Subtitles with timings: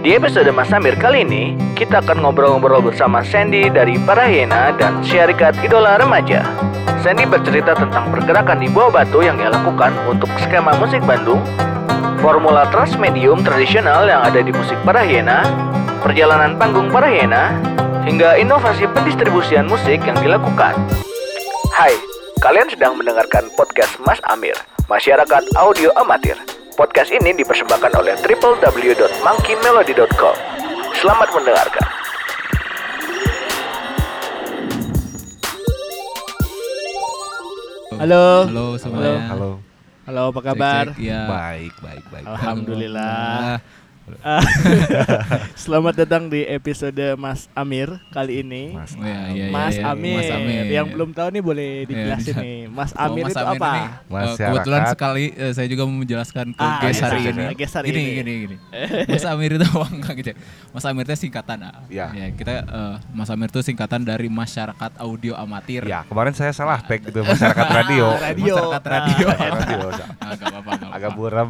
[0.00, 5.60] Di episode Mas Samir kali ini, kita akan ngobrol-ngobrol bersama Sandy dari Parahena dan Syarikat
[5.60, 6.40] Idola Remaja.
[7.04, 11.44] Sandy bercerita tentang pergerakan di bawah batu yang ia lakukan untuk skema musik Bandung,
[12.24, 15.44] formula transmedium tradisional yang ada di musik Parahena,
[16.00, 17.52] perjalanan panggung Parahena,
[18.08, 20.80] hingga inovasi pendistribusian musik yang dilakukan.
[21.76, 21.92] Hai,
[22.40, 24.56] kalian sedang mendengarkan podcast Mas Amir,
[24.88, 26.40] Masyarakat Audio Amatir.
[26.80, 30.36] Podcast ini dipersembahkan oleh www.monkeymelody.com.
[30.96, 31.84] Selamat mendengarkan.
[38.00, 38.48] Halo.
[38.48, 39.28] Halo semuanya.
[39.28, 39.60] Halo.
[40.08, 40.88] Halo, apa kabar?
[40.88, 41.28] Cek, cek, ya.
[41.28, 42.24] Baik, baik, baik.
[42.24, 43.60] Alhamdulillah.
[43.60, 43.79] Ah,
[45.62, 48.72] Selamat datang di episode Mas Amir kali ini.
[48.72, 48.92] Mas.
[48.92, 49.84] Oh, ya, iya, iya, Mas, iya.
[49.88, 50.16] Amir.
[50.16, 50.64] Mas Amir.
[50.66, 52.40] Yang belum tahu nih boleh dijelasin bisa.
[52.40, 52.58] nih.
[52.66, 53.70] Mas Oh, Amir Mas itu Amir apa?
[53.70, 57.30] ini, eh, kebetulan sekali eh, saya juga mau menjelaskan ke Ah, guest iya, hari iya,
[57.30, 57.40] ini.
[57.40, 58.12] iya, guest hari gini, ini.
[58.14, 58.56] gini, gini.
[59.10, 60.30] Mas Amir itu apa enggak gitu.
[60.70, 61.58] Mas Amir itu singkatan.
[61.62, 61.74] ah.
[61.86, 62.06] Ya.
[62.10, 65.82] Ya, kita eh, Mas Amir itu singkatan dari Masyarakat Audio Amatir.
[65.84, 68.06] Ya, kemarin saya salah tag gitu masyarakat radio.
[68.10, 68.54] Ah, radio.
[68.56, 69.26] Masyarakat radio.
[69.30, 69.78] Ah, radio.
[70.18, 71.46] Ah, nggak apa-apa, Agak buram.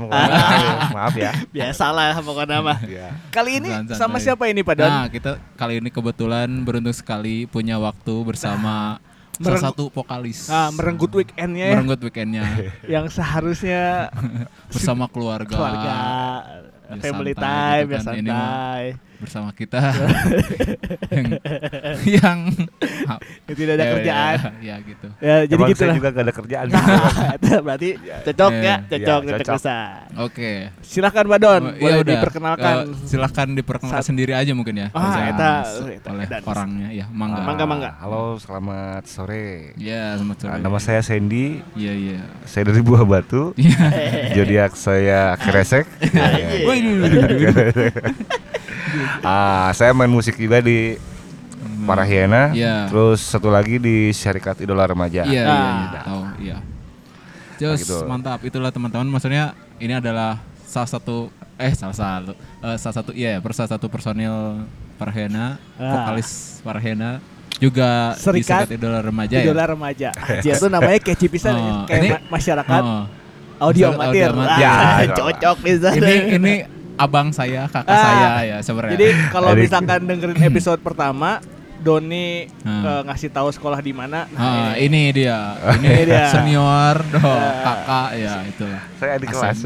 [0.95, 1.35] Maaf ya.
[1.55, 2.79] Biasalah pokoknya mah.
[2.91, 3.11] Ya.
[3.31, 3.99] Kali ini Santai.
[3.99, 4.87] sama siapa ini Pak Don?
[4.87, 8.99] Nah, kita kali ini kebetulan beruntung sekali punya waktu bersama
[9.35, 10.47] salah Mereng- satu vokalis.
[10.47, 12.43] Ah, merenggut weekendnya ya, Merenggut weekendnya
[12.85, 14.13] yang seharusnya
[14.69, 15.49] bersama keluarga.
[15.51, 15.95] keluarga
[16.91, 17.47] Ya, family santai
[17.79, 18.15] time gitu ya kan.
[18.19, 18.85] Ini mah santai.
[19.21, 19.79] Bersama kita
[21.13, 21.29] yang
[22.03, 22.39] yang
[23.45, 24.37] Yang tidak ada Ya, kerjaan.
[24.39, 25.07] ya, ya, gitu.
[25.19, 25.95] Ya, jadi gitu lah.
[25.95, 26.67] juga gak ada kerjaan.
[27.21, 27.89] Nah, itu berarti
[28.25, 28.63] cocok Iya.
[28.63, 29.61] ya, cocok, Iya, cocok.
[30.23, 30.53] Oke.
[30.81, 32.15] Silakan Pak Don, Oh, boleh ya udah.
[32.15, 32.75] diperkenalkan.
[32.81, 34.89] Eh, silahkan diperkenalkan Saat- sendiri aja mungkin ya.
[34.93, 35.53] Ah, eta,
[36.07, 37.43] oleh dan- orangnya ya, mangga.
[37.43, 37.91] Mangga, mangga.
[37.99, 39.75] Halo, selamat sore.
[39.77, 40.51] Ya, selamat sore.
[40.51, 41.61] Ah, Nama saya Sandy.
[41.75, 42.19] Iya, iya.
[42.45, 43.53] Saya dari Buah Batu.
[43.55, 43.77] Iya.
[44.33, 45.85] Zodiak saya Kresek.
[46.01, 46.65] Iya.
[49.21, 50.97] Ah, saya main musik juga di
[51.81, 52.51] Parahiena.
[52.51, 52.87] Iya.
[52.87, 55.23] Terus satu lagi di Syarikat Idola Remaja.
[55.23, 55.77] Iya, iya, Ah.
[55.85, 56.57] iya, tahu, iya.
[57.57, 57.97] Just gitu.
[58.05, 59.05] mantap itulah teman-teman.
[59.07, 63.87] Maksudnya ini adalah salah satu eh salah satu eh, salah satu iya per- salah satu
[63.87, 64.65] personil
[64.97, 66.05] Parhena, Ah.
[66.07, 67.21] vokalis Parhena
[67.57, 69.69] juga di Serikat Serikat Idola Remaja Idola ya.
[69.69, 70.09] remaja.
[70.41, 73.05] Dia tuh namanya catchy pisan Oh, kayak ini- ma- masyarakat Oh.
[73.61, 74.29] audio amatir.
[74.29, 74.57] audio amatir.
[74.57, 74.73] Ah, Ya,
[75.19, 75.93] cocok pisan.
[75.97, 76.53] Ini ini
[77.01, 78.03] abang saya, kakak Ah.
[78.03, 78.93] saya ya sebenarnya.
[78.95, 81.41] Jadi kalau misalkan dengerin episode pertama
[81.77, 82.85] Doni Hmm.
[82.85, 84.29] eh, ngasih tahu sekolah di mana.
[84.31, 85.09] Ah, Nah, ini.
[85.09, 86.29] ini dia, ini Ini dia.
[86.29, 87.53] senior, doh, Ya.
[87.59, 88.83] kakak ya itulah.
[88.95, 89.59] Saya adik kelas.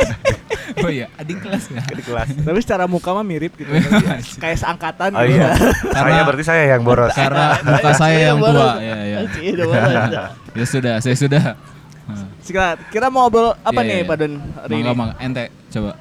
[0.80, 1.82] oh iya, adik kelas ya.
[1.84, 2.28] Adik kelas.
[2.34, 3.68] Tapi secara muka mah mirip gitu.
[4.42, 5.36] kayak seangkatan Oh gitu.
[5.36, 5.52] iya.
[5.94, 7.12] Saya berarti saya yang boros.
[7.12, 9.18] Karena muka saya yang tua, ya ya.
[9.36, 10.24] Iya.
[10.52, 11.44] Ya sudah, saya sudah.
[12.02, 14.08] Nah, Kira, kira mau ngobrol apa Iya, nih iya.
[14.08, 14.98] Pak Don hari Mangga ini?
[14.98, 15.92] mangga ente coba.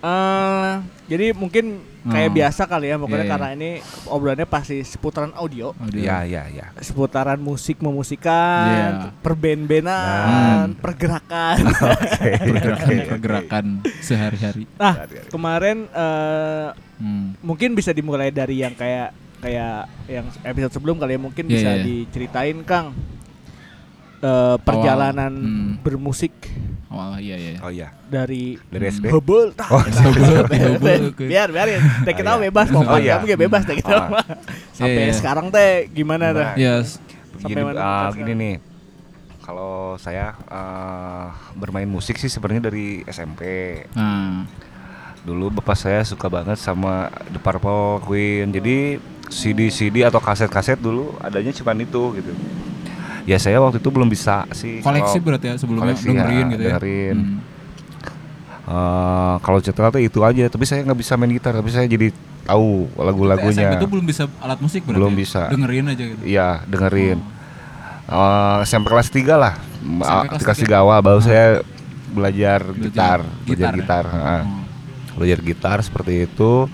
[0.00, 0.72] Eh,
[1.06, 2.34] jadi mungkin kayak Oh.
[2.34, 3.32] biasa kali ya, pokoknya Iya, iya.
[3.36, 3.70] karena ini
[4.08, 6.00] obrolannya pasti seputaran audio, Audio.
[6.00, 6.72] Ya, ya, ya.
[6.80, 8.88] seputaran musik memusikan, Iya.
[9.20, 10.80] perben-benan, Hmm.
[10.84, 11.56] pergerakan.
[11.68, 12.30] Oke.
[12.32, 13.64] Pergerakan pergerakan
[14.00, 14.64] sehari-hari.
[14.74, 17.36] nah, kemarin eh, Hmm.
[17.40, 21.70] mungkin bisa dimulai dari yang kayak kayak yang episode sebelum kali ya mungkin Iya, bisa
[21.70, 21.84] iya.
[21.84, 22.96] diceritain Kang
[24.20, 25.72] eh, perjalanan Hmm.
[25.80, 26.32] bermusik
[26.90, 27.50] Oh iya iya.
[27.62, 27.94] Oh iya.
[28.10, 29.14] dari Dari SD.
[29.14, 29.70] Hebel tah.
[29.70, 29.78] Oh,
[31.30, 32.50] biar biar ya teh kita Oh, iya.
[32.50, 33.14] bebas kok Oh, iya.
[33.16, 34.08] kamu juga bebas teh kita Oh.
[34.74, 35.14] sampai Iya, iya.
[35.14, 36.58] sekarang teh gimana teh Gimana?
[36.58, 36.74] Ya,
[37.40, 38.54] Sampai Gini, mana ah, gini nih.
[39.40, 43.42] Kalau saya ah, bermain musik sih sebenarnya dari SMP.
[43.94, 44.44] nah,
[45.20, 48.50] Dulu bapak saya suka banget sama The Purple Queen.
[48.50, 48.98] Jadi
[49.30, 52.32] CD-CD atau kaset-kaset dulu adanya cuma itu gitu.
[53.30, 54.82] Ya saya waktu itu belum bisa sih.
[54.82, 56.68] koleksi kalau- berarti ya sebelumnya koleksi, dengerin ya, gitu ya.
[56.74, 57.16] dengerin.
[57.22, 57.38] Hmm.
[58.70, 60.44] eh, kalau cetak tuh itu aja.
[60.50, 61.54] Tapi saya nggak bisa main gitar.
[61.54, 62.10] Tapi saya jadi
[62.42, 63.70] tahu lagu-lagunya.
[63.70, 64.98] SMP itu belum bisa alat musik berarti.
[64.98, 65.18] Belum ya?
[65.22, 65.40] bisa.
[65.46, 66.22] Dengerin aja gitu.
[66.26, 67.18] Iya dengerin.
[67.22, 67.38] Oh.
[68.10, 69.54] Eh, SMP kelas 3 lah.
[70.02, 70.82] Ah, kelas kelas tiga?
[70.82, 71.62] 3 awal baru saya
[72.10, 73.78] belajar, gitar, gitar belajar ya?
[73.78, 74.04] gitar.
[74.10, 74.42] Oh.
[75.22, 76.66] Belajar gitar seperti itu.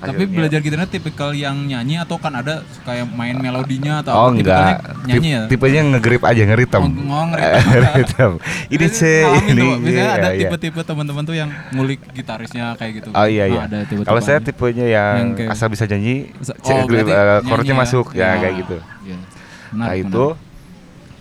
[0.00, 4.20] Tapi Akhirnya- belajar gitarnya tipikal yang nyanyi atau kan ada kayak main melodinya atau Oh
[4.24, 4.32] apa?
[4.32, 4.74] Enggak,
[5.04, 5.42] nyanyi ya?
[5.44, 6.82] Tip- tipenya ngegrip aja ngeritem.
[6.82, 8.32] Oh, oh, ngeritem.
[8.74, 9.00] Ini C,
[9.44, 10.48] ini tuh, Biasanya iya, ada iya.
[10.48, 13.08] tipe-tipe teman-teman tuh yang ngulik gitarisnya kayak gitu.
[13.12, 13.60] Oh iya Nah, iya.
[13.68, 17.44] ada tipe-tipe Kalau saya tipenya yang, Yang kayak- asal bisa nyanyi, C, oh, grip, nyanyi
[17.44, 17.78] chordnya ya?
[17.78, 18.28] masuk ya Ya.
[18.40, 18.76] kayak gitu.
[19.04, 19.18] Iya.
[19.70, 20.24] nah itu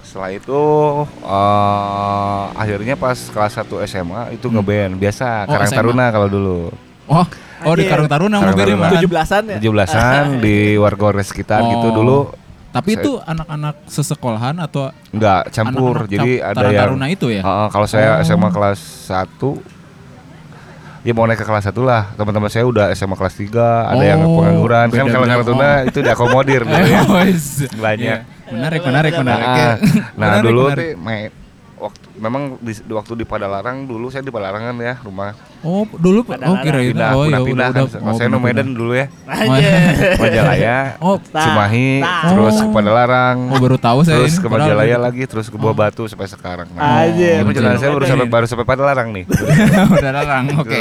[0.01, 0.61] setelah itu
[1.21, 5.77] eh, akhirnya pas kelas 1 SMA itu ngeband biasa Oh, Karang SMA.
[5.77, 6.59] Taruna kalau dulu.
[7.09, 7.25] Oh,
[7.65, 7.89] oh di Anjir.
[7.89, 8.79] Karang Taruna Karang mobilnya Taruna.
[8.79, 8.91] mah.
[8.93, 11.95] tujuh belasan ya 17-an di warga sekitar gitu Oh.
[11.95, 12.19] dulu
[12.69, 15.95] Tapi Saya- itu anak-anak sesekolahan atau enggak campur.
[15.97, 17.41] anak-anak Jadi cap- ada Karang yang Taruna itu ya?
[17.41, 18.23] Heeh, kalau saya Oh.
[18.23, 18.79] SMA kelas
[19.09, 19.57] 1
[20.99, 22.11] Ya mau naik ke kelas satu lah.
[22.13, 24.91] Teman-teman saya udah SMA kelas 3, ada yang Oh, pengangguran.
[24.91, 25.87] Kan kalau Natuna Oh.
[25.87, 27.07] itu diakomodir ya.
[27.07, 27.71] Wes.
[27.71, 28.19] Banyak.
[28.19, 28.51] Iya.
[28.51, 29.47] Menarik, menarik, menarik.
[29.47, 29.73] Nah, nah
[30.35, 30.75] Menarik, dulu menarik.
[30.75, 31.29] tuh main
[31.79, 36.23] waktu memang di, waktu di Padalarang dulu saya di Padalarang kan ya rumah Oh, dulu
[36.23, 36.91] oh kira itu.
[36.91, 37.99] pindah Oh, ya pindah, pindah udah, kan.
[37.99, 39.71] Kalau saya no Medan dulu ya Aja.
[40.15, 42.27] Majalaya Oh, Cimahi nah.
[42.27, 42.61] terus Oh.
[42.61, 44.43] ke Padalarang Oh, baru tahu saya terus ini.
[44.43, 47.39] ke Majalaya lagi terus ke Buah Batu sampai sekarang nah, Aja.
[47.39, 49.25] ini perjalanan saya baru sampai baru sampai Padalarang nih
[49.95, 50.45] udah larang.
[50.59, 50.79] Oke.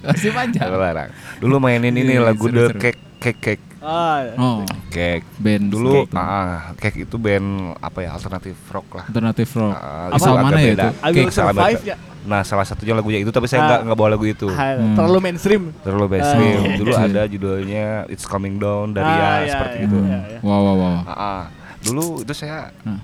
[0.00, 0.62] Masih panjang.
[0.64, 2.78] Padalarang dulu mainin ini Iya, lagu seru, The.
[2.78, 4.18] Cake Cake Cake Oh.
[4.34, 4.60] Oh,
[4.90, 7.46] Cake band dulu ah Cake itu band
[7.78, 9.70] apa ya alternatif rock lah alternatif rock.
[9.72, 10.82] Ah, Asal itu mana ya beda.
[10.82, 11.14] itu?
[11.14, 11.30] Cake.
[11.30, 11.96] Salah ya.
[12.26, 13.66] Nah salah satunya lagunya itu tapi saya Ah.
[13.68, 14.98] nggak nggak bawa lagu itu Ah, Hmm.
[14.98, 15.62] Terlalu mainstream.
[15.80, 16.58] terlalu mainstream.
[16.58, 17.06] Ah, Dulu iya.
[17.06, 19.98] ada judulnya It's Coming Down dari Ah, ya iya, seperti iya, itu.
[20.00, 20.38] iya, iya.
[20.42, 20.94] Wow, wow, wow.
[21.00, 21.42] Ah, ah.
[21.78, 22.98] Dulu itu saya Hmm.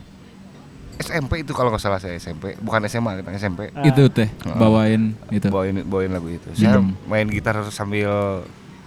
[0.96, 3.70] SMP itu kalau nggak salah saya SMP, bukan SMA kita SMP.
[3.70, 3.82] Ah.
[3.84, 4.54] Itu teh Ah.
[4.56, 5.46] bawain itu.
[5.46, 6.50] Bawain bawain lagu itu.
[6.52, 8.42] Saya main gitar sambil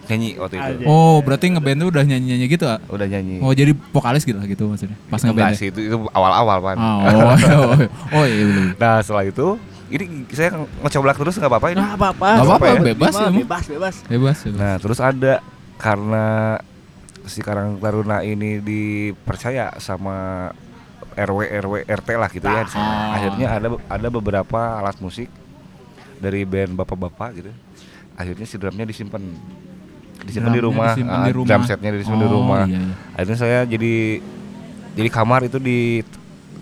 [0.07, 0.71] nyanyi waktu Aja.
[0.73, 0.83] itu.
[0.87, 2.79] Oh, berarti ngeband tuh udah nyanyi-nyanyi gitu, ah?
[2.87, 3.43] Udah nyanyi.
[3.43, 4.97] Oh, jadi vokalis gitu lah gitu maksudnya.
[5.11, 5.59] Pas Enggak ngeband.
[5.59, 6.77] sih itu itu awal-awal kan.
[6.79, 7.33] Oh, oh,
[7.75, 7.75] oh,
[8.19, 8.67] oh, iya belum.
[8.79, 9.47] Nah setelah itu
[9.87, 10.49] ini saya
[10.83, 11.79] ngecoblak terus nggak apa-apa ini.
[11.79, 12.27] Nah, apa-apa.
[12.39, 12.81] Nggak apa-apa, Apa ya?
[12.83, 13.29] bebas ya.
[13.31, 13.95] Bebas, bebas.
[14.07, 14.59] Bebas, bebas.
[14.59, 15.33] Nah terus ada
[15.77, 16.25] karena
[17.27, 20.49] si Karang Taruna ini dipercaya sama
[21.17, 22.63] RW RW RT lah gitu ya.
[22.63, 22.87] di sana.
[22.87, 23.15] Ah.
[23.19, 25.27] Akhirnya ada ada beberapa alat musik
[26.17, 27.51] dari band bapak-bapak gitu.
[28.17, 29.21] Akhirnya si drumnya disimpan
[30.19, 31.49] disimpan di rumah, disimpan ah, di rumah.
[31.51, 32.63] drum setnya disimpan di Oh, rumah.
[32.63, 32.93] iya, iya.
[33.13, 33.93] Akhirnya saya jadi
[34.93, 36.01] jadi kamar itu di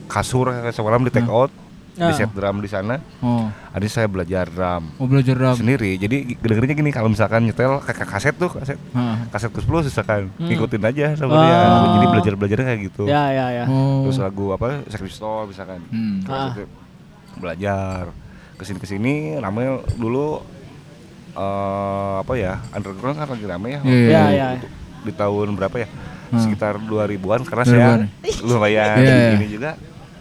[0.05, 1.49] kasur semalam di take out,
[1.91, 2.11] di Ah.
[2.11, 2.99] set drum di sana.
[3.19, 5.55] Oh, Akhirnya saya belajar drum oh belajar drum.
[5.55, 5.95] sendiri.
[5.95, 9.15] Jadi dengernya gini kalau misalkan nyetel kayak kaset tuh kaset Heeh.
[9.29, 10.45] kaset plus plus misalkan Hmm.
[10.45, 11.41] ngikutin aja sama Oh.
[11.41, 11.57] dia
[11.95, 13.65] jadi belajar belajar kayak gitu Ya, ya, ya.
[13.65, 14.03] Oh.
[14.03, 16.19] terus lagu apa Sex Pistol misalkan Hmm.
[16.25, 16.51] Ah.
[17.35, 18.11] belajar
[18.55, 20.39] ke sini ke sini namanya dulu
[21.35, 24.47] eh apa ya underground kan lagi rame ya Iya, iya, Ya, iya.
[24.55, 24.67] ya.
[25.01, 25.89] di tahun berapa ya
[26.25, 26.41] Hmm.
[26.41, 27.69] sekitar 2000-an karena 2000-an.
[27.69, 27.87] saya
[28.49, 29.31] lumayan Iya, iya.
[29.35, 29.71] ini juga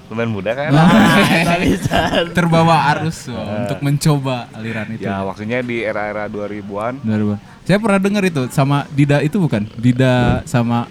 [0.04, 0.84] lumayan muda kan Nah.
[1.48, 1.98] Nah, bisa.
[2.30, 5.02] Terbawa arus oh, untuk mencoba aliran itu.
[5.02, 7.40] ya waktunya di era-era 2000-an 2000.
[7.64, 9.64] Saya pernah dengar itu sama Dida itu bukan?
[9.72, 10.84] Dida sama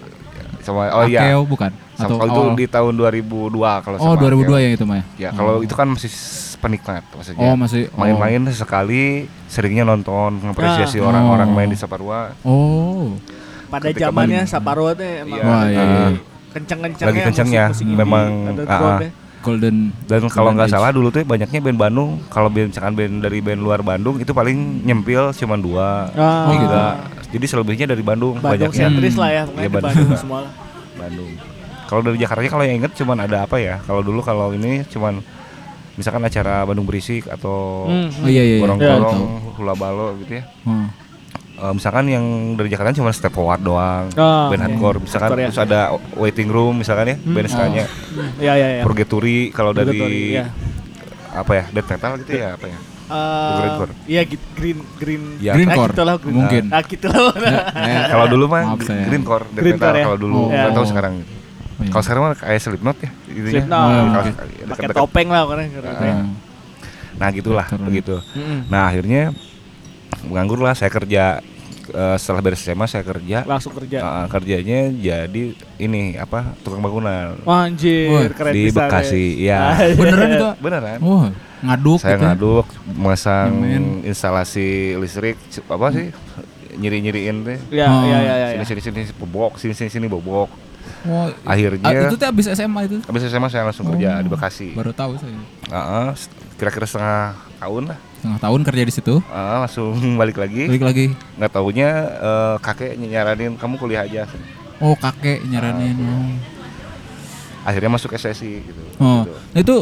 [0.58, 1.70] sama oh iya Akeo bukan?
[1.94, 4.58] sama kalau itu oh, di tahun 2002 kalau Oh, sama 2002 Akeo.
[4.58, 5.04] yang itu mah ya?
[5.14, 6.10] Ya kalau itu kan masih
[6.64, 7.44] penikmat maksudnya.
[7.44, 8.00] Oh, masih- oh.
[8.00, 11.12] main-main sekali, seringnya nonton, mengapresiasi Ah.
[11.12, 11.54] orang-orang Oh.
[11.54, 12.32] main di Saparua.
[12.40, 13.12] Oh.
[13.68, 15.44] Pada Ketika zamannya balik- Saparua emang Iya.
[15.44, 16.06] Wah, iya, iya.
[16.54, 18.26] Kenceng-kencengnya Lagi kencengnya, indie, memang,
[18.56, 19.10] ya.
[19.44, 22.16] Golden Dan kalau nggak salah dulu tuh banyaknya band Bandung.
[22.32, 26.48] Kalau band misalkan band dari band luar Bandung itu paling nyempil cuma dua, Ah.
[26.48, 26.84] tiga.
[27.28, 29.92] Jadi selebihnya dari Bandung, Bandung banyaknya sentris lah ya, di Bandung.
[29.92, 30.52] Bandung semua lah.
[30.96, 31.28] Bandung.
[31.84, 33.76] Kalau dari Jakarta kalau yang inget cuman ada apa ya?
[33.84, 35.20] Kalau dulu kalau ini cuman
[35.94, 38.08] misalkan acara Bandung berisik atau Hmm.
[38.16, 38.56] Oh iya iya.
[38.56, 38.60] iya.
[38.60, 39.56] gorong-gorong, Tahu.
[39.56, 40.44] hula balo gitu ya.
[40.64, 40.86] Oh.
[41.54, 42.24] Eh, misalkan yang
[42.54, 44.66] dari Jakarta cuma step forward doang, Oh, band iya.
[44.66, 45.48] hardcore, misalkan Hardcore ya.
[45.48, 45.80] terus ada
[46.16, 48.82] waiting room misalkan ya, band skanya, Hmm, Iya, iya, iya.
[48.82, 50.02] Purgatory kalau dari
[50.32, 50.50] iya.
[51.30, 52.78] apa ya, death metal gitu ya apa ya?
[53.04, 53.92] Eh, Greencore.
[54.08, 54.22] Iya,
[54.56, 55.22] green green.
[55.38, 55.52] Ya.
[55.52, 56.34] Greencore, gitu lah, green.
[56.34, 56.64] mungkin.
[56.70, 57.30] Ah, gitu lah.
[57.76, 58.62] Eh, kalau dulu mah
[59.06, 60.04] greencore, death Greencore metal ya?
[60.04, 60.48] kalau dulu, Oh.
[60.48, 60.88] nggak tahu Oh.
[60.88, 61.14] sekarang.
[61.20, 61.43] Oh,
[61.76, 61.90] iya.
[61.90, 63.50] Kalau sekarang mah kayak Slipknot ya, intinya.
[63.50, 64.24] Slipknot.
[64.70, 65.94] Pakai topeng lah karena keren.
[65.94, 66.26] Oh.
[67.14, 67.84] Nah gitulah Keren.
[67.84, 68.16] begitu.
[68.32, 68.66] Mm-mm.
[68.66, 69.30] Nah akhirnya
[70.24, 71.38] menganggur lah saya kerja
[71.86, 73.44] eh, setelah beres SMA saya kerja.
[73.44, 73.98] Langsung kerja.
[74.00, 75.44] Eh, kerjanya jadi
[75.76, 79.76] ini apa tukang bangunan Wah, anjir, Wah, keren di Bekasi ya.
[79.76, 80.48] ya Beneran itu?
[80.58, 81.28] beneran Oh,
[81.60, 82.24] ngaduk saya gitu.
[82.24, 84.04] ngaduk masang Nyemen.
[84.04, 86.08] instalasi listrik apa sih
[86.74, 88.02] nyiri nyiriin teh Ya, Oh.
[88.02, 88.64] ya, ya, ya.
[88.64, 90.50] sini sini sini bobok sini sini sini bobok
[91.04, 92.96] Oh, akhirnya itu tuh abis SMA itu.
[93.02, 95.36] habis SMA saya langsung kerja Oh, di Bekasi Baru tahu saya.
[95.66, 99.14] Heeh, s- kira-kira setengah tahun lah Setengah tahun kerja di situ.
[99.20, 101.06] Heeh, langsung balik lagi Balik lagi.
[101.36, 104.24] nggak taunya eh, kakek nyaranin kamu kuliah aja
[104.78, 105.96] Oh, kakek nyaranin.
[105.98, 106.32] Oh.
[107.64, 109.32] akhirnya masuk SSI gitu, Oh, Gitu.
[109.50, 109.76] nah itu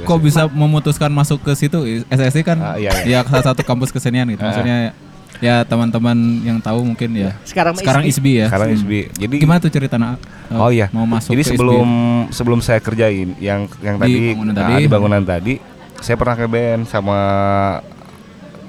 [0.00, 1.78] kok bisa memutuskan masuk ke situ?
[2.06, 4.38] SSI kan Ah, iya, ya salah satu kampus kesenian gitu.
[4.38, 4.50] Ah.
[4.50, 4.78] Maksudnya
[5.44, 7.36] ya teman-teman yang tahu mungkin ya.
[7.44, 8.16] Sekarang Sekarang ISBI.
[8.16, 8.46] ISBI ya.
[8.48, 8.80] sekarang Hmm.
[8.80, 10.16] SB jadi Gimana tuh cerita nak?
[10.16, 10.88] eh, Oh iya.
[10.88, 11.88] Mau masuk Jadi ke sebelum
[12.24, 12.32] ISBI?
[12.32, 14.72] sebelum saya kerjain yang yang Di tadi bangunan nah, tadi.
[14.74, 15.54] di bangunan tadi,
[15.98, 17.18] saya pernah ke band sama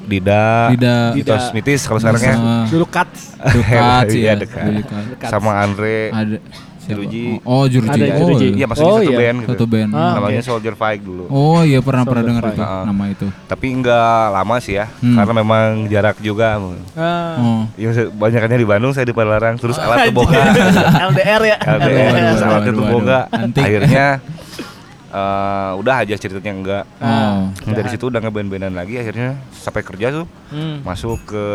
[0.05, 0.96] Dida, Dida.
[1.12, 1.50] Dito Dida.
[1.50, 2.36] Smithis kalau sekarang ya.
[2.36, 3.10] Sama Dulu cut.
[3.48, 4.34] Dekat sih Iya, ya.
[4.38, 4.86] dekat.
[4.86, 5.27] Dekat.
[5.27, 5.98] Sama Andre.
[6.12, 6.38] Ada
[6.86, 7.01] siapa?
[7.01, 7.25] Juruji.
[7.42, 7.89] Oh, Juruji.
[7.92, 8.48] Ada oh, Juruji.
[8.54, 9.18] Iya, maksudnya Oh, satu iya.
[9.20, 9.50] band gitu.
[9.51, 9.89] Satu band.
[9.92, 10.46] Ah, Namanya oke.
[10.46, 11.24] Soldier Fight dulu.
[11.27, 12.86] Oh iya pernah pernah Soldier dengar itu Fight.
[12.86, 13.27] nama itu.
[13.46, 15.15] Tapi enggak lama sih ya, Hmm.
[15.15, 16.48] karena memang jarak juga.
[16.94, 17.36] Ah.
[17.36, 17.62] Oh.
[17.75, 20.13] Ya banyakannya di Bandung, saya di Padalarang, terus alat Anjir.
[20.13, 20.42] boga.
[21.10, 21.58] LDR ya.
[21.60, 22.94] LDR, terus aduh, alatnya aduh, tuh aduh.
[22.94, 23.20] boga.
[23.30, 23.63] Antik.
[23.63, 24.06] Akhirnya
[25.08, 26.84] eh, udah aja ceritanya enggak.
[26.98, 27.50] Oh.
[27.50, 30.82] Nah, dari situ udah ngeband-bandan lagi akhirnya sampai kerja tuh Hmm.
[30.82, 31.46] masuk ke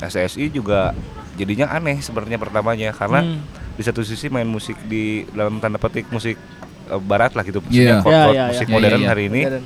[0.00, 0.90] SSI juga
[1.32, 3.38] jadinya aneh sebenarnya pertamanya karena Hmm.
[3.72, 6.36] Di satu sisi main musik di dalam tanda petik musik
[6.84, 7.98] eh, barat lah gitu Iya.
[7.98, 8.72] maksudnya chord- Iya, chord iya, musik iya.
[8.72, 9.08] modern Iya, iya.
[9.08, 9.64] hari ini Modern.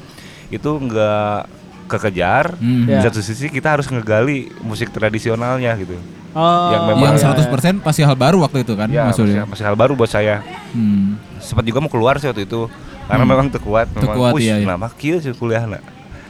[0.48, 1.38] itu enggak
[1.86, 2.82] kekejar Hmm.
[2.84, 2.98] Ya.
[2.98, 5.94] di satu sisi kita harus ngegali musik tradisionalnya gitu
[6.32, 9.42] Oh, Yang memang- Yang iya, 100% pasti hal baru waktu itu kan ya masih, maksudnya.
[9.48, 11.16] masih hal baru buat saya Hmm.
[11.38, 12.68] sempat juga mau keluar sih waktu itu
[13.02, 13.32] karena Hmm.
[13.32, 14.64] memang terkuat memang Teu kuat, "Wih, iya, iya.
[14.66, 15.80] kenapa kieu sih kuliah nak?"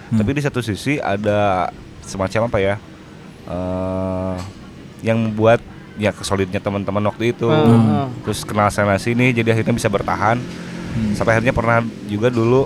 [0.07, 0.17] Hmm.
[0.17, 1.67] tapi di satu sisi ada
[2.01, 2.75] semacam apa ya
[3.47, 4.37] eh
[5.03, 5.59] yang membuat
[5.97, 8.07] ya kesolidnya teman-teman waktu itu Hmm, hmm.
[8.23, 10.37] terus kenal sana sini jadi akhirnya bisa bertahan
[10.89, 11.13] Hmm.
[11.13, 12.65] sampai akhirnya pernah juga dulu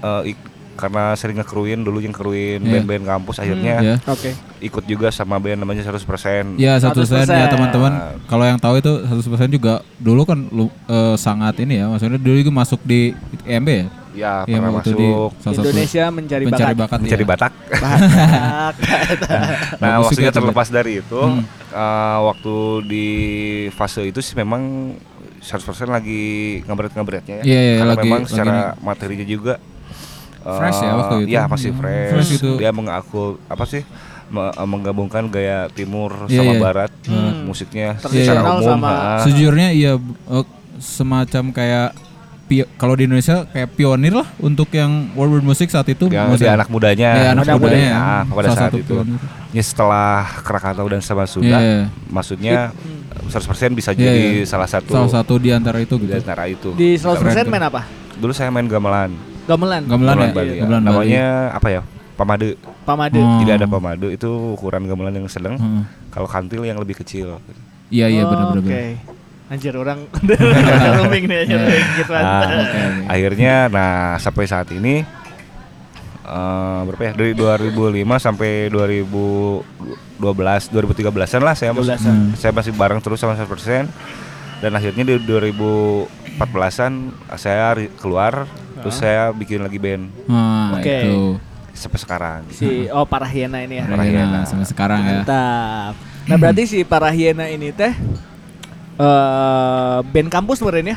[0.00, 2.80] eh, ik- karena sering ngekruin dulu yang kruin Iya.
[2.80, 3.96] band-band kampus akhirnya Ya.
[4.04, 4.32] Oke.
[4.58, 7.38] ikut juga sama band namanya 100% Ya satu persen 100%.
[7.38, 7.92] ya teman-teman.
[8.24, 11.86] Kalau yang tahu itu 100% juga dulu kan lu, eh, sangat ini ya.
[11.86, 13.12] Maksudnya dulu juga masuk di
[13.44, 13.86] IMB ya.
[14.12, 16.78] Ya Iya, pernah waktu di masuk satu Indonesia mencari, mencari bakat.
[16.78, 16.98] bakat.
[17.00, 17.30] mencari iya.
[17.30, 17.52] batak.
[19.82, 21.42] Nah, Bagus maksudnya juga terlepas dari itu, Hmm.
[21.68, 22.54] eh, waktu
[22.84, 23.06] di
[23.70, 24.94] fase itu sih memang
[25.40, 26.22] 100% lagi
[26.62, 27.44] ngabret-ngabretnya ya.
[27.44, 29.52] Iya, iya, Karena lagi- memang lagi secara materinya juga
[30.40, 31.28] eh, Fresh ya waktu itu?
[31.32, 32.10] Iya, masih Hmm, fresh.
[32.12, 32.48] fresh itu.
[32.56, 33.82] Dia mengaku apa sih?
[34.32, 36.58] eh, menggabungkan gaya timur Iya, sama iya.
[36.58, 37.44] barat Hmm.
[37.44, 39.20] musiknya secara umum sama-.
[39.22, 39.92] Sejujurnya iya
[40.78, 41.88] semacam kayak
[42.74, 46.04] kalau di Indonesia kayak pionir lah untuk yang world world musik saat itu.
[46.06, 46.52] yang di maksudnya.
[46.54, 47.96] anak mudanya Ya, anak Anak mudanya ya.
[47.96, 49.20] Nah, pada saat satu itu pionir.
[49.50, 51.84] ya setelah Krakatau dan sama Sunda Iya, iya.
[52.06, 52.56] maksudnya
[53.24, 53.32] 100%
[53.72, 54.44] bisa Iya, jadi iya.
[54.44, 56.18] salah satu Salah satu di antara itu di gitu.
[56.18, 57.50] antara itu Di 100% Keren tuh.
[57.50, 57.80] main apa?
[58.14, 59.10] dulu saya main gamelan
[59.42, 59.82] Gamelan.
[59.84, 60.30] Gamelan ya?
[60.30, 60.62] Bali ya.
[60.62, 60.88] Gamelan Bali.
[60.92, 61.80] namanya apa ya
[62.14, 63.16] pamade Pamade.
[63.16, 63.40] Oh.
[63.40, 65.82] jadi ada pamade itu ukuran gamelan yang sedang Heeh.
[66.10, 67.40] kalau kantil yang lebih kecil
[67.88, 68.64] Iya iya Oh, benar-benar.
[68.64, 68.84] Oke.
[69.52, 70.08] Anjir orang
[70.96, 71.60] roaming nih anjir
[71.94, 72.48] gitu Nah,
[73.04, 75.04] akhirnya nah sampai saat ini
[76.24, 77.68] eh, berapa ya dari 2005
[78.16, 80.16] sampai 2012
[80.72, 82.08] 2013an lah saya masih 13-an.
[82.08, 82.32] Hmm.
[82.32, 83.92] saya masih bareng terus sama 100%
[84.58, 86.92] dan akhirnya di 2014an
[87.34, 87.66] saya
[87.98, 90.96] keluar terus saya bikin lagi band Nah, Oke.
[91.02, 91.36] itu.
[91.74, 93.86] sampai sekarang Si oh Parahiena ini ya.
[93.86, 94.44] Parahiena.
[94.44, 95.20] sampai sekarang ya.
[95.20, 95.92] Mantap.
[96.22, 97.92] Nah, berarti si Parahiena ini teh
[98.94, 100.96] eh band kampus sebenarnya.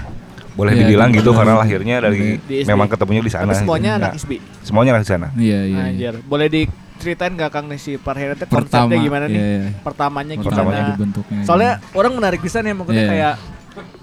[0.52, 3.92] boleh Iya, dibilang di- gitu karena lahirnya dari di memang ketemunya di sana Tapi semuanya
[3.92, 4.32] Nah, anak ISB.
[4.64, 5.68] semuanya anak di sana Iya iya.
[5.68, 5.84] iya.
[5.86, 6.14] Anjir.
[6.24, 9.36] Boleh diceritain gak Kang nih si Pertama konsepnya gimana nih?
[9.36, 9.72] iya, iya.
[9.78, 10.48] Pertamanya gimana?
[10.48, 11.40] Pertamanya dibentuknya.
[11.44, 13.12] Soalnya orang menarik bisa nih maksudnya Iya.
[13.12, 13.34] kayak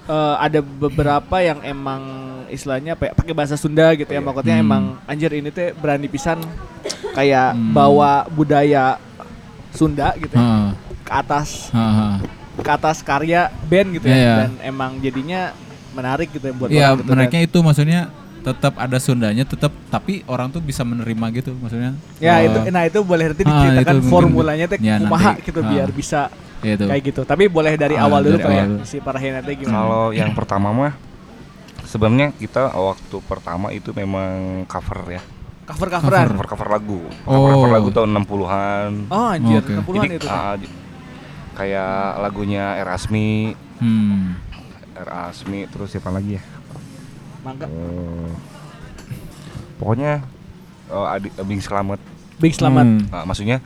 [0.04, 2.02] eh, ada beberapa yang emang
[2.46, 4.20] istilahnya apa ya, pakai bahasa Sunda gitu ya Iya.
[4.20, 4.64] maksudnya Hmm.
[4.66, 6.37] emang anjir ini teh berani pisan
[7.11, 7.72] kayak Hmm.
[7.72, 9.00] bawa budaya
[9.70, 10.68] Sunda gitu ya, Heeh.
[11.00, 12.41] ke atas Heeh.
[12.54, 14.35] Ke atas karya band gitu Iya, ya iya.
[14.38, 15.56] dan emang jadinya
[15.92, 18.00] menarik gitu ya buat Iya, orang gitu menariknya itu maksudnya
[18.42, 21.94] tetap ada Sundanya tetap tapi orang tuh bisa menerima gitu maksudnya.
[22.18, 25.30] ya eh, itu nah itu boleh nanti Ah, diceritakan itu mungkin- formulanya teh ya, kumaha
[25.32, 25.42] nanti.
[25.44, 25.68] gitu Ah.
[25.68, 26.21] biar bisa
[26.61, 26.85] ya itu.
[26.85, 28.82] kayak gitu tapi boleh dari Ah, awal dulu dari kayak awal.
[28.82, 30.92] si Parahiena teh gimana Kalau yang pertama mah
[31.85, 34.32] sebenarnya kita waktu pertama itu memang
[34.66, 35.23] cover ya.
[35.62, 36.99] cover coveran Cover cover lagu.
[37.23, 37.30] Oh.
[37.38, 38.90] Cover cover lagu tahun 60-an.
[39.09, 39.73] oh anjir Oke.
[39.78, 40.54] 60-an Jadi itu ah,
[41.52, 44.38] kayak lagunya Erasmi, Hmm.
[44.94, 46.42] Erasmi terus siapa lagi ya?
[47.42, 48.30] mangga Eh,
[49.76, 50.23] pokoknya
[50.87, 51.99] eh, Adi Abing Selamat.
[52.38, 53.00] Big selamat Hmm.
[53.06, 53.59] Nah, maksudnya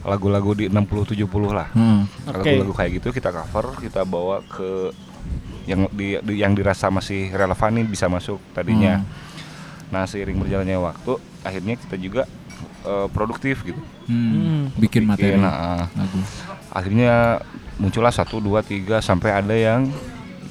[0.00, 1.68] lagu-lagu di 60 70 lah.
[1.72, 2.04] Hmm.
[2.24, 2.40] Oke.
[2.40, 4.92] Lagu-lagu kayak gitu kita cover, kita bawa ke
[5.64, 9.00] yang di, di- yang dirasa masih relevan nih bisa masuk tadinya.
[9.00, 9.08] Hmm.
[9.88, 12.22] Nah, seiring berjalannya waktu, akhirnya kita juga
[12.82, 13.80] eh, produktif gitu.
[14.04, 14.32] Hmm.
[14.32, 14.64] Hmm.
[14.74, 16.20] Bikin materi Bikin, nah, lagu.
[16.70, 17.40] Akhirnya
[17.76, 19.88] muncullah satu dua tiga sampai ada yang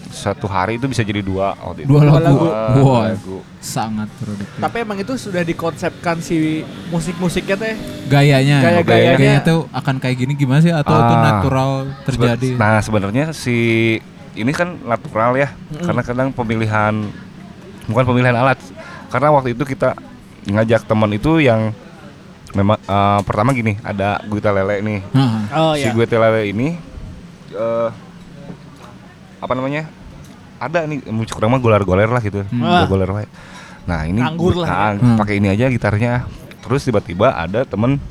[0.08, 1.90] satu hari itu bisa jadi dua waktu itu.
[1.90, 2.48] Dua lagu.
[2.48, 2.82] lagu.
[2.82, 3.38] Wah, lagu.
[3.60, 4.56] sangat produktif.
[4.56, 7.76] Tapi emang itu sudah dikonsepkan si musik-musiknya teh.
[8.08, 9.18] gayanya, Gaya-gayanya.
[9.20, 11.24] gayanya tuh akan kayak gini gimana sih atau itu Ah.
[11.28, 11.72] natural
[12.04, 12.50] terjadi?
[12.50, 13.58] Seben- Nah sebenarnya si
[14.34, 16.94] ini kan natural ya, karena kadang pemilihan
[17.84, 18.58] bukan pemilihan alat,
[19.08, 19.92] karena waktu itu kita
[20.46, 21.76] ngajak teman itu yang
[22.52, 25.42] memang eh, pertama gini ada Guita Lele nih, Heeh.
[25.54, 25.92] Oh si ya.
[25.92, 26.68] Guita Lele ini
[27.50, 27.90] eh
[29.38, 29.86] apa namanya
[30.58, 32.64] ada nih musik kurang mah goler-goler lah gitu, Hmm.
[32.64, 32.86] Ah.
[32.86, 33.28] goler wae.
[33.86, 35.00] Nah ini Nganggur lah nah, ya.
[35.00, 35.16] Hmm.
[35.16, 36.26] pakai ini aja gitarnya,
[36.60, 38.02] terus tiba-tiba ada temen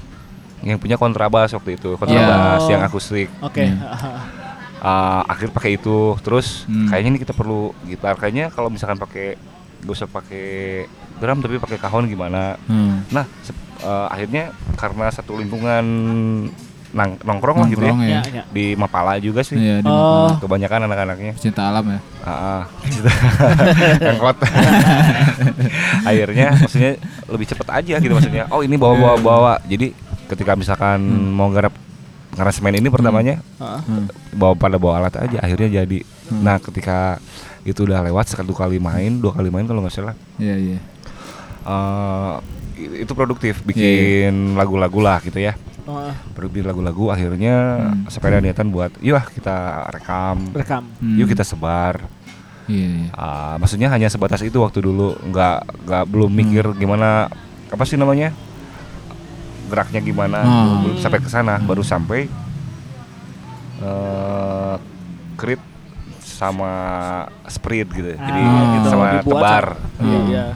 [0.60, 2.70] yang punya kontrabas waktu itu, kontrabas Oh.
[2.70, 3.28] yang akustik.
[3.40, 3.66] Oke.
[4.78, 6.86] uh, akhir pakai itu terus Hmm.
[6.86, 9.34] kayaknya ini kita perlu gitar kayaknya kalau misalkan pakai
[9.78, 10.84] gak usah pakai
[11.16, 13.02] drum tapi pakai kahon gimana Hmm.
[13.08, 13.24] nah
[13.80, 15.84] uh, akhirnya karena satu lingkungan
[16.92, 17.92] nang- nongkrong lah gitu ya.
[17.92, 18.20] Nongkrong ya.
[18.24, 18.44] Ya, ya.
[18.48, 19.56] Di Mapala juga sih.
[19.56, 20.32] Iya, di Oh.
[20.38, 21.32] Kebanyakan anak-anaknya.
[21.36, 22.00] Cinta alam ya.
[22.22, 22.64] Ah.
[24.14, 24.36] Angkot.
[26.08, 26.92] Akhirnya maksudnya
[27.26, 28.44] lebih cepet aja gitu maksudnya.
[28.48, 29.52] Oh ini bawa bawa bawa.
[29.64, 29.92] Jadi
[30.26, 31.00] ketika misalkan
[31.32, 31.74] mau garap
[32.36, 33.80] ngaransemen ini pertamanya Heeh.
[33.82, 34.06] Hmm.
[34.32, 35.98] bawa pada bawa alat aja akhirnya jadi.
[36.32, 37.16] Nah ketika
[37.62, 40.78] itu udah lewat satu kali main dua kali main kalau nggak salah Iya, iya.
[41.66, 42.34] eh,
[42.76, 48.04] itu produktif bikin lagu-lagu lah gitu ya Oh, produktif lagu-lagu akhirnya Hmm.
[48.06, 49.54] sepeda niatan buat yuk kita
[49.88, 50.82] rekam rekam.
[50.96, 51.16] Hmm.
[51.16, 52.02] yuk kita sebar
[52.66, 53.06] Iya, iya.
[53.12, 55.56] Ah, maksudnya hanya sebatas itu waktu dulu nggak
[55.86, 56.36] nggak belum Hmm.
[56.36, 57.30] mikir gimana
[57.66, 58.34] apa sih namanya
[59.66, 60.82] geraknya gimana Hmm.
[60.82, 62.26] belum, sampai ke sana baru sampai
[63.78, 64.74] eh
[65.36, 65.62] krit
[66.18, 66.72] sama
[67.46, 70.26] sprint gitu jadi Ah, gitu, sama dibuat tebar sama- Iya, Hmm.
[70.28, 70.46] iya.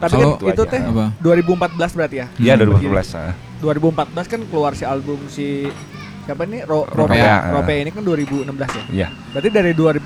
[0.00, 0.80] Tapi Kalau- kan itu teh.
[0.82, 1.06] Apa?
[1.18, 2.26] 2014 berarti ya?
[2.34, 2.62] Iya Hmm.
[2.66, 3.32] 2014 ah.
[3.60, 5.68] 2014 kan keluar si album si
[6.22, 7.52] siapa ini Ro Ropea.
[7.52, 7.78] Ropea.
[7.78, 8.84] Ini kan 2016 ya.
[8.90, 10.00] Iya Berarti dari 2014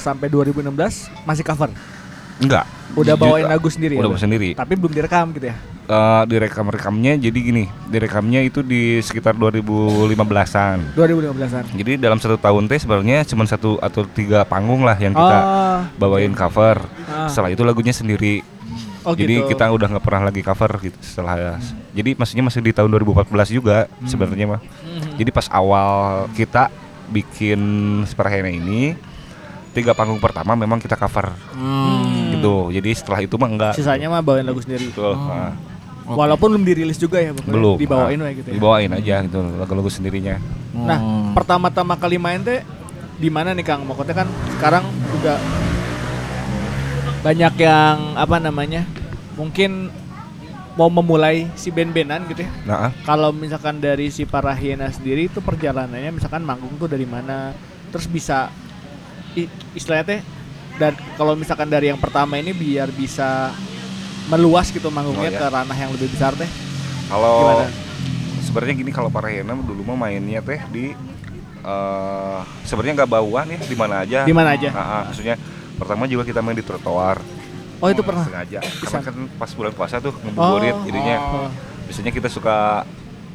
[0.00, 1.70] sampai 2016 masih cover.
[2.38, 2.64] enggak
[2.96, 4.00] Udah bawain lagu sendiri ya.
[4.00, 5.56] udah sendiri Tapi belum direkam gitu ya.
[5.84, 11.64] Eh, direkam-rekamnya jadi gini direkamnya itu di sekitar 2015an 2015-an.
[11.74, 15.78] jadi dalam satu tahun teh sebenarnya cuma satu atau tiga panggung lah yang kita Oh,
[15.98, 17.26] bawain cover Ah.
[17.26, 18.40] setelah itu lagunya sendiri
[19.02, 19.48] oh jadi gitu.
[19.48, 21.56] kita udah nggak pernah lagi cover gitu setelah
[21.90, 25.16] jadi maksudnya masih di tahun 2014 juga sebenarnya mah Mhm.
[25.16, 25.90] jadi pas awal
[26.32, 26.68] kita
[27.08, 27.60] bikin
[28.04, 28.94] Superhena ini
[29.70, 32.34] tiga panggung pertama memang kita cover Hmm.
[32.34, 34.90] gitu jadi setelah itu mah enggak Sisanya mah bawain lagu sendiri.
[34.90, 35.14] Betul.
[35.14, 35.26] Oh.
[35.26, 35.54] Nah,
[36.02, 36.18] Oke.
[36.18, 38.54] Walaupun belum dirilis juga ya, pokoknya belum dibawain Nah, gitu ya.
[38.58, 40.42] dibawain aja gitu lagu-lagu sendirinya
[40.72, 41.30] Nah, Oh.
[41.30, 42.66] pertama-tama kali main teh
[43.14, 43.86] di mana nih Kang?
[43.86, 45.38] Maksudnya kan sekarang udah
[47.20, 48.84] banyak yang apa namanya?
[49.36, 49.88] Mungkin
[50.74, 52.50] mau memulai si band-bandan gitu ya.
[52.64, 52.90] nah ah.
[53.04, 57.52] Kalau misalkan dari si Parahiena sendiri itu perjalanannya misalkan manggung tuh dari mana?
[57.90, 58.48] Terus bisa
[59.72, 60.20] istilahnya teh
[60.74, 63.52] dan kalau misalkan dari yang pertama ini biar bisa
[64.26, 65.40] meluas gitu manggungnya Oh, ya.
[65.40, 66.48] ke ranah yang lebih besar teh.
[67.06, 67.66] kalau Gimana?
[68.40, 70.94] sebenarnya gini kalau Parahena dulu mah mainnya teh di
[71.60, 74.68] eh sebenarnya nggak bauan ya di mana aja Di mana aja?
[74.72, 75.36] Nah, ah, maksudnya
[75.80, 77.18] pertama juga kita main di trotoar
[77.80, 78.22] Oh, itu pernah.
[78.22, 78.92] sengaja Bisa.
[78.92, 81.48] karena kan pas bulan puasa tuh ngebuburit Oh, jadinya oh.
[81.88, 82.84] biasanya kita suka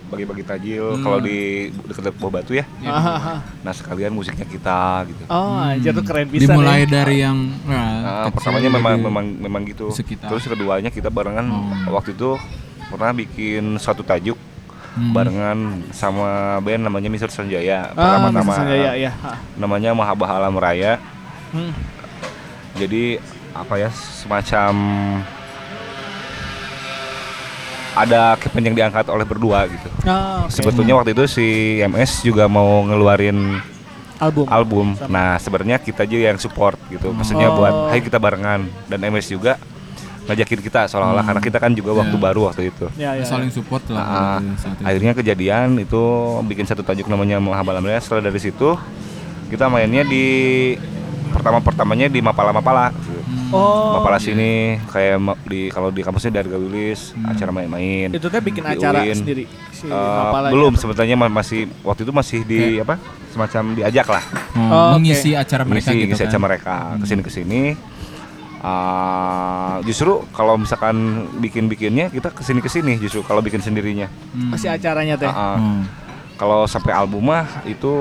[0.05, 1.01] bagi-bagi tajil Hmm.
[1.01, 1.38] kalau di
[1.81, 3.39] dekat bawah batu ya Ah, ah, ah.
[3.60, 6.93] nah sekalian musiknya kita gitu Oh, anjir tuh keren bisa Dimulai nih.
[6.93, 10.29] dari yang nah, Nah, kecil pertamanya memang jadi memang memang gitu sekitar.
[10.29, 11.91] terus keduanya kita barengan Oh.
[11.91, 12.38] waktu itu
[12.86, 14.38] pernah bikin suatu tajuk
[14.93, 15.10] Hmm.
[15.12, 15.58] barengan
[15.89, 18.58] sama band namanya Mister Sanjaya Ah, pertama-tama Mr.
[18.62, 19.12] Sanjaya ya.
[19.58, 21.01] Namanya Mahabah Alam Raya
[21.49, 21.73] Hmm.
[22.76, 23.18] Jadi
[23.52, 24.74] apa ya semacam
[27.96, 30.52] ada campaign yang diangkat oleh berdua gitu Ah, oke.
[30.52, 31.48] sebetulnya waktu itu si
[31.80, 33.64] MS juga mau ngeluarin
[34.18, 34.46] album.
[34.52, 35.08] album Sama.
[35.08, 37.56] nah sebenarnya kita aja yang support gitu maksudnya Oh.
[37.56, 39.56] buat ayo kita barengan dan MS juga
[40.26, 41.30] ngajakin kita seolah-olah Hmm.
[41.32, 42.22] karena kita kan juga waktu Ya.
[42.22, 44.40] baru waktu itu Ya, ya, saling support lah Nah,
[44.84, 46.04] akhirnya kejadian itu
[46.44, 47.80] bikin satu tajuk namanya Mahabala.
[47.96, 48.76] Setelah dari situ
[49.48, 50.26] kita mainnya di
[51.36, 52.89] pertama pertamanya di Mapala Mapala.
[52.89, 53.52] Hmm.
[53.52, 54.00] Oh.
[54.00, 57.28] Mapala sini kayak di kalau di kampusnya dari Gawilis Hmm.
[57.28, 58.10] acara main-main.
[58.10, 59.15] Itu teh bikin acara UIN.
[59.17, 59.43] sendiri.
[59.69, 60.52] Si Mapalanya.
[60.52, 62.95] belum sebetulnya ma- masih waktu itu masih di apa
[63.30, 64.24] semacam diajak lah
[64.56, 65.04] Oh, Oh, oke.
[65.04, 66.30] mengisi acara mereka mengisi gitu ngisi kan.
[66.30, 67.62] acara mereka ke sini ke sini.
[68.62, 70.95] Ah, justru kalau misalkan
[71.38, 74.10] bikin bikinnya kita ke sini ke sini justru kalau bikin sendirinya.
[74.32, 74.50] Hmm.
[74.50, 75.28] Masih acaranya teh.
[75.28, 75.56] Ah, ah.
[75.56, 75.84] Hmm.
[76.36, 77.91] Kalau sampai album mah itu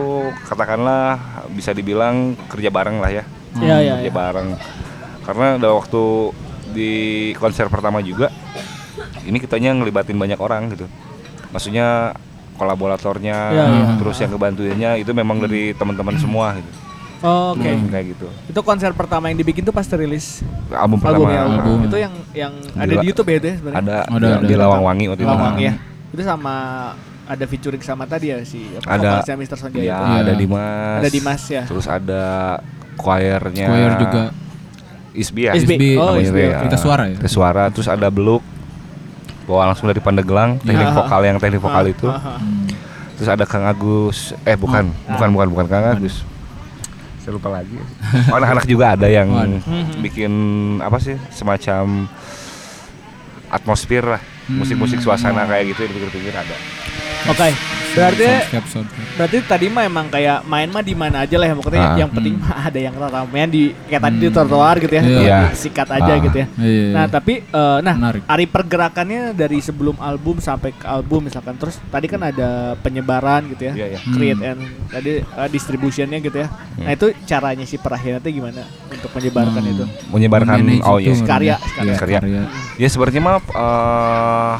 [0.44, 4.12] katakanlah bisa dibilang kerja bareng lah ya, Iya, iya, kerja iya.
[4.12, 4.48] bareng.
[5.22, 6.02] Karena ada waktu
[6.70, 6.92] di
[7.34, 8.34] konser pertama juga,
[9.22, 10.90] ini kitanya ngelibatin banyak orang gitu.
[11.48, 12.18] Maksudnya
[12.54, 13.86] kolaboratornya, Iya, iya.
[13.96, 16.70] terus yang ngebantuinnya itu memang dari teman-teman semua gitu.
[17.22, 17.64] Oh, Oke.
[17.64, 18.26] Hmm, kayak gitu.
[18.46, 21.40] Itu konser pertama yang dibikin tuh pas rilis Album pertama albumnya.
[21.40, 21.56] album.
[21.56, 21.78] Album.
[21.88, 23.00] Itu yang yang ada Gila.
[23.00, 23.80] di YouTube ya itu ya sebenarnya.
[23.80, 24.60] ada, Ada, di, ada, di ada.
[24.60, 25.30] Lawangwangi waktu itu.
[25.30, 25.62] Lawang Nah.
[25.62, 25.72] ya.
[26.12, 26.54] Itu sama
[27.24, 29.34] ada featuring sama tadi ya si apa, Ada.
[29.34, 29.56] Mr.
[29.56, 30.04] Sonjaya Ya, itu.
[30.04, 30.20] Iya.
[30.20, 30.98] ada Dimas.
[30.98, 31.62] Ada Dimas ya.
[31.64, 32.24] Terus ada
[32.94, 33.66] choirnya.
[33.66, 34.22] Choir juga.
[35.14, 35.52] Isbi ya.
[35.54, 35.70] SB.
[35.70, 35.82] SB.
[35.94, 36.46] Oh, teh, oke.
[36.64, 37.16] Kita suara ya?
[37.16, 38.42] Kita suara terus ada beluk
[39.44, 40.92] bawa langsung dari Pandeglang teknik Ya.
[40.94, 42.08] vokal yang teknik vokal itu.
[42.08, 42.64] Hmm.
[43.14, 46.26] terus ada Kang Agus eh bukan bukan bukan bukan Kang Agus
[47.16, 47.78] saya lupa lagi
[48.26, 49.30] Oh, anak-anak juga ada yang.
[49.30, 50.02] Mhm.
[50.02, 50.32] bikin
[50.80, 52.10] apa sih semacam
[53.48, 54.60] atmosfer lah Hmm.
[54.60, 56.52] musik-musik suasana kayak gitu dipikir-pikir ada
[57.24, 57.48] Oke.
[57.94, 59.06] Berarti soundscape, soundscape.
[59.14, 61.94] berarti tadi mah emang kayak main mah di mana aja lah ya pokoknya Ah.
[61.94, 62.42] yang penting Hmm.
[62.42, 64.34] mah ada yang ramean di kayak tadi di Hmm.
[64.34, 65.02] trotoar gitu ya.
[65.04, 65.38] Iya.
[65.54, 66.18] Sikat aja Ah.
[66.18, 66.46] gitu ya.
[66.58, 66.90] Iya.
[66.90, 68.26] Nah tapi eh, nah Menarik.
[68.26, 73.62] hari pergerakannya dari sebelum album sampai ke album misalkan terus tadi kan ada penyebaran gitu
[73.64, 73.98] ya, Iya, iya.
[74.10, 74.50] create Hmm.
[74.50, 74.60] and
[74.90, 76.50] tadi eh, distributionnya gitu ya.
[76.76, 79.70] Nah itu caranya si Perahianatnya gimana untuk menyebarkan Hmm.
[79.72, 79.84] itu?
[80.10, 82.18] menyebarkan oh itu iya Karya, Iya, karya.
[82.18, 82.42] karya.
[82.74, 84.54] Ya sebenarnya mah eh,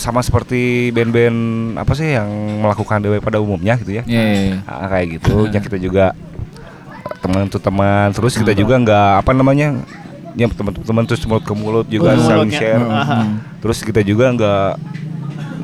[0.00, 1.38] sama seperti band-band
[1.76, 2.26] apa sih yang
[2.64, 4.02] melakukan DW pada umumnya gitu ya.
[4.08, 4.56] Iya, iya, iya.
[4.64, 5.46] Ah, kayak gitu.
[5.46, 6.16] Ya kita juga
[7.20, 8.08] teman tuh teman.
[8.10, 9.76] Terus kita juga nggak apa namanya
[10.32, 12.80] ya teman-teman terus mulut ke mulut juga ke saling share.
[12.80, 13.38] Hmm.
[13.60, 14.70] Terus kita juga nggak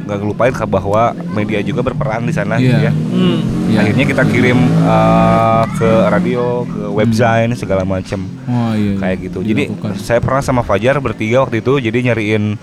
[0.06, 1.02] nggak ngelupain bahwa
[1.34, 2.90] media juga berperan di sana gitu Iya.
[2.90, 2.92] ya.
[2.94, 3.38] Hmm.
[3.66, 3.78] Iya.
[3.82, 8.94] Akhirnya kita kirim eh, ke radio, ke website segala macam Oh iya.
[9.00, 9.38] kayak gitu.
[9.42, 9.98] Jadi Dilakukan.
[9.98, 12.54] saya pernah sama Fajar bertiga waktu itu jadi nyariin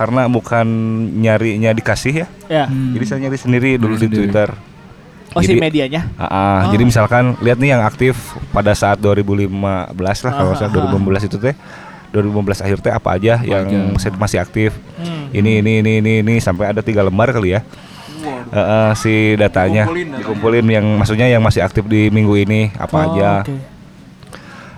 [0.00, 0.64] karena bukan
[1.14, 2.26] nyarinya dikasih ya.
[2.48, 2.64] Ya.
[2.64, 2.96] Hmm.
[2.96, 4.32] Jadi saya nyari sendiri dulu di sendiri.
[4.32, 4.48] Twitter.
[5.30, 6.08] Oh si Jadi- medianya?
[6.16, 6.32] Ah, ah,
[6.66, 6.72] Oh.
[6.72, 8.16] jadi misalkan lihat nih yang aktif
[8.50, 10.90] pada saat 2015 lah kalau Ah, saya ah, ah.
[10.90, 11.54] 2015 itu teh
[12.10, 14.10] 2015 akhir teh apa aja yang aja.
[14.10, 14.74] masih- aktif.
[14.98, 15.30] Hmm.
[15.30, 17.62] Ini ini ini ini ini sampai ada tiga lembar kali ya.
[18.50, 23.06] Eh, eh, si datanya dikumpulin, yang maksudnya yang masih aktif di minggu ini apa Oh,
[23.14, 23.46] aja.
[23.46, 23.54] oke.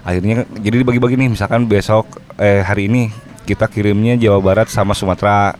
[0.02, 2.04] Akhirnya jadi dibagi-bagi nih misalkan besok
[2.36, 3.08] eh hari ini
[3.44, 5.54] kita kirimnya Jawa Barat sama Sumatera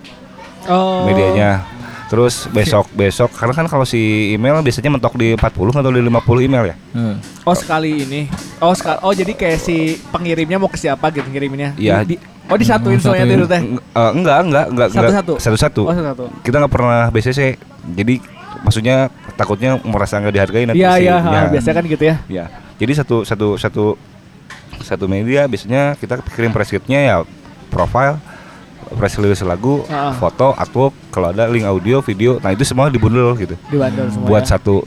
[0.64, 1.02] Oh.
[1.04, 1.66] medianya.
[2.06, 3.96] Terus besok besok karena kan kalau si
[4.30, 5.42] email biasanya mentok di 40
[5.72, 6.76] atau di 50 email ya.
[6.92, 8.28] Eh, Oh sekali ini.
[8.58, 9.00] Oh sekali.
[9.00, 9.76] Oh jadi kayak si
[10.08, 11.72] pengirimnya mau ke siapa gitu ngiriminnya?
[11.74, 12.04] Iya.
[12.04, 13.38] Di, di- oh disatuin Oh, semuanya satuin.
[13.38, 13.62] itu teh.
[13.64, 14.88] Eh, enggak, enggak, enggak, enggak.
[14.92, 15.32] Satu-satu?
[15.40, 15.82] Satu-satu.
[15.82, 16.24] Oh satu.
[16.40, 17.40] Kita nggak pernah BCC.
[17.90, 18.14] Jadi
[18.60, 18.96] maksudnya
[19.34, 21.16] takutnya merasa nggak dihargai nanti Iya si- iya.
[21.18, 21.42] ya.
[21.48, 22.16] Biasanya kan gitu ya.
[22.28, 22.44] Ya.
[22.76, 23.84] Jadi satu satu satu
[24.78, 27.16] satu media biasanya kita kirim press kit-nya ya
[27.72, 28.20] profile
[28.92, 30.12] press release lagu, Ah.
[30.12, 33.56] foto, artwork, kalau ada link audio, video, nah itu semua dibundel gitu.
[33.66, 34.28] Di bandel semua.
[34.28, 34.48] Buat ya.
[34.52, 34.84] satu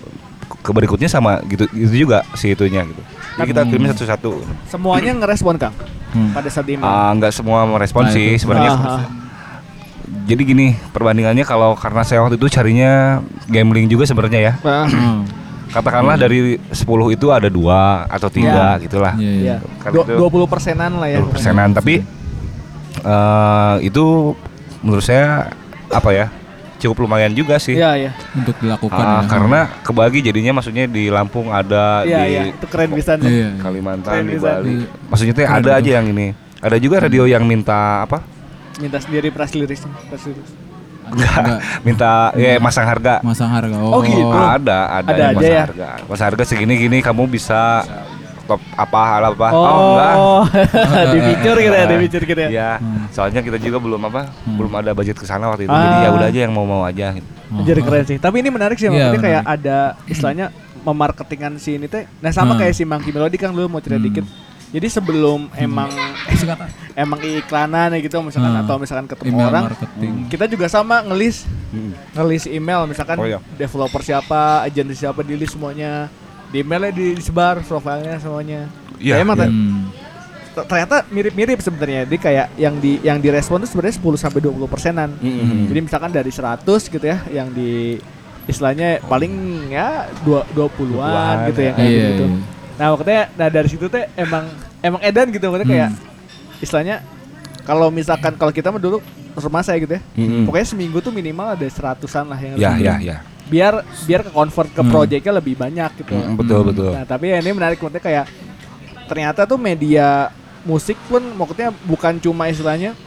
[0.62, 3.02] ke berikutnya sama gitu itu juga si itunya gitu.
[3.36, 3.68] Jadi kita Hmm.
[3.68, 4.30] kirimnya satu-satu.
[4.68, 5.74] Semuanya ngerespon Kang
[6.12, 6.32] hmm.
[6.32, 6.86] pada saat email.
[6.86, 8.72] Ah, nggak semua merespon Nah, sih sebenarnya.
[8.72, 9.06] Ah, ah.
[10.26, 14.54] Jadi gini perbandingannya kalau karena saya waktu itu carinya gambling juga sebenarnya ya.
[14.62, 15.26] Ah, Hmm.
[15.68, 19.12] Katakanlah dari 10 itu ada dua atau tiga gitulah.
[19.18, 19.42] Iya, iya.
[19.42, 19.56] Iya.
[19.78, 21.20] Kan Du- itu 20 persenan lah ya.
[21.20, 22.00] 20 persenan tapi
[23.06, 24.34] eh, itu
[24.82, 25.54] menurut saya
[25.88, 26.28] apa ya
[26.76, 27.74] cukup lumayan juga sih.
[27.74, 28.12] Iya iya.
[28.36, 29.30] Untuk dilakukan Ah, ya.
[29.32, 32.42] karena kebagi jadinya maksudnya di Lampung ada Iya di iya.
[32.52, 33.26] Itu keren bisa nih.
[33.26, 33.50] Iya.
[33.58, 34.50] Kalimantan Keren di bisa.
[34.52, 34.70] Bali.
[34.76, 34.88] Iya.
[35.08, 35.80] Maksudnya tuh Keren ada itu.
[35.80, 36.28] aja yang ini.
[36.60, 38.22] Ada juga radio yang minta apa?
[38.76, 39.86] Minta sendiri press release.
[40.10, 40.52] Press release.
[41.06, 43.22] Enggak, minta ya masang harga.
[43.22, 43.78] Masang harga.
[43.78, 44.26] Oh, gitu.
[44.26, 45.64] Ada, ada, Ada yang aja masang ya?
[45.70, 45.90] harga.
[46.10, 47.86] Masang harga segini gini kamu bisa
[48.46, 49.48] top apa hal apa?
[49.50, 50.14] Oh, enggak.
[51.14, 52.50] di feature gitu ya, di feature gitu ya.
[52.50, 53.06] Iya, Hmm.
[53.10, 54.56] soalnya kita juga belum apa, Hmm.
[54.56, 55.74] belum ada budget ke sana waktu itu.
[55.74, 56.16] Jadi ya Ah.
[56.16, 57.28] udah aja yang mau-mau aja gitu.
[57.48, 57.62] Oh.
[57.62, 58.18] Jadi keren sih.
[58.18, 59.62] Tapi ini menarik sih, maksudnya kayak menarik.
[59.62, 60.46] ada istilahnya
[60.80, 62.06] memarketingkan si ini teh.
[62.20, 62.62] Nah sama Hmm.
[62.62, 64.08] kayak si Monkey Melody kan lu mau cerita Hmm.
[64.08, 64.26] dikit.
[64.68, 65.88] Jadi sebelum emang
[66.96, 68.62] emang iklanan ya gitu misalkan Hmm.
[68.62, 70.14] atau misalkan ketemu Email orang, marketing.
[70.28, 71.48] kita juga sama ngelis
[72.12, 73.40] ngelis email misalkan Oh, iya.
[73.54, 76.08] developer siapa, agensi siapa di list semuanya.
[76.48, 78.70] Di emailnya di- disebar profilnya semuanya.
[78.96, 79.92] Iya, Ya, emang ter- Hmm.
[80.52, 82.06] ter- ternyata mirip-mirip sebenarnya.
[82.06, 85.10] Jadi kayak yang di yang direspon itu sebenarnya 10 sampai 20 persenan.
[85.18, 85.68] Mm-mm.
[85.68, 88.00] Jadi misalkan dari 100 gitu ya yang di
[88.46, 89.34] istilahnya paling
[89.68, 91.74] ya dua 20-an 20-an, gitu ya ya.
[91.74, 92.26] kayak Iya, gitu.
[92.26, 92.40] iya.
[92.76, 94.46] Nah, makanya nah dari situ teh emang
[94.80, 96.62] emang edan gitu makanya kayak Hmm.
[96.62, 96.96] istilahnya
[97.64, 99.02] kalau misalkan kalau kita mah dulu
[99.36, 100.02] rumah saya gitu ya.
[100.14, 100.46] Mm-mm.
[100.46, 103.18] Pokoknya seminggu tuh minimal ada seratusan lah yang Ya, ya, ya.
[103.46, 104.90] Biar biar ke convert ke Hmm.
[104.90, 106.14] projectnya lebih banyak gitu.
[106.14, 106.70] Mm, betul, Hmm.
[106.74, 106.92] betul.
[106.92, 108.26] Nah, tapi ya ini menarik maksudnya kayak
[109.06, 110.34] ternyata tuh media
[110.66, 112.98] musik pun maksudnya bukan cuma istilahnya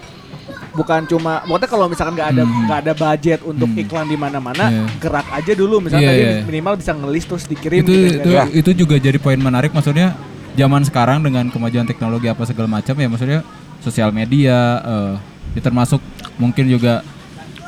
[0.71, 2.65] bukan cuma maksudnya kalau misalkan nggak ada Hmm.
[2.65, 3.83] nggak ada budget untuk Hmm.
[3.83, 4.85] iklan di mana-mana Iya.
[5.01, 6.47] gerak aja dulu misalnya tadi iya.
[6.47, 8.47] minimal bisa ngelis terus dikirim itu gitu itu kan.
[8.47, 10.15] itu juga jadi poin menarik maksudnya
[10.55, 13.41] zaman sekarang dengan kemajuan teknologi apa segala macam ya maksudnya
[13.81, 15.13] sosial media eh,
[15.59, 15.99] ya termasuk
[16.37, 17.03] mungkin juga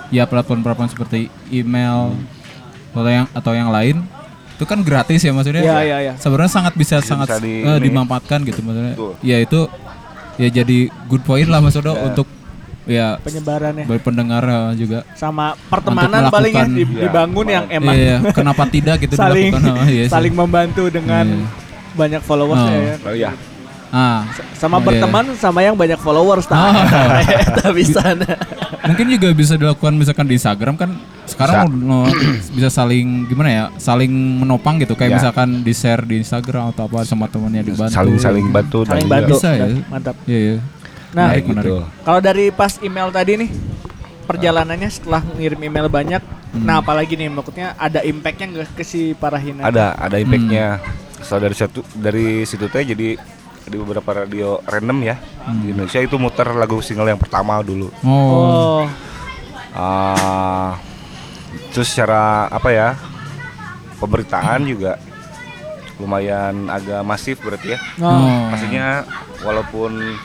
[0.08, 2.14] ya platform-platform seperti email
[2.92, 4.02] atau yang atau yang lain
[4.52, 6.12] itu kan gratis ya maksudnya Iya, iya, iya.
[6.16, 7.80] sebenarnya sangat bisa Bisa sangat di- eh, ini.
[7.82, 9.12] dimanfaatkan gitu maksudnya Betul.
[9.20, 9.60] ya itu
[10.36, 12.02] ya jadi good point lah maksudnya Ya.
[12.02, 12.26] untuk
[12.82, 17.78] ya penyebarannya bagi pendengar eh, juga sama pertemanan paling ya di- Iya, dibangun yang banget.
[17.78, 21.46] emang Iya, kenapa tidak gitu saling dilakukan Oh, iya saling membantu dengan Iya.
[21.92, 22.68] banyak followers Oh.
[22.68, 22.94] ya.
[23.00, 23.30] Oh iya.
[23.90, 24.22] Ah
[24.54, 24.86] sama Oh, iya.
[25.02, 26.54] berteman sama yang banyak followers Oh.
[26.54, 27.26] tak
[27.58, 28.02] Eta bisa
[28.82, 30.90] mungkin juga bisa dilakukan misalkan di Instagram kan
[31.24, 31.98] sekarang Bisa.
[32.56, 35.16] bisa saling gimana ya saling menopang gitu kayak Ya.
[35.18, 39.34] misalkan di share di Instagram atau apa sama temannya dibantu Saling saling bantu saling bantu
[39.36, 39.66] Bisa ya.
[39.86, 40.56] mantap iya iya
[41.10, 41.42] nah menarik.
[41.44, 41.74] gitu.
[42.00, 43.50] kalau dari pas email tadi nih
[44.24, 46.62] perjalanannya setelah ngirim email banyak, Hmm.
[46.62, 49.62] nah apalagi nih maksudnya ada impactnya nggak ke si Parahina?
[49.64, 50.78] Ada ada impactnya.
[51.16, 53.14] Setelah dari satu dari situ teh jadi
[53.64, 55.16] di beberapa radio random ya
[55.60, 57.92] di Indonesia itu muter lagu single yang pertama dulu.
[58.02, 58.84] Oh.
[59.70, 60.74] Ah,
[61.70, 62.88] terus secara apa ya
[63.98, 64.98] pemberitaan juga
[66.00, 67.78] lumayan agak masif berarti ya.
[68.00, 68.48] oh.
[68.50, 69.04] Maksudnya
[69.40, 70.16] walaupun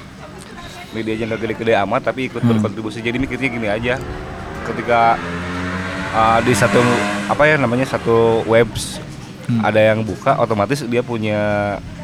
[0.95, 2.55] medianya nggak gede-gede amat tapi ikut Hmm.
[2.55, 3.03] berkontribusi.
[3.03, 3.99] Jadi mikirnya gini aja,
[4.63, 5.19] ketika
[6.11, 6.79] uh, di satu
[7.27, 9.03] apa ya namanya satu webs
[9.45, 9.61] Hmm.
[9.61, 11.37] ada yang buka, otomatis dia punya
[11.77, 11.94] uh,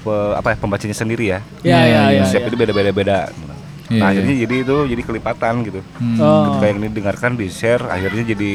[0.00, 1.38] pe- apa ya pembacanya sendiri ya.
[1.60, 2.22] Ya, ya, ya.
[2.24, 2.48] Setiap ya.
[2.48, 3.18] itu beda-beda beda.
[3.90, 4.22] Iya, nah iya.
[4.22, 5.80] akhirnya jadi itu jadi kelipatan gitu.
[5.96, 6.16] Hmm.
[6.16, 6.42] Oh.
[6.48, 8.50] Ketika yang ini dengarkan di share, akhirnya jadi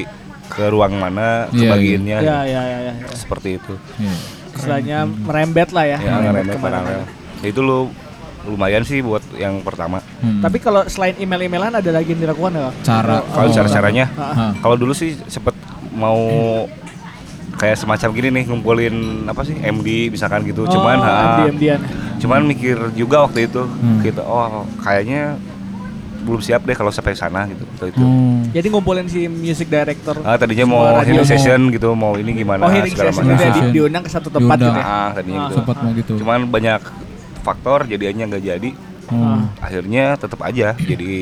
[0.46, 2.94] ke ruang mana Iya, kebagiannya Ya, ya, ya, ya.
[2.96, 3.08] ya.
[3.12, 3.74] seperti itu.
[3.98, 4.16] Iya.
[4.56, 5.98] Istilahnya merembet lah ya.
[6.00, 7.04] Ya, merembet ke mana-mana.
[7.42, 7.92] Ya, itu lu
[8.46, 10.00] lumayan sih buat yang pertama.
[10.22, 10.40] Hmm.
[10.40, 12.74] Tapi kalau selain email-emailan ada lagi yang dilakukan nggak?
[12.86, 13.52] cara Kalau Oh.
[13.52, 14.06] cara-caranya,
[14.62, 15.58] kalau dulu sih sempet
[15.92, 16.16] mau
[17.56, 20.68] kayak semacam gini nih ngumpulin apa sih MD misalkan gitu.
[20.68, 21.14] cuman ha,
[21.46, 21.80] MD-MD-an.
[22.18, 24.00] cuman mikir juga waktu itu Hmm.
[24.02, 25.40] kita oh kayaknya
[26.22, 27.70] belum siap deh kalau sampai sana gitu.
[27.70, 28.02] Waktu itu.
[28.02, 28.42] Oh.
[28.50, 30.18] Jadi ngumpulin si music director.
[30.20, 31.22] Ah, tadinya mau radio.
[31.22, 33.38] hearing session gitu, mau ini gimana oh, hearing segala session macam.
[33.38, 34.74] gitu ya, di- diundang ke satu tempat Diundang.
[34.74, 34.98] gitu ya.
[34.98, 35.46] Ah, tadinya Ah.
[35.46, 35.56] gitu.
[35.56, 36.14] sempat mau gitu.
[36.18, 36.82] Cuman banyak
[37.40, 38.70] faktor jadinya nggak jadi.
[39.06, 39.38] Oh.
[39.62, 41.14] Akhirnya tetap aja jadi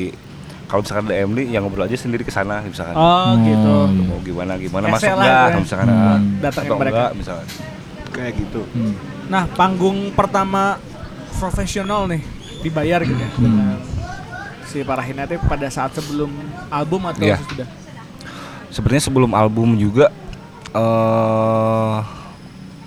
[0.74, 2.98] kalau misalkan ada MD yang ngobrol aja sendiri ke sana misalkan.
[2.98, 3.70] Oh, gitu.
[3.70, 4.02] Oh, iya.
[4.02, 5.62] mau gimana gimana masuk lah nggak gitu ya.
[5.62, 6.20] misalkan Hmm.
[6.42, 6.94] Datangin atau mereka.
[6.98, 7.46] enggak misalkan
[8.10, 8.94] kayak gitu Hmm.
[9.24, 10.82] Nah, panggung pertama
[11.32, 12.26] profesional nih
[12.60, 13.30] dibayar gitu ya.
[13.38, 13.78] Hmm.
[14.64, 16.34] Si Parahina teh pada saat sebelum
[16.68, 17.38] album atau Iya.
[17.40, 17.68] sudah?
[18.66, 20.10] sebenarnya sebelum album juga
[20.74, 21.98] eh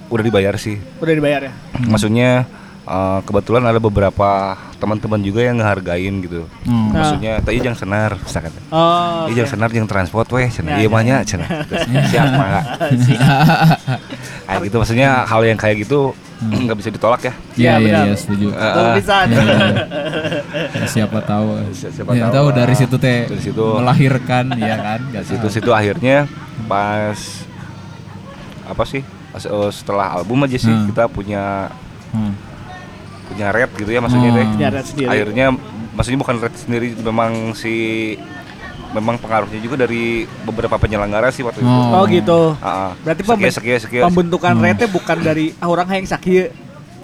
[0.07, 1.53] udah dibayar sih Udah dibayar ya?
[1.81, 2.43] maksudnya
[2.87, 4.29] eh, kebetulan ada beberapa
[4.77, 6.71] teman-teman juga yang ngehargain gitu Oh.
[6.87, 6.93] Nah.
[6.95, 10.71] maksudnya tadi jangan senar misalkan Oh, Iya jangan senar jangan transport weh cenah.
[10.71, 10.89] Ya, Iya ya.
[10.89, 11.49] mah nya cenah.
[12.09, 12.49] Siap mah.
[14.45, 17.33] Kayak gitu maksudnya hal yang kayak gitu nggak bisa ditolak ya.
[17.33, 18.03] Iya Iya, iya benar.
[18.03, 18.47] iya setuju.
[18.53, 19.15] Tuh bisa.
[19.19, 19.57] Iya, iya.
[20.71, 21.47] Ya, siapa tahu.
[21.71, 23.65] Si- siapa ya, tahu tahu dari situ teh Dari situ.
[23.73, 24.99] melahirkan ya kan.
[25.09, 26.29] Gak Situ-situ akhirnya
[26.65, 27.17] pas
[28.63, 29.01] apa sih?
[29.27, 30.87] Pas, eh, setelah album aja sih Hmm.
[30.87, 31.73] kita punya
[32.07, 32.31] Hmm.
[33.27, 34.35] Punya rap gitu ya maksudnya Oh.
[34.35, 34.45] deh.
[34.49, 35.09] Punya rap sendiri.
[35.09, 35.45] Akhirnya
[35.91, 37.73] maksudnya bukan rap sendiri memang si
[38.89, 41.67] memang pengaruhnya juga dari beberapa penyelenggara sih waktu itu.
[41.67, 41.91] Oh.
[41.93, 42.39] Oh, gitu.
[42.59, 42.95] Ah.
[42.97, 44.03] Berarti sekian, pemben- sekian, sekian.
[44.07, 44.63] Pembentukan Hmm.
[44.63, 46.47] rate bukan dari ah, orang yang sakit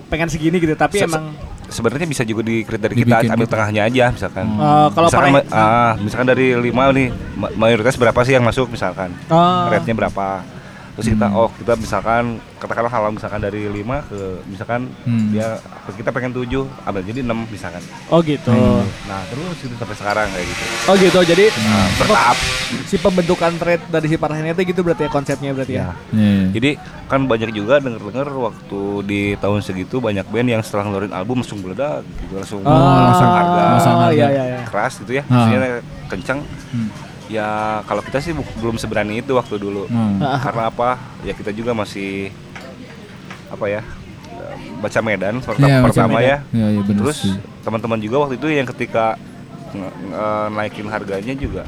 [0.08, 3.52] pengen segini gitu, tapi Se- emang sebenarnya bisa juga dikrit dari kita Dibikin ambil gitu.
[3.52, 7.96] tengahnya aja misalkan eh, kalau misalkan, Parah- ma- ah, misalkan dari lima nih ma- mayoritas
[7.96, 9.66] berapa sih yang masuk misalkan Oh.
[9.68, 10.46] rate-nya berapa
[10.94, 11.40] terus kita Hmm.
[11.40, 12.24] oh kita misalkan
[12.56, 15.30] katakanlah kalau misalkan dari lima ke misalkan Hmm.
[15.30, 15.58] dia
[15.90, 18.48] kita pengen tujuh ambil jadi enam misalkan Oh gitu.
[18.48, 18.86] Hmm.
[19.04, 21.20] nah terus itu sampai sekarang kayak gitu Oh gitu.
[21.26, 22.38] Jadi Nah, bertahap
[22.84, 25.82] si pembentukan rate dari si Parahina itu gitu berarti ya konsepnya berarti ya.
[25.84, 26.46] ya Iya.
[26.52, 26.72] jadi
[27.04, 31.60] kan banyak juga denger-denger waktu di tahun segitu banyak band yang setelah ngeluarin album langsung
[31.60, 32.70] meledak gitu langsung Oh,
[33.04, 34.14] langsung harga Masang harga.
[34.14, 34.60] iya iya iya.
[34.64, 35.34] keras gitu ya, Ah.
[35.44, 35.70] maksudnya
[36.08, 36.40] kencang.
[36.70, 36.90] Hmm.
[37.34, 37.50] Ya
[37.84, 39.90] kalau kita sih belum seberani itu waktu dulu.
[39.90, 40.22] Hmm.
[40.46, 40.96] Karena apa?
[41.22, 42.30] Ya kita juga masih
[43.50, 43.82] apa ya?
[44.78, 46.24] Baca Medan pertama, baca pertama Medan.
[46.24, 46.38] ya.
[46.54, 47.20] Iya, iya, bener Terus
[47.62, 49.18] teman-teman juga waktu itu yang ketika
[50.50, 51.66] naikin harganya juga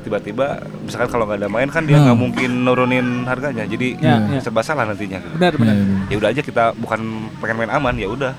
[0.00, 0.46] tiba-tiba
[0.80, 2.06] misalkan kalau nggak ada main kan dia Hmm.
[2.06, 4.38] nggak mungkin nurunin harganya jadi Ya, ya.
[4.38, 5.34] serba salah nantinya gitu.
[5.34, 5.74] Benar Iya, benar.
[5.74, 5.98] iya.
[6.06, 7.00] ya udah aja kita bukan
[7.36, 8.30] pengen main aman ya udah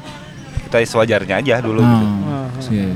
[0.63, 2.05] kita sewajarnya aja dulu Oh, gitu.
[2.23, 2.95] Ah, iya, iya.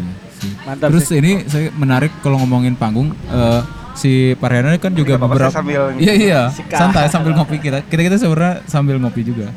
[0.62, 1.18] Mantap Terus sih.
[1.18, 3.62] ini saya menarik kalau ngomongin panggung eh,
[3.94, 6.78] si Pariana kan juga beberapa sambil- Iya iya, Sikat.
[6.78, 7.82] santai sambil ngopi kita.
[7.84, 9.50] Kita kita sebenarnya sambil ngopi juga.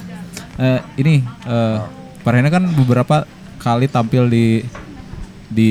[0.57, 1.15] Eh, ini
[1.45, 1.79] eh
[2.21, 4.65] Pariana kan beberapa kali tampil di
[5.47, 5.71] di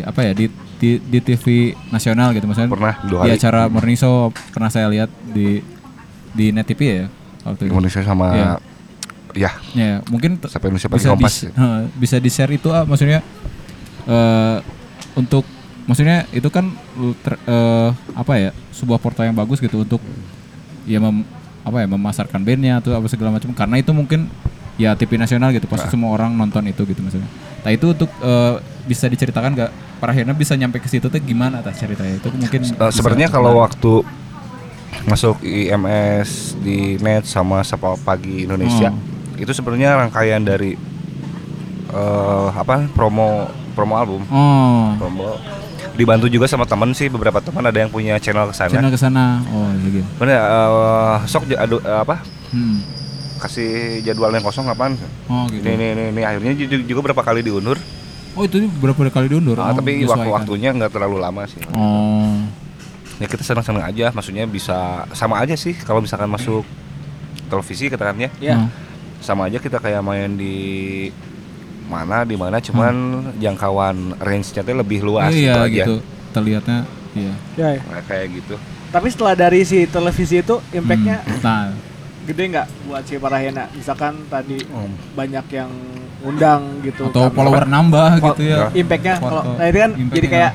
[0.00, 1.44] apa ya di di, di TV
[1.88, 3.38] nasional gitu maksudnya Pernah, dua di hari.
[3.38, 4.14] acara Morning Show
[4.50, 5.62] pernah saya lihat di
[6.30, 7.06] di Net TV ya
[7.44, 7.70] waktu itu.
[7.70, 8.50] Indonesia sama Iya.
[9.32, 11.88] ya Ya, mungkin Sampai Indonesia bisa di, ya.
[11.94, 13.22] bisa di share itu ah maksudnya
[14.04, 14.58] eh
[15.12, 15.44] untuk
[15.82, 20.00] maksudnya itu kan uh, ter- eh, apa ya sebuah portal yang bagus gitu untuk
[20.82, 21.26] ya mem,
[21.62, 24.26] apa ya memasarkan bandnya atau apa segala macam karena itu mungkin
[24.74, 25.92] ya TV nasional gitu pasti Nah.
[25.92, 27.28] semua orang nonton itu gitu maksudnya.
[27.60, 29.70] Nah itu untuk eh, bisa diceritakan nggak
[30.02, 34.02] Parahena bisa nyampe ke situ tuh gimana atas ceritanya itu mungkin bisa sebenarnya kalau waktu
[35.04, 39.38] masuk IMS di net sama Sapa Pagi Indonesia Oh.
[39.38, 40.74] itu sebenarnya rangkaian dari
[41.88, 45.36] eh apa promo promo album oh promo
[45.92, 48.96] dibantu juga sama teman sih beberapa teman ada yang punya channel ke sana channel ke
[48.96, 50.08] sana oh iya gitu.
[50.16, 52.80] Bener, eh, sok adu- eh, apa Hmm.
[53.38, 55.60] kasih jadwal yang kosong kapan Oh gitu.
[55.60, 56.22] ini, ini, ini, ini.
[56.22, 57.76] akhirnya ju- juga, beberapa kali diundur
[58.32, 59.60] Oh itu berapa kali diundur?
[59.60, 61.60] Ah, Oh, tapi waktu-waktunya nggak terlalu lama sih.
[61.72, 62.40] Oh.
[63.20, 66.64] Ya kita senang-senang aja, maksudnya bisa sama aja sih kalau misalkan masuk
[67.46, 68.56] televisi katakannya Ya.
[68.56, 68.72] Hmm.
[69.20, 71.12] sama aja kita kayak main di
[71.92, 72.94] mana di mana cuman
[73.36, 75.76] jangkauan range-nya lebih luas iya gitu aja.
[75.76, 75.94] gitu.
[76.32, 76.78] Terlihatnya
[77.12, 77.32] iya.
[77.60, 77.80] Ya, ya.
[77.84, 78.54] Nah, kayak gitu.
[78.88, 81.40] Tapi setelah dari si televisi itu impactnya Hmm.
[81.44, 81.62] Nah,
[82.22, 83.68] gede nggak buat si Parahena?
[83.72, 84.96] Misalkan tadi Hmm.
[85.12, 85.70] banyak yang
[86.22, 87.10] undang gitu.
[87.10, 87.34] atau kan.
[87.34, 88.72] follower nambah Fo- gitu ya.
[88.72, 90.52] Impactnya kalau nah itu kan jadi kayak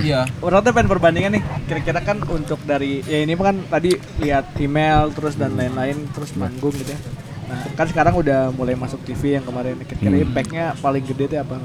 [0.00, 0.20] iya.
[0.40, 1.42] orang tuh pengen perbandingan nih.
[1.64, 6.72] Kira-kira kan untuk dari ya ini kan tadi lihat email terus dan lain-lain terus manggung
[6.72, 7.00] gitu ya.
[7.44, 10.26] Nah, kan sekarang udah mulai masuk TV yang kemarin kira-kira Hmm.
[10.26, 11.56] impactnya paling gede itu apa?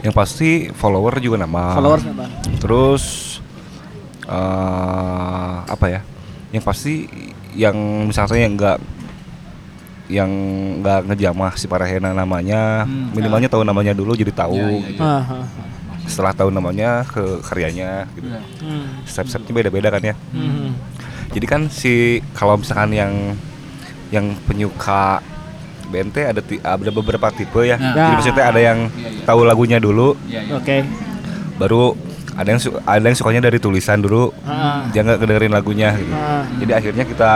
[0.00, 1.70] Yang pasti follower juga nambah.
[1.76, 2.28] Followers nambah.
[2.58, 3.04] Terus
[4.26, 6.00] eh apa ya?
[6.50, 6.94] Yang pasti
[7.52, 8.78] yang misalnya yang enggak
[10.10, 10.30] yang
[10.82, 13.14] nggak ngejamah si Parahena namanya Hmm.
[13.14, 14.98] minimalnya tahu namanya dulu jadi tahu gitu.
[14.98, 15.46] Ah, ah, ah.
[16.02, 18.26] setelah tahu namanya ke karyanya gitu.
[18.26, 18.42] Iya.
[18.58, 18.86] Hmm.
[19.06, 20.74] step-stepnya beda-beda kan ya Hmm.
[21.30, 23.12] jadi kan si kalau misalkan yang
[24.10, 25.22] yang penyuka
[25.86, 27.90] BNT ada ti- ada beberapa tipe ya Nah.
[27.92, 29.24] jadi maksudnya ada yang Iya, iya.
[29.24, 30.46] tahu lagunya dulu Iya.
[30.52, 30.86] Oke.
[31.56, 31.94] baru
[32.32, 34.86] ada yang ada yang sukanya dari tulisan dulu Ah.
[34.88, 36.46] dia nggak kedengerin lagunya gitu Ah.
[36.56, 37.30] jadi akhirnya kita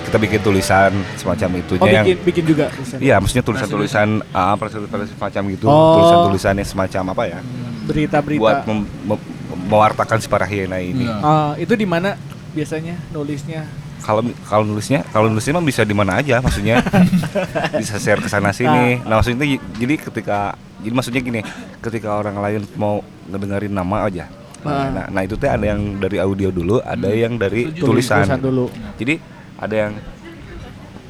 [0.00, 2.66] kita bikin tulisan semacam itunya Oh yang bikin bikin juga.
[2.98, 5.94] iya maksudnya tulisan-tulisan ah tulisan semacam gitu Oh.
[5.96, 7.38] tulisan-tulisan yang semacam apa ya
[7.84, 8.38] Berita-berita.
[8.38, 9.26] buat mem- mem-
[9.66, 11.14] mewartakan si para hiena ini Iya.
[11.20, 12.18] Ah, itu di mana
[12.50, 13.70] biasanya nulisnya?
[14.00, 16.80] Kalau kalau nulisnya kalau nulisnya mah bisa di mana aja maksudnya
[17.80, 20.38] bisa share ke sana sini nah maksudnya jadi ketika
[20.78, 21.40] jadi maksudnya gini
[21.78, 24.26] ketika orang lain mau ngedengerin nama aja
[24.60, 24.92] Ah.
[24.92, 28.28] nah, nah itu teh ada yang dari audio dulu ada yang dari Tulis- tulisan.
[28.28, 28.68] tulisan dulu.
[28.94, 29.16] jadi
[29.56, 29.92] ada yang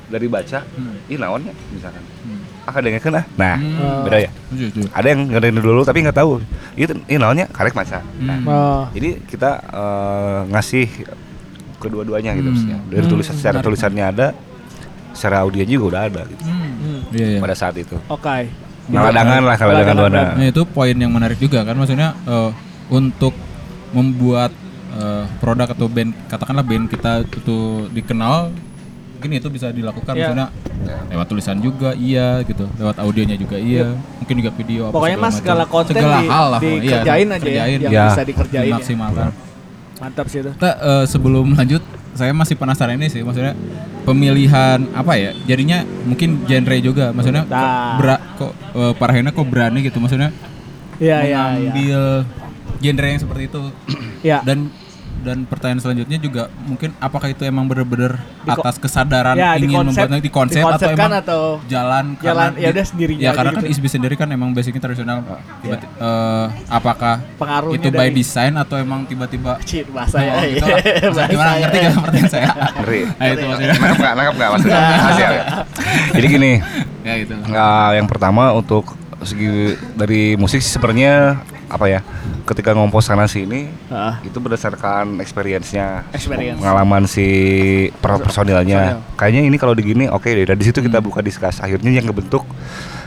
[0.07, 0.95] dari baca Hmm.
[1.07, 2.47] ih naonnya misalkan Hmm.
[2.63, 4.07] ah ada yang ah nah Hmm.
[4.07, 4.87] beda ya setuju.
[4.91, 6.39] ada yang ngedengerin dulu tapi nggak tahu
[6.77, 8.87] itu ih naonnya karek maca nah, Hmm.
[8.91, 10.87] Jadi kita eh, ngasih
[11.81, 12.55] kedua-duanya gitu Hmm.
[12.55, 12.79] maksudnya.
[12.87, 14.27] Dari Hmm, tulisan secara tulisannya ada,
[15.11, 16.43] secara audionya juga udah ada gitu.
[16.43, 16.71] Hmm.
[16.77, 17.01] Hmm.
[17.11, 17.41] Iya, iya.
[17.41, 17.97] Pada saat itu.
[18.07, 18.53] Oke.
[18.87, 20.23] Ngaladangan lah kalau dengan dona.
[20.35, 22.51] Nah itu poin yang menarik juga kan maksudnya eh,
[22.89, 23.33] untuk
[23.91, 24.51] membuat
[24.93, 28.51] eh, produk atau band katakanlah band kita itu dikenal
[29.15, 30.21] mungkin itu bisa dilakukan Iya.
[30.25, 30.49] maksudnya
[31.07, 35.27] lewat tulisan juga iya gitu lewat audionya juga iya mungkin juga video apa Pokoknya mas
[35.29, 35.39] macam.
[35.39, 38.05] segala konten segala di- hal lah iya, dikerjain aja ya, kerjain, yang Ya.
[38.09, 38.73] bisa dikerjain.
[38.73, 39.29] ya.
[40.01, 40.51] Mantap sih itu.
[40.51, 43.53] kita eh, sebelum lanjut saya masih penasaran ini sih maksudnya
[44.03, 47.95] pemilihan apa ya jadinya mungkin genre juga maksudnya kok, Nah.
[47.97, 50.33] bera- kok eh, Parahena kok berani gitu maksudnya
[50.97, 51.71] Iya iya iya.
[51.71, 52.01] mengambil
[52.79, 53.63] genre yang seperti itu
[54.23, 54.41] Ya.
[54.43, 54.69] dan
[55.21, 59.65] dan pertanyaan selanjutnya juga mungkin apakah itu emang bener-bener Di ko- atas kesadaran Ya, di
[59.65, 62.85] ingin konsep- membuatnya di konsep atau dikonsepkan emang atau jalan jalan, karena ya di- udah
[62.85, 63.73] sendirinya ya karena kan gitu.
[63.73, 65.21] ISB sendiri kan emang basicnya tradisional
[65.61, 65.77] tiba
[66.69, 70.33] apakah Pengaruhnya itu by dari- design atau emang tiba-tiba Cit bahasa ya.
[70.33, 70.65] Oh, gitu
[71.31, 71.59] Gimana ya.
[71.63, 72.49] ngerti gak pertanyaan saya?
[72.81, 73.01] Ngeri.
[73.11, 73.75] Nah itu maksudnya.
[73.75, 74.13] Nangkep nggak?
[74.13, 74.81] Nangkep nggak maksudnya?
[75.21, 75.31] Ya?
[76.11, 76.53] Jadi gini,
[77.07, 77.35] ya gitu.
[77.45, 78.85] Nah, yang pertama untuk
[79.21, 79.49] segi
[79.93, 81.37] dari musik sebenarnya
[81.71, 82.01] apa ya?
[82.43, 84.19] Ketika ngompos sana sini Ah.
[84.21, 86.59] itu berdasarkan experience-nya, Experience.
[86.59, 87.27] pengalaman si
[87.95, 88.99] per personilnya.
[89.15, 90.45] Kayaknya ini kalau digini oke deh.
[90.45, 91.57] Dari situ kita buka diskus.
[91.57, 92.43] Akhirnya yang ngebentuk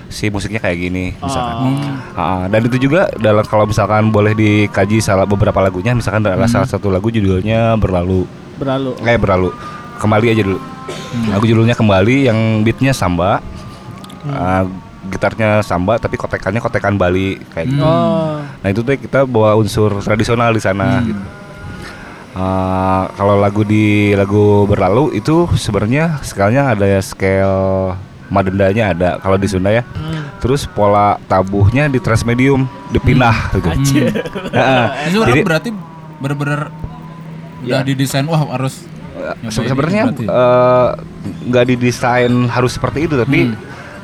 [0.08, 1.56] si musiknya kayak gini misalkan.
[1.60, 1.76] Oh.
[2.14, 6.66] Ah, dan itu juga dalam kalau misalkan boleh dikaji salah beberapa lagunya, misalkan ada salah
[6.66, 8.24] satu lagu judulnya berlalu,
[8.56, 8.94] Berlalu.
[9.02, 9.50] kayak berlalu,
[9.98, 10.60] kembali aja dulu.
[11.28, 13.42] Lagu judulnya kembali, yang beatnya samba,
[14.24, 14.64] Ah,
[15.04, 17.84] gitarnya samba, tapi kotekannya kotekan Bali kayak gitu.
[17.84, 18.40] Oh.
[18.40, 21.24] Nah itu tuh kita bawa unsur tradisional di sana gitu.
[22.34, 27.94] Uh, kalau lagu di lagu berlalu itu sebenarnya skalanya ada ya scale
[28.34, 29.86] madendanya ada kalau di Sunda ya.
[30.42, 33.68] Terus pola tabuhnya di transmedium dipindah gitu.
[33.70, 34.04] Anjir.
[34.50, 34.86] Heeh.
[35.14, 35.70] Ini orang Jadi berarti
[36.18, 36.60] bener-bener
[37.64, 37.86] udah Ya.
[37.86, 38.84] didesain wah harus
[39.48, 40.26] sebenarnya berarti.
[40.28, 40.90] eh,
[41.48, 43.56] nggak didesain harus seperti itu tapi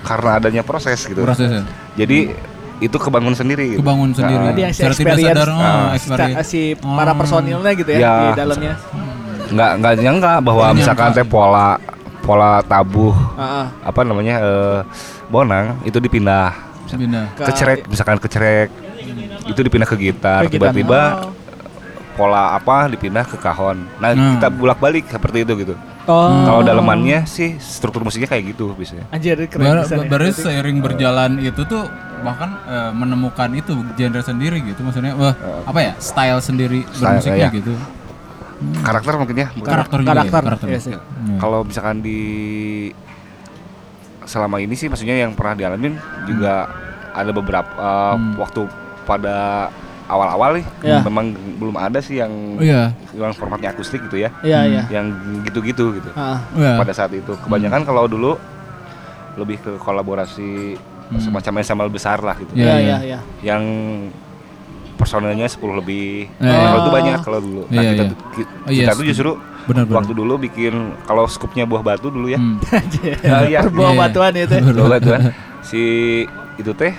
[0.02, 1.20] karena adanya proses gitu.
[1.20, 2.32] prosesnya Jadi
[2.80, 3.76] itu kebangun sendiri.
[3.76, 3.80] gitu.
[3.80, 6.48] kebangun sendiri Nah, Jadi secara tidak experience, sadar oh, ah, experience.
[6.48, 7.18] si para Oh.
[7.18, 8.14] personilnya gitu ya, Ya.
[8.16, 8.74] di dalamnya.
[9.50, 11.20] nggak nggak nyangka bahwa Nggak misalkan nyangka.
[11.20, 11.68] teh pola
[12.22, 13.66] pola tabuh ah.
[13.82, 14.80] apa namanya eh,
[15.28, 16.54] bonang itu dipindah
[16.88, 17.26] Pindah.
[17.34, 18.70] Ke- kecerek misalkan kecerek
[19.44, 21.34] itu dipindah ke gitar Ke tiba-tiba Oh.
[22.16, 24.38] pola apa dipindah ke kahon nah Hmm.
[24.38, 25.74] kita bolak balik seperti itu gitu
[26.10, 26.42] Oh.
[26.42, 30.10] kalau dalemannya sih struktur musiknya kayak gitu biasanya Anjir, keren Bar- bisa nih.
[30.10, 31.86] baru Berarti- seiring berjalan itu tuh
[32.20, 35.32] bahkan eh, menemukan itu genre sendiri gitu maksudnya wah
[35.64, 37.50] apa ya style sendiri Style, bermusiknya ya.
[37.54, 37.74] gitu
[38.82, 40.68] karakter mungkin ya karakter juga karakter, ya, karakter.
[40.68, 40.94] iya sih.
[40.98, 41.38] Hmm.
[41.38, 42.20] kalau misalkan di
[44.24, 45.94] selama ini sih maksudnya yang pernah dialamin
[46.26, 46.68] juga
[47.12, 48.34] ada beberapa uh, Hmm.
[48.36, 48.62] waktu
[49.04, 49.70] pada
[50.10, 51.00] awal-awal nih Ya.
[51.02, 52.90] memang belum ada sih yang Oh iya.
[53.12, 54.82] yang formatnya akustik gitu ya Iya iya.
[54.90, 55.06] yang
[55.44, 56.76] gitu-gitu gitu Ah, Iya.
[56.76, 58.34] pada saat itu kebanyakan kalau dulu
[59.36, 60.76] lebih ke kolaborasi
[61.08, 61.18] Hmm.
[61.20, 62.78] semacam ensemble besar lah gitu Iya, Iya iya.
[62.78, 63.20] iya iya.
[63.44, 63.64] yang
[64.96, 66.78] personelnya 10 lebih Iya, kalau iya.
[66.78, 68.14] itu banyak kalau dulu nah Iya, kita iya.
[68.30, 69.32] ki- Oh, iya, kita tuh justru
[69.66, 69.96] Benar benar.
[69.98, 72.58] waktu dulu bikin kalau skupnya buah batu dulu ya Hmm.
[73.26, 73.64] Ah, iya.
[73.64, 74.02] Berbuah Iya, iya.
[74.04, 74.56] batuan itu.
[74.76, 75.22] Buah batu kan.
[75.62, 75.82] si
[76.56, 76.94] itu teh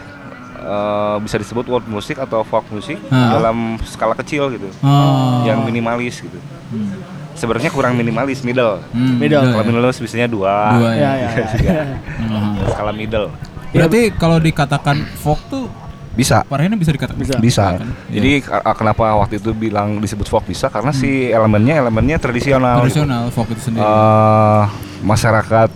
[0.61, 3.35] eh, bisa disebut world music atau folk music Ah.
[3.35, 5.43] dalam skala kecil gitu Oh.
[5.43, 6.37] yang minimalis gitu
[6.69, 7.01] Hmm.
[7.33, 9.41] sebenarnya kurang minimalis middle Hmm, Middle.
[9.49, 9.69] kalau ya.
[9.69, 11.29] minimalis biasanya dua, Dua, Iya iya.
[11.57, 11.83] iya.
[12.17, 12.61] Hmm.
[12.69, 13.33] skala middle
[13.71, 15.71] Berarti kalau dikatakan folk tuh
[16.11, 17.39] bisa Parahena bisa dikatakan Bisa.
[17.39, 17.87] bisa Kan?
[18.07, 18.43] jadi
[18.75, 22.99] kenapa waktu itu bilang disebut folk bisa karena si elemennya elemennya tradisional gitu.
[22.99, 23.81] tradisional folk itu sendiri.
[23.81, 24.63] Eh,
[25.01, 25.71] masyarakat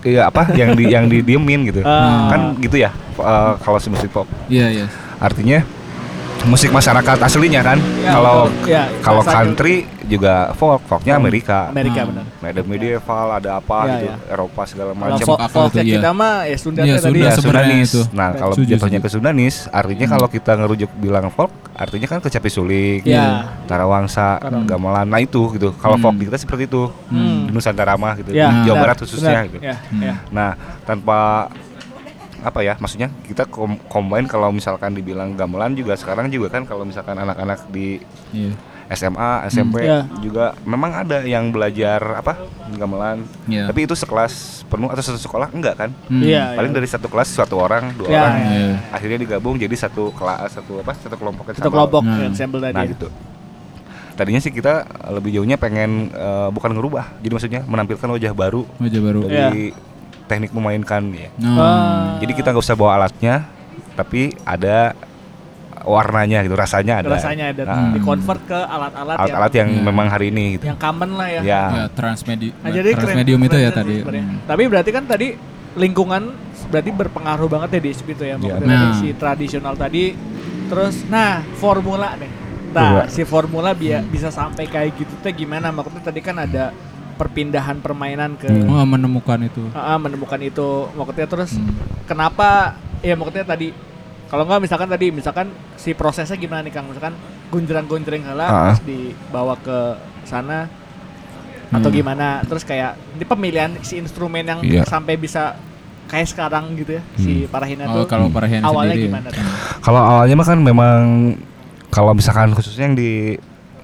[0.00, 2.30] iya, apa yang di yang didiemin gitu Ah.
[2.30, 4.86] kan gitu ya eh, kalau si musik pop Iya, iya.
[5.18, 5.66] artinya
[6.42, 8.36] musik masyarakat aslinya kan Ya, kalau.
[8.64, 9.34] Ya, kalau satu.
[9.34, 12.06] country juga folk folknya Amerika Amerika Ah.
[12.06, 12.24] benar.
[12.34, 14.16] Nah, ada medieval ada apa Ya, gitu ya.
[14.30, 15.94] Eropa segala Kalau macam folk apa folknya tuh, iya.
[15.96, 17.04] kita mah ya Sunda Iya, teh tadi.
[17.12, 17.90] Sunda Ya, sebenarnya Sundanis.
[17.90, 18.00] itu.
[18.10, 22.48] Nah, kalau jatuhnya ke Sundanis, artinya kalau kita ngerujuk bilang folk, artinya kan ke Capi
[22.48, 23.46] Sulik, Ya.
[23.66, 24.66] Tarawangsa, Tarawang.
[24.66, 25.06] Gamelan.
[25.06, 25.70] Nah, itu gitu.
[25.74, 26.04] Kalau Hmm.
[26.04, 26.90] folk kita seperti itu.
[27.06, 27.46] Hmm.
[27.46, 28.30] Di Nusantara mah gitu.
[28.32, 29.44] Ya, di Jawa Barat khususnya benar.
[29.46, 29.58] gitu.
[29.60, 30.00] Ya, Hmm.
[30.00, 30.14] ya.
[30.30, 30.50] Nah,
[30.82, 31.46] tanpa
[32.40, 36.82] apa ya maksudnya kita kom combine kalau misalkan dibilang gamelan juga sekarang juga kan kalau
[36.82, 38.52] misalkan anak-anak di Iya.
[38.90, 40.02] SMA, SMP Ya.
[40.18, 42.34] juga memang ada yang belajar apa
[42.72, 43.22] gamelan.
[43.46, 43.70] Iya.
[43.70, 45.90] Tapi itu sekelas penuh atau satu sekolah enggak kan?
[46.06, 46.18] Hmm.
[46.18, 46.58] Iya.
[46.58, 46.78] Paling iya.
[46.82, 48.34] dari satu kelas satu orang, dua Ya, orang.
[48.34, 48.70] ya, Iya.
[48.90, 50.90] Akhirnya digabung jadi satu kelas satu apa?
[50.96, 52.26] Satu kelompok Satu kelompok Nah.
[52.26, 52.74] ensemble tadi.
[52.74, 53.06] Nah, gitu.
[54.10, 57.22] Tadinya sih kita lebih jauhnya pengen eh, bukan ngerubah.
[57.22, 59.20] Jadi maksudnya menampilkan wajah baru Wajah baru.
[59.24, 59.70] dari
[60.30, 61.28] teknik memainkan ya.
[61.36, 61.58] Nah.
[61.58, 62.06] Ah.
[62.22, 63.50] Jadi kita nggak usah bawa alatnya,
[63.92, 64.94] tapi ada
[65.80, 67.08] warnanya gitu, rasanya ada.
[67.08, 69.80] rasanya ada Nah, di convert ke alat-alat yang, alat-alat yang Ya.
[69.80, 70.64] memang hari ini gitu.
[70.68, 71.40] yang common lah ya.
[71.40, 71.62] Ya.
[71.72, 73.96] Ya, transmedi Nah, jadi keren- transmedium itu keren ya sih tadi.
[74.04, 74.36] Hmm.
[74.44, 75.26] Tapi berarti kan tadi
[75.72, 76.22] lingkungan
[76.68, 78.36] berarti berpengaruh banget ya di situ ya.
[78.36, 78.92] Maksudnya Nah.
[78.94, 80.12] si tradisional tadi
[80.68, 82.30] terus nah formula nih.
[82.70, 83.04] Nah, Formula.
[83.08, 85.72] si formula biar bisa sampai kayak gitu teh gimana?
[85.72, 86.70] Maksudnya tadi kan ada
[87.20, 88.72] perpindahan permainan ke Hmm.
[88.72, 89.68] Oh, menemukan itu.
[89.70, 91.76] Ah, menemukan itu maksudnya terus Hmm.
[92.04, 93.76] kenapa ya maksudnya tadi
[94.26, 97.12] kalau nggak misalkan tadi misalkan si prosesnya gimana nih Kang misalkan
[97.50, 98.52] gonjreng-gonjreng heula Ah.
[98.72, 99.78] terus dibawa ke
[100.22, 100.64] sana
[101.68, 101.96] atau Hmm.
[101.96, 104.82] gimana terus kayak di pemilihan si instrumen yang Iya.
[104.82, 105.54] sampai bisa
[106.06, 109.28] kayak sekarang gitu ya si Parahina Oh, tuh kalau Parahena awalnya sendiri gimana?
[109.78, 111.00] Kalau awalnya mah kan memang
[111.86, 113.38] kalau misalkan khususnya yang di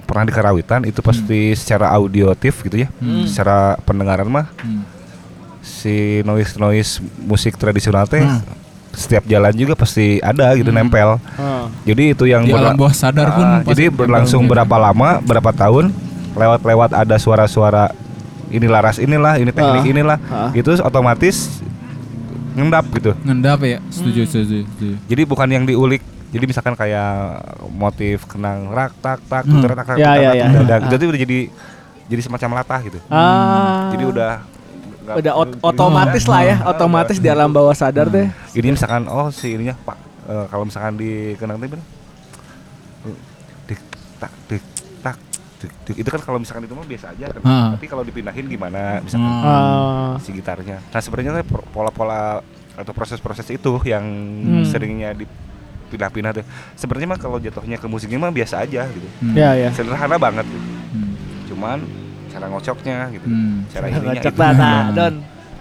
[0.06, 2.88] pernah di Karawitan itu pasti secara audiotif gitu ya.
[2.96, 3.26] Hmm.
[3.26, 4.86] Secara pendengaran mah Hmm.
[5.60, 6.90] si noise noise
[7.20, 8.38] musik tradisional teh Hmm.
[8.94, 10.78] setiap jalan juga pasti ada gitu Hmm.
[10.80, 11.18] nempel.
[11.18, 11.66] Oh.
[11.82, 14.52] Jadi itu yang Di alam bawah sadar pun pasti jadi berlangsung gitu.
[14.54, 15.90] berapa lama, berapa tahun
[16.32, 17.90] lewat-lewat ada suara-suara
[18.46, 19.90] ini laras inilah, ini teknik Ah.
[19.90, 20.18] inilah.
[20.28, 20.50] Ah.
[20.54, 21.60] Itu otomatis
[22.54, 23.12] ngendap gitu.
[23.20, 23.78] ngendap ya.
[23.90, 24.30] Setuju, Hmm.
[24.30, 24.94] setuju, setuju.
[25.04, 26.00] Jadi bukan yang diulik.
[26.26, 27.12] Jadi misalkan kayak
[27.68, 29.62] motif kenang rak tak tak Hmm.
[29.62, 30.46] tak tak tak Ya, tak, ya, tak, ya.
[30.82, 30.90] Ah.
[30.92, 31.38] Itu udah jadi
[32.06, 32.98] jadi semacam latah gitu.
[33.06, 33.90] Ah.
[33.90, 34.32] Jadi udah
[35.08, 38.26] udah ot- otomatis lah ya, Ah, otomatis di alam bawah sadar teh.
[38.52, 39.94] ini misalkan oh si ininya pak
[40.26, 41.78] eh, kalau misalkan di kenang bener
[43.64, 43.80] dik
[44.18, 44.62] tak dik
[44.98, 45.16] tak
[45.56, 45.96] dik, dik.
[45.96, 47.70] itu kan kalau misalkan itu mah biasa aja kan Ah.
[47.70, 49.46] tapi kalau dipindahin gimana misalkan Hmm.
[49.46, 50.12] Ah.
[50.18, 52.42] si gitarnya nah sebenarnya po- pola-pola
[52.74, 54.64] atau proses-proses itu yang Hmm.
[54.64, 55.14] seringnya
[55.86, 59.32] dipindah-pindah tuh sebenarnya mah kalau jatuhnya ke musiknya mah biasa aja gitu Hmm.
[59.32, 59.70] Ya ya.
[59.70, 60.66] sederhana banget gitu.
[60.92, 61.12] Hmm.
[61.46, 61.78] cuman
[62.28, 63.64] cara ngocoknya gitu Hmm.
[63.66, 64.84] cara ininya Ngecek itu nah.
[64.90, 65.14] Don.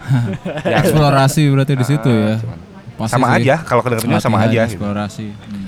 [0.65, 2.36] yang Eksplorasi berarti di situ Ah, ya.
[2.38, 2.57] cuman
[2.95, 3.38] Pasti sama sih.
[3.39, 4.76] aja kalau kedengarannya sama aja gitu.
[4.76, 5.28] Eksplorasi.
[5.30, 5.63] Hmm.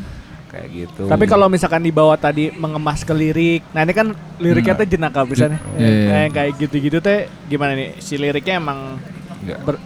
[0.47, 4.82] kayak gitu Tapi kalau misalkan dibawa tadi mengemas ke lirik, nah ini kan liriknya Hmm.
[4.82, 5.60] teh jenaka bisa nih.
[5.76, 6.10] Iya, iya.
[6.10, 7.99] Nah, kayak gitu-gitu teh gimana nih?
[7.99, 8.97] Si liriknya emang
[9.43, 9.60] Ya.
[9.60, 9.78] ber-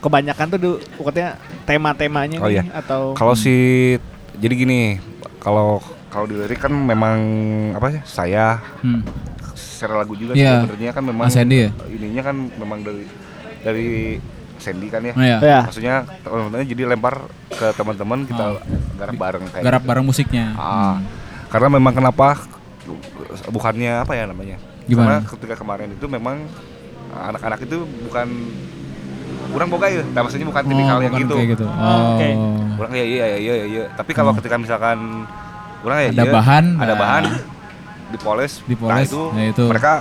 [0.00, 2.64] kebanyakan tuh du, pokoknya tema-temanya Oh, nih iya.
[2.72, 3.52] atau Kalau si
[4.34, 4.80] jadi gini,
[5.38, 5.78] kalau
[6.08, 7.18] kalau di lirik kan memang
[7.72, 8.02] apa sih?
[8.02, 9.04] Saya Hmm.
[9.52, 10.64] secara lagu juga Iya.
[10.64, 11.70] sebenarnya kan memang Mas Sandy ya?
[11.86, 13.04] ininya kan memang dari
[13.60, 13.88] dari
[14.56, 15.14] Sandy kan ya.
[15.14, 15.38] Oh, ya.
[15.38, 15.60] ya.
[15.64, 17.14] Maksudnya teman-temannya jadi lempar
[17.48, 18.44] ke teman-teman kita
[18.96, 19.88] garap bareng kayak Garap gitu.
[19.88, 20.46] bareng musiknya.
[20.52, 20.98] Ah, Hmm.
[21.48, 22.28] karena memang kenapa
[23.48, 24.56] bukannya apa ya namanya?
[24.84, 25.22] Gimana?
[25.22, 26.44] Karena ketika kemarin itu memang
[27.10, 28.28] anak-anak itu bukan
[29.50, 30.02] kurang boga ya.
[30.04, 31.34] Nah, maksudnya bukan tipikal yang bukan gitu.
[31.34, 31.66] Kayak gitu.
[31.66, 32.28] Oh, oke.
[32.30, 32.58] Oh.
[32.76, 33.84] Kurang ya iya iya iya iya.
[33.92, 34.38] Tapi kalau Hmm.
[34.38, 34.98] ketika misalkan
[35.80, 36.96] kurang ya Ada iya, bahan, ada nah.
[36.96, 37.22] bahan
[38.10, 39.64] dipoles, Dipoles, nah itu, nah itu.
[39.66, 39.92] mereka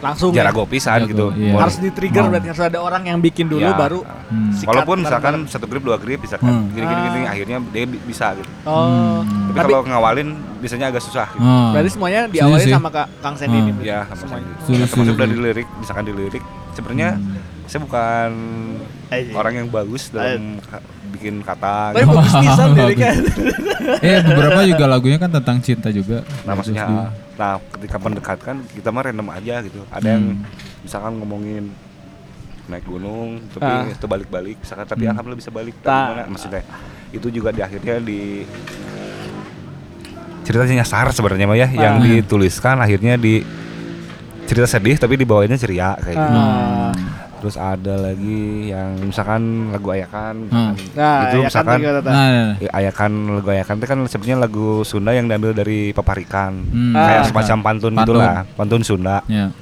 [0.00, 0.44] Langsung ya?
[0.44, 1.32] jarak pisan gitu.
[1.32, 1.56] iya.
[1.56, 3.72] Harus di trigger berarti harus ada orang yang bikin dulu Ya.
[3.72, 4.52] baru Hmm.
[4.52, 6.68] sikat Walaupun misalkan satu grip dua grip misalkan Hmm.
[6.70, 7.32] gini gini gini Ah.
[7.32, 8.48] akhirnya dia bi- bisa gitu.
[8.64, 9.24] Oh.
[9.24, 10.28] Tapi, Tapi kalau ngawalin
[10.58, 11.40] biasanya agak susah gitu.
[11.40, 11.72] Oh.
[11.72, 13.70] berarti semuanya diawali sama Kak Kang Sandy Hmm.
[13.70, 13.80] ini.
[13.82, 14.86] Ya, sama Semuanya.
[14.86, 16.42] Termasuk dari lirik, misalkan di lirik,
[16.74, 17.08] sebenarnya
[17.64, 18.30] saya bukan
[19.08, 19.32] Aja.
[19.32, 21.92] orang yang bagus dalam ka- bikin kata.
[21.92, 22.12] Tapi gitu.
[22.12, 23.16] bagus pisan dari kan.
[23.98, 26.20] Eh beberapa juga lagunya kan tentang cinta juga.
[26.42, 29.80] Nah maksudnya, nah ketika mendekatkan kita mah random aja gitu.
[29.88, 30.44] Ada yang Hmm.
[30.80, 31.64] misalkan ngomongin
[32.64, 33.84] naik gunung, Ah.
[33.84, 35.12] tapi itu balik-balik, misalkan tapi Hmm.
[35.12, 35.74] alhamdulillah bisa balik.
[35.78, 36.22] Ta- Tapi gimana?
[36.28, 36.62] Maksudnya
[37.10, 38.20] itu juga di akhirnya di
[40.42, 42.04] ceritanya nyasar sebenarnya mah ya, yang Ah.
[42.04, 43.40] dituliskan akhirnya di
[44.44, 46.36] cerita sedih tapi dibawainnya ceria kayak gitu.
[46.36, 46.92] Ah.
[47.44, 50.72] Terus ada lagi yang misalkan lagu ayakan, Hmm.
[50.72, 51.92] misalkan Nah, itu ya misalkan kan?
[52.00, 52.50] Nah, nah.
[52.56, 56.96] Ya, ayakan lagu ayakan itu kan sebenarnya lagu Sunda yang diambil dari paparikan Hmm.
[56.96, 57.26] kayak Ah.
[57.28, 58.16] semacam pantun, Pantun.
[58.16, 59.52] gitulah pantun Sunda Ya.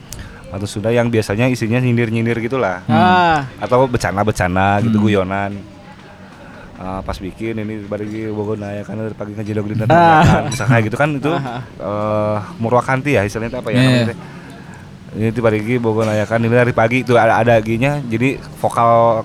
[0.47, 3.51] pantun Sunda yang biasanya isinya nyindir-nyindir gitulah Ah.
[3.59, 5.07] atau becana-becana gitu Hmm.
[5.11, 5.53] guyonan
[6.79, 9.75] Ah, pas bikin ini bagi bogo ayakan dari pagi ngejedog di
[10.45, 11.31] misalnya kayak gitu kan itu
[11.83, 14.19] eh Murwakanti ya istilahnya itu apa ya Iya, namanya teh?
[15.15, 19.21] Ini tiba lagi bogo ayakan ini dari pagi itu ada ada ginya jadi vokal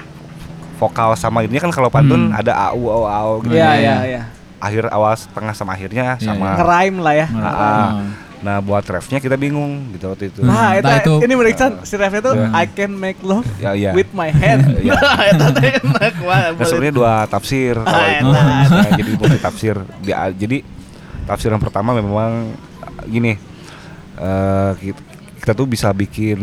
[0.75, 2.35] vokal sama ini kan kalau pantun Hmm.
[2.35, 3.95] ada au au au gitu Iya, Iya, iya, iya.
[4.05, 4.23] iya.
[4.57, 6.53] akhir awal setengah sama akhirnya Iya, sama.
[6.55, 7.27] Ngerime lah ya.
[7.29, 7.89] Nah, Ah.
[8.37, 10.49] nah buat refnya kita bingung gitu waktu itu Hmm.
[10.49, 11.71] Nah, itu, itu- ini menarik Chan.
[11.81, 12.49] si refnya tuh Iya.
[12.53, 14.65] I can make love ya iya with my hand.
[14.83, 14.93] Iya.
[14.93, 16.51] Nah, itu enak banget.
[16.53, 18.65] Nah, sebenarnya dua tafsir kalau Ah, itu enak.
[18.75, 20.57] Nah, jadi multi tafsir Dia- jadi
[21.23, 23.37] tafsir yang pertama memang uh, gini
[24.75, 25.01] kita,
[25.39, 26.39] kita tuh bisa bikin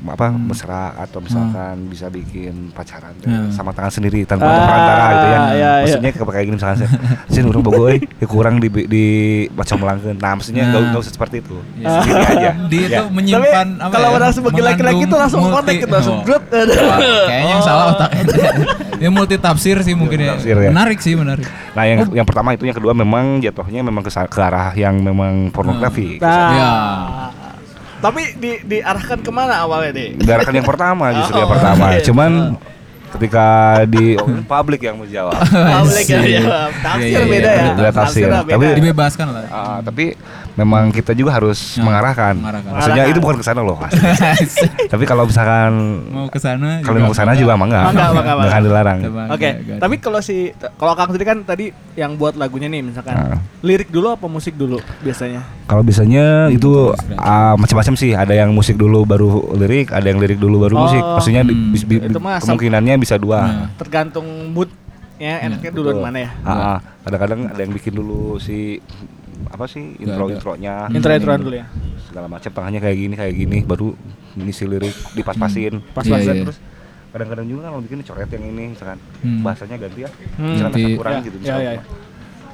[0.00, 3.50] apa mesra atau misalkan bisa bikin pacaran Hmm.
[3.50, 5.28] sama tangan sendiri tanpa Ah, perantara gitu ya.
[5.28, 5.70] iya, iya.
[5.82, 6.90] Maksudnya kayak kayak gini misalkan saya,
[7.26, 9.04] saya urang bogoy, ya kurang di di
[9.50, 10.16] baca melangkeun.
[10.16, 10.68] Nah, maksudnya Nah.
[10.70, 11.56] enggak enggak usah seperti itu.
[11.76, 11.88] Ya.
[11.98, 12.50] Sendiri aja.
[12.70, 12.98] Dia Ya.
[12.98, 16.16] tuh menyimpan Tapi apa kalau ya, orang sebagai laki-laki itu langsung multi- kontak gitu langsung
[16.18, 16.24] Oh.
[16.24, 18.22] Wah, Kayaknya yang salah otaknya.
[19.02, 20.34] ya multi tafsir sih mungkin ya.
[20.34, 20.68] tafsir ya.
[20.68, 21.46] Menarik sih, menarik.
[21.72, 25.48] Nah, yang yang pertama itu yang kedua memang jatuhnya memang ke, ke arah yang memang
[25.48, 26.18] pornografi.
[26.18, 26.50] Nah.
[26.50, 26.68] Ya.
[27.98, 30.08] Tapi di diarahkan ke mana awalnya deh?
[30.16, 31.84] Gerakan yang pertama justru yang Oh, pertama.
[31.90, 32.00] iya.
[32.00, 32.30] Cuman
[33.08, 33.46] ketika
[33.88, 35.32] di oh, publik yang menjawab.
[35.80, 36.38] Public ya, Iya.
[36.38, 36.40] ya.
[36.78, 37.56] Tafsir Iya, iya, beda ya.
[37.58, 38.26] iya, beda tafsir.
[38.28, 39.44] Tapi- Dibebaskan lah.
[39.48, 40.12] Ah, tapi
[40.54, 42.34] memang kita juga harus Ya, mengarahkan.
[42.34, 42.68] mengarahkan.
[42.68, 43.14] Maksudnya Mengarahkan.
[43.14, 43.78] itu bukan ke sana loh.
[44.86, 45.72] tapi kalau misalkan
[46.10, 47.84] mau ke sana kalau mau ke sana juga mah enggak.
[47.88, 48.44] Mangga, mangga, mangga.
[48.44, 48.98] Enggak dilarang.
[49.32, 50.36] Oke, tapi kalau si
[50.76, 53.38] kalau Kang tadi kan tadi yang buat lagunya nih misalkan Ah.
[53.60, 55.42] lirik dulu apa musik dulu biasanya?
[55.68, 58.10] Kalau biasanya itu ah, macam-macam sih.
[58.10, 60.80] Ada yang musik dulu baru lirik, ada yang lirik dulu baru Oh.
[60.82, 61.02] musik.
[61.04, 61.70] Maksudnya Hmm.
[61.70, 63.40] bis- bi- Itu mah sam- kemungkinannya bisa dua.
[63.42, 63.68] Nah.
[63.76, 64.72] Tergantung mood
[65.16, 66.06] ya enaknya duluan Betul.
[66.06, 66.30] mana ya?
[66.40, 66.78] Ah, ah.
[67.02, 68.80] kadang-kadang ada yang bikin dulu si
[69.46, 70.34] apa sih Nggak intro ada.
[70.34, 71.66] intronya Intro-introan dulu ya.
[72.02, 73.92] segala macam tangannya kayak gini kayak gini baru
[74.34, 76.42] ngisi lirik dipas-pasin Pas-pasan Iya, iya.
[76.42, 76.58] terus.
[77.08, 79.40] kadang-kadang juga kan mau bikin coret yang ini misalkan Hmm.
[79.40, 80.52] bahasanya ganti ya Hmm.
[80.54, 81.82] misalkan kurang Ya, gitu ya, misalkan ya, ya.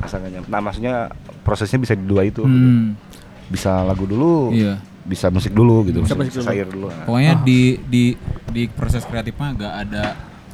[0.04, 0.46] Asa nggak nyampe.
[0.46, 0.94] nah maksudnya
[1.40, 2.92] prosesnya bisa di dua itu Hmm.
[3.46, 4.80] bisa lagu dulu Iya.
[5.02, 6.70] bisa musik dulu gitu Bisa bisa, musik dulu.
[6.70, 7.04] dulu nah.
[7.04, 7.42] Pokoknya Ah.
[7.42, 8.04] di di
[8.48, 10.04] di proses kreatifnya gak ada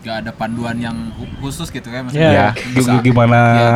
[0.01, 2.31] gak ada panduan yang hu- khusus gitu kan maksudnya.
[2.31, 3.71] ya, bisa- gi- gimana Iya.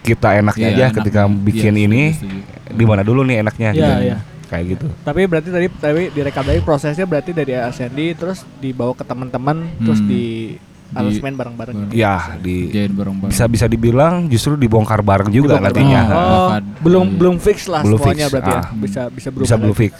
[0.00, 0.96] kita enaknya Iya, aja enaknya.
[0.98, 2.38] ketika bikin Iya, ini setuju,
[2.70, 3.92] di mana dulu nih enaknya Iya, gitu.
[4.04, 4.18] iya.
[4.48, 9.04] kayak gitu Tapi berarti tadi tapi direkam dari prosesnya berarti dari Ascendi terus dibawa ke
[9.04, 10.08] teman-teman terus Hmm.
[10.08, 10.56] di
[10.88, 11.74] Di- aransemen bareng-bareng.
[11.76, 11.90] bareng.
[11.90, 12.00] gitu.
[12.00, 12.56] ya di
[12.88, 13.28] bareng-bareng.
[13.28, 16.16] bisa bisa dibilang justru dibongkar bareng juga Dibongkar nantinya bareng.
[16.16, 16.62] Oh, Bahkan.
[16.80, 17.16] belum Iya.
[17.16, 18.56] belum fix lah Belum semuanya fix, berarti ya.
[18.56, 18.64] ah.
[18.74, 19.44] Bisa bisa berubah.
[19.44, 19.92] bisa belum fix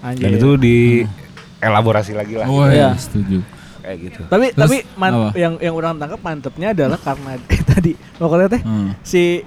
[0.00, 0.22] Anjir.
[0.22, 0.76] dan itu di
[1.58, 2.90] elaborasi lagi lah Oh iya, Iya.
[2.96, 3.38] setuju.
[3.80, 5.28] kayak gitu Tapi Terus tapi man- apa?
[5.34, 7.32] yang yang orang tangkap mantepnya adalah karena
[7.70, 8.90] tadi pokoknya teh Hmm.
[9.02, 9.44] si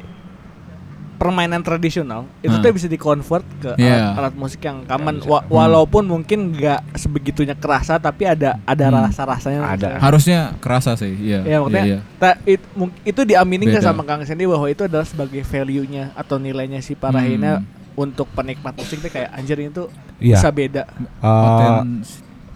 [1.14, 2.60] permainan tradisional itu Hmm.
[2.60, 4.12] tuh bisa dikonvert ke Iya.
[4.12, 5.30] alat, alat musik yang common bisa.
[5.30, 8.96] Wa- walaupun mungkin nggak sebegitunya kerasa tapi ada ada Hmm.
[9.04, 9.90] rasa rasanya Ada.
[9.98, 11.40] Harusnya kerasa sih, iya.
[11.42, 12.18] Ya maksudnya iya, iya.
[12.18, 12.70] ta- it-
[13.04, 13.92] itu diaminin nggak Beda.
[13.92, 17.68] sama Kang Sandy bahwa itu adalah sebagai value-nya atau nilainya si Parahina Hmm.
[17.96, 19.88] untuk penikmat musik tuh kayak anjir itu
[20.18, 20.38] Iya.
[20.38, 20.84] bisa beda.
[21.22, 21.82] Eh,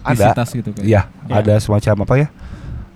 [0.04, 0.86] Otentisitas gitu kayak.
[0.86, 1.34] Iya, Iya.
[1.36, 2.28] ada semacam apa ya?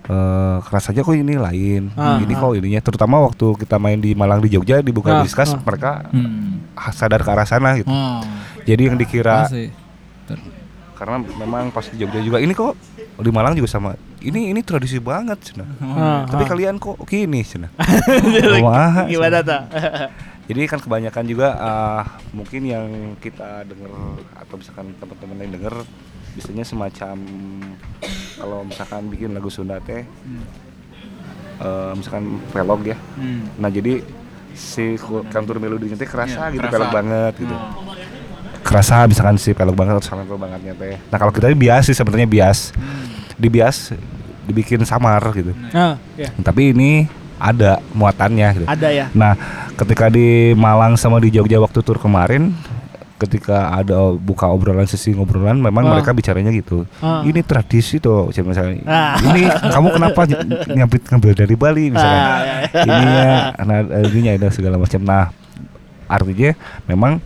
[0.03, 2.39] Eh kerasanya kok ini lain, Ah, ini ah.
[2.39, 2.81] kok ininya.
[2.81, 5.63] Terutama waktu kita main di Malang di Jogja di Buka Ah, Diskas, ah.
[5.63, 6.59] mereka Hmm.
[6.91, 7.87] sadar ke arah sana gitu.
[7.87, 8.19] Oh.
[8.63, 9.47] Jadi yang dikira.
[9.47, 10.43] Ter-
[10.93, 12.75] karena memang pas di Jogja juga ini kok
[13.17, 13.95] di Malang juga sama.
[14.19, 15.63] Ini ini tradisi banget, cina.
[15.79, 16.49] Ah, Tapi ah.
[16.49, 17.71] kalian kok gini, cina.
[18.59, 19.57] Kumaha, Gimana ta?
[20.47, 22.87] Jadi kan kebanyakan juga eh, mungkin yang
[23.17, 23.91] kita dengar
[24.35, 25.75] atau misalkan teman-teman yang dengar
[26.33, 27.15] biasanya semacam
[28.35, 30.03] kalau misalkan bikin lagu Sunda teh
[31.59, 32.97] eh, misalkan velog ya.
[33.15, 33.45] Hmm.
[33.57, 34.01] Nah, jadi
[34.53, 34.97] si
[35.29, 36.73] kantor melodinya teh kerasa Iya, gitu kerasa.
[36.77, 37.55] velog banget gitu.
[37.55, 37.91] Hmm.
[38.63, 40.95] kerasa misalkan si peluk banget atau peluk bangetnya teh.
[41.11, 42.71] Nah kalau kita ini bias sih sebenarnya bias,
[43.35, 43.91] di bias
[44.47, 45.51] dibikin samar gitu.
[45.69, 46.31] Nah, ya.
[46.39, 47.03] Tapi ini
[47.35, 48.65] ada muatannya gitu.
[48.65, 49.05] Ada ya.
[49.11, 49.35] Nah,
[49.75, 52.55] ketika di Malang sama di Jogja waktu tur kemarin,
[53.23, 55.89] ketika ada buka obrolan sesi ngobrolan, memang Ah.
[55.95, 56.83] mereka bicaranya gitu.
[56.99, 57.23] Ah.
[57.23, 58.83] Ini tradisi tuh, misalnya.
[58.83, 59.15] Ah.
[59.17, 60.39] Ini kamu kenapa ny-
[60.75, 62.21] nyambit ngambil dari Bali misalnya?
[62.21, 62.83] Ah, ya, ya.
[62.83, 64.99] Ini ya, nah ininya ada segala macam.
[64.99, 65.31] Nah,
[66.05, 66.51] artinya
[66.85, 67.17] memang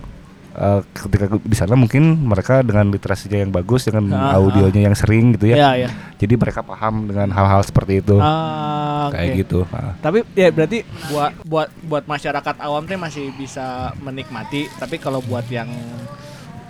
[0.58, 5.38] eh, ketika di sana mungkin mereka dengan literasinya yang bagus, dengan Ah, audionya yang sering
[5.38, 5.56] gitu ya.
[5.56, 5.90] Ya, ya.
[6.18, 8.18] Jadi mereka paham dengan hal-hal seperti itu.
[8.18, 9.64] Ah, Kayak gitu.
[9.70, 9.94] Ah.
[9.98, 13.66] Tapi ya berarti buat buat buat masyarakat awam teh masih bisa
[13.98, 15.70] menikmati, tapi kalau buat yang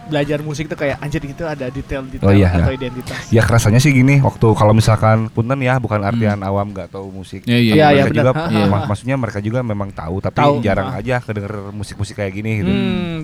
[0.08, 2.80] belajar musik tuh kayak anjir gitu ada detail-detail Oh, iya, atau iya.
[2.80, 3.28] identitas.
[3.28, 7.44] Ya kerasanya sih gini waktu kalau misalkan punten ya bukan artian awam nggak tahu musik.
[7.44, 7.74] Iya, iya.
[7.76, 8.68] Iya, mereka iya, juga benar.
[8.72, 11.00] Mak- maksudnya mereka juga memang tahu tapi Tahu, jarang ah.
[11.04, 12.72] aja kedenger musik-musik kayak gini gitu.
[12.72, 13.18] Hmm,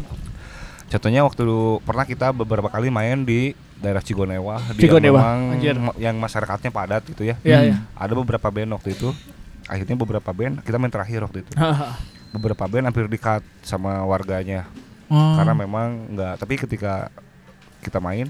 [0.94, 5.76] Contohnya waktu dulu- pernah kita beberapa kali main di daerah Cigonewa, Cigonewa, yang memang anjir.
[5.98, 7.36] yang masyarakatnya padat gitu ya.
[7.42, 7.66] Iya, Hmm.
[7.66, 7.76] iya.
[7.94, 9.10] Ada beberapa band waktu itu.
[9.66, 11.52] Akhirnya beberapa band kita main terakhir waktu itu.
[12.32, 14.70] Beberapa band hampir di-cut sama warganya
[15.06, 15.36] Oh.
[15.36, 17.10] karena memang nggak tapi ketika
[17.80, 18.30] kita main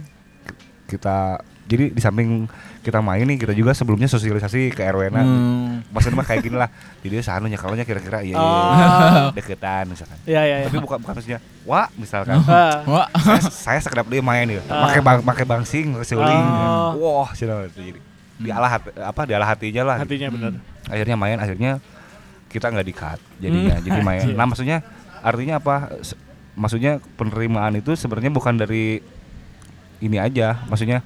[0.85, 1.39] kita
[1.73, 2.45] jadi di samping
[2.79, 5.81] kita main nih kita juga sebelumnya sosialisasi ke RW na Hmm.
[5.89, 6.69] maksudnya mah kayak gini lah
[6.99, 8.71] jadi sanu nyakalonya kira-kira iya iya, Oh.
[8.71, 8.87] iya
[9.33, 10.65] deketan misalkan Iya, iya, iya.
[10.67, 13.07] tapi bukan bukan maksudnya wah misalkan Ah, Wah.
[13.17, 16.45] saya, saya sekedap dia main ya pakai bang pakai bangsing seuling
[16.93, 17.23] Oh.
[17.23, 17.43] wah itu
[17.73, 17.99] jadi
[18.35, 20.03] dialah hati, apa dialah hatinya lah gitu.
[20.05, 20.51] hatinya benar.
[20.85, 21.71] akhirnya main akhirnya
[22.47, 23.85] kita nggak di cut jadinya Hmm.
[23.85, 24.85] jadi main nah maksudnya
[25.19, 25.89] artinya apa
[26.53, 29.01] maksudnya penerimaan itu sebenarnya bukan dari
[29.99, 31.01] ini aja maksudnya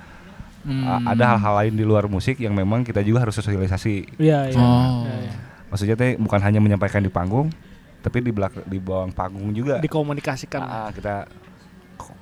[0.67, 1.07] Hmm.
[1.07, 4.57] ada hal-hal lain di luar musik yang memang kita juga harus sosialisasi Iya, iya.
[4.57, 5.01] Oh.
[5.01, 5.33] Iya, iya.
[5.65, 7.47] maksudnya teh bukan hanya menyampaikan di panggung
[7.97, 10.59] tapi di belak di bawah panggung juga Dikomunikasikan.
[10.59, 11.23] Ah, kita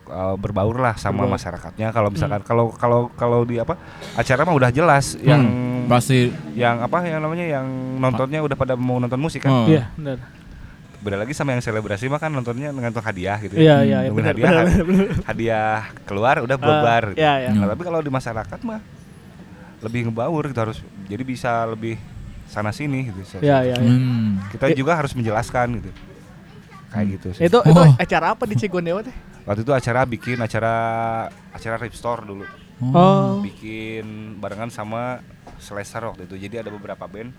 [0.08, 1.34] uh, berbaur lah sama Berbaur.
[1.34, 3.76] masyarakatnya kalau misalkan kalau kalau kalau di apa
[4.14, 5.86] acara mah udah jelas yang Hmm.
[5.88, 7.66] pasti yang apa yang namanya yang
[7.98, 9.66] nontonnya udah pada mau nonton musik kan Oh.
[9.68, 10.18] Iya, benar.
[11.06, 14.34] Beda lagi sama yang selebrasi mah kan nontonnya ngantung hadiah gitu Iya, iya, iya, benar,
[14.34, 15.18] hadiah, benar, had- benar, benar.
[15.24, 17.22] hadiah keluar udah bubar gitu.
[17.22, 17.50] Iya, iya.
[17.54, 18.82] Nah, tapi kalau di masyarakat mah
[19.80, 22.02] lebih ngebaur gitu harus jadi bisa lebih
[22.46, 23.86] sana sini gitu Iya, iya, iya.
[23.86, 24.42] Hmm.
[24.50, 25.92] kita juga harus menjelaskan gitu
[26.88, 27.42] kayak gitu sih.
[27.46, 27.92] Itu itu Oh.
[27.96, 29.14] acara apa di Cigondewa teh?
[29.46, 30.74] waktu itu acara bikin acara
[31.52, 32.46] acara rip store dulu
[32.82, 33.40] Oh.
[33.40, 34.04] bikin
[34.36, 35.22] barengan sama
[35.58, 37.30] Slasher waktu itu jadi ada beberapa band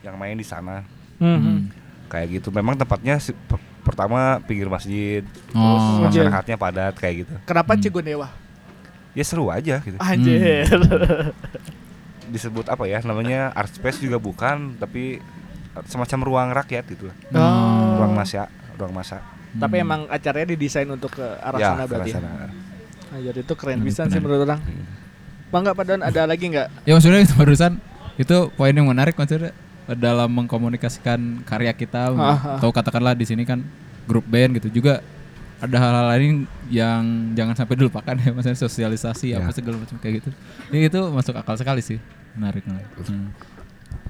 [0.00, 0.84] yang main di sana
[1.16, 1.40] Hmm.
[1.40, 1.60] Hmm.
[2.06, 6.02] Kayak gitu memang tempatnya si- per- pertama pinggir masjid terus Oh.
[6.02, 7.80] masyarakatnya padat kayak gitu Kenapa Hmm.
[7.80, 8.28] Cigondewa?
[9.12, 10.68] ya seru aja gitu Anjir.
[12.26, 15.22] disebut apa ya namanya art space juga bukan tapi
[15.84, 17.16] semacam ruang rakyat gitu lah.
[17.32, 18.00] Oh.
[18.00, 19.22] ruang masa ruang masa
[19.54, 22.10] Tapi emang acaranya didesain untuk ke arah ya sana ke berarti.
[22.10, 22.14] ya?
[22.14, 22.28] sana.
[23.08, 24.60] Anjir itu keren bisa sih menurut orang.
[25.48, 26.68] Bangga Pak Don ada lagi nggak?
[26.84, 27.80] Ya maksudnya itu barusan
[28.16, 29.56] itu poin yang menarik maksudnya
[29.94, 32.38] dalam mengkomunikasikan karya kita Ah, ah.
[32.58, 33.62] atau katakanlah di sini kan
[34.06, 34.98] grup band gitu juga
[35.56, 39.40] ada hal-hal lain yang jangan sampai dilupakan ya maksudnya sosialisasi Ya.
[39.40, 40.30] apa segala macam kayak gitu.
[40.68, 41.96] Ini itu masuk akal sekali sih.
[42.36, 42.66] Menarik.
[42.68, 42.88] menarik.
[43.08, 43.30] Hmm.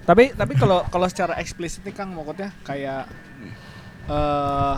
[0.03, 3.07] Tapi tapi kalau kalau secara eksplisit nih Kang maksudnya kayak
[4.07, 4.77] eh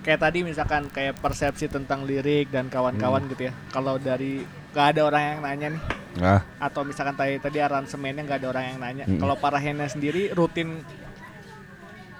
[0.00, 3.30] kayak tadi misalkan kayak persepsi tentang lirik dan kawan-kawan Hmm.
[3.32, 3.52] gitu ya.
[3.68, 5.82] Kalau dari gak ada orang yang nanya nih
[6.18, 9.04] nah atau misalkan tadi tadi aransemennya nggak ada orang yang nanya.
[9.06, 9.22] Mm.
[9.22, 10.82] Kalau para Hena sendiri rutin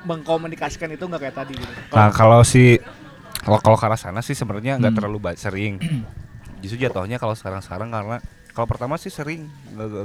[0.07, 1.72] mengkomunikasikan itu nggak kayak tadi gitu.
[1.93, 2.79] Nah kalau si
[3.43, 4.99] kalau kalau ke arah sana sih sebenarnya nggak Hmm.
[5.03, 5.74] terlalu sering.
[6.62, 8.16] Justru jatuhnya kalau sekarang-sekarang karena
[8.55, 9.47] kalau pertama sih sering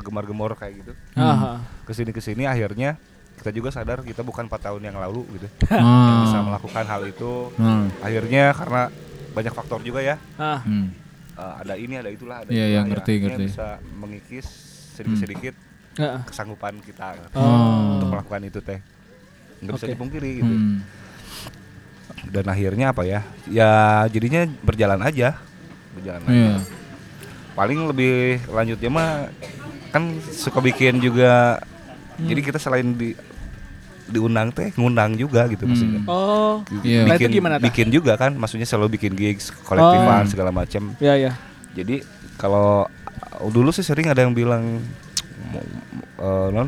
[0.02, 0.94] gemar-gemor kayak gitu.
[1.14, 1.62] Aha.
[1.86, 2.98] Ke sini ke sini akhirnya
[3.36, 6.24] kita juga sadar kita bukan empat tahun yang lalu gitu Ah.
[6.24, 7.52] bisa melakukan hal itu.
[7.56, 7.92] Hmm.
[8.00, 8.82] Akhirnya karena
[9.32, 10.16] banyak faktor juga ya.
[10.36, 10.62] Ah.
[10.62, 10.94] Hmm.
[11.34, 12.82] eh, ada ini ada itulah ada Iya, itulah iya, ya.
[12.86, 13.46] ngerti, Akhirnya ngerti.
[13.50, 14.48] bisa mengikis
[14.94, 15.56] sedikit-sedikit
[15.96, 16.20] Heeh.
[16.24, 17.98] kesanggupan kita Oh.
[17.98, 18.80] untuk melakukan itu teh
[19.60, 19.94] nggak bisa Oke.
[19.94, 20.78] dipungkiri gitu Hmm.
[22.26, 23.72] dan akhirnya apa ya ya
[24.08, 25.40] jadinya berjalan aja
[25.94, 26.32] berjalan aja.
[26.32, 26.56] Iya.
[27.54, 28.16] paling lebih
[28.48, 29.10] lanjutnya mah
[29.90, 31.62] kan suka bikin juga
[32.14, 32.26] Hmm.
[32.26, 33.18] jadi kita selain di
[34.04, 36.12] diundang teh ngundang juga gitu maksudnya Hmm.
[36.12, 36.56] Oh.
[36.82, 37.08] Iya.
[37.08, 37.66] Nah, itu bikin gimana, Tah?
[37.66, 40.30] bikin juga kan maksudnya selalu bikin gigs kolektifan Oh.
[40.30, 41.32] segala macam Ya ya.
[41.72, 42.04] jadi
[42.36, 42.86] kalau
[43.34, 44.84] uh, dulu sih sering ada yang bilang
[45.54, 46.68] eh, non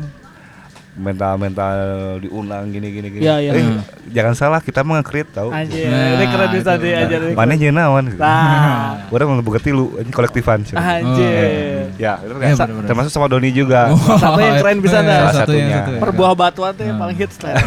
[0.96, 1.76] mental-mental
[2.18, 3.20] diunang gini gini gini.
[3.20, 3.52] Iya, iya.
[3.52, 3.64] Eh,
[4.10, 5.48] jangan salah kita mah nge-create tahu.
[5.50, 6.68] Anjir, Nah, ini keren bisa itu.
[6.72, 7.16] tadi aja.
[7.30, 8.18] Mana jeung naon gitu.
[8.18, 10.62] Nah, Orang mau boga tilu ini kolektifan.
[10.62, 10.72] sih.
[10.72, 11.92] anjir.
[11.96, 12.86] Ya, itu Iya, bener-bener.
[12.86, 13.92] termasuk sama Doni juga.
[13.92, 15.16] Satu yang keren bisa Iya, dah.
[15.18, 15.76] Salah satu yang satunya.
[15.78, 16.00] satu ya.
[16.00, 17.02] Perbuah batuan tuh yang Hmm.
[17.02, 17.54] paling hits lah.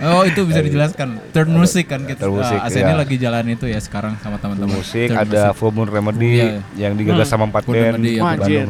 [0.00, 1.18] Oh itu bisa dijelaskan.
[1.28, 2.22] Turn musik kan kita.
[2.22, 2.94] Turn Music, Ah, Aseni iya.
[2.94, 4.78] lagi jalan itu ya sekarang sama teman-teman.
[4.78, 5.58] musik Turn ada Music.
[5.58, 6.46] Full Moon Remedy Iya.
[6.78, 7.34] yang digagas Hmm.
[7.34, 8.22] sama empat Full band Remedy, ya.
[8.22, 8.68] Bandung.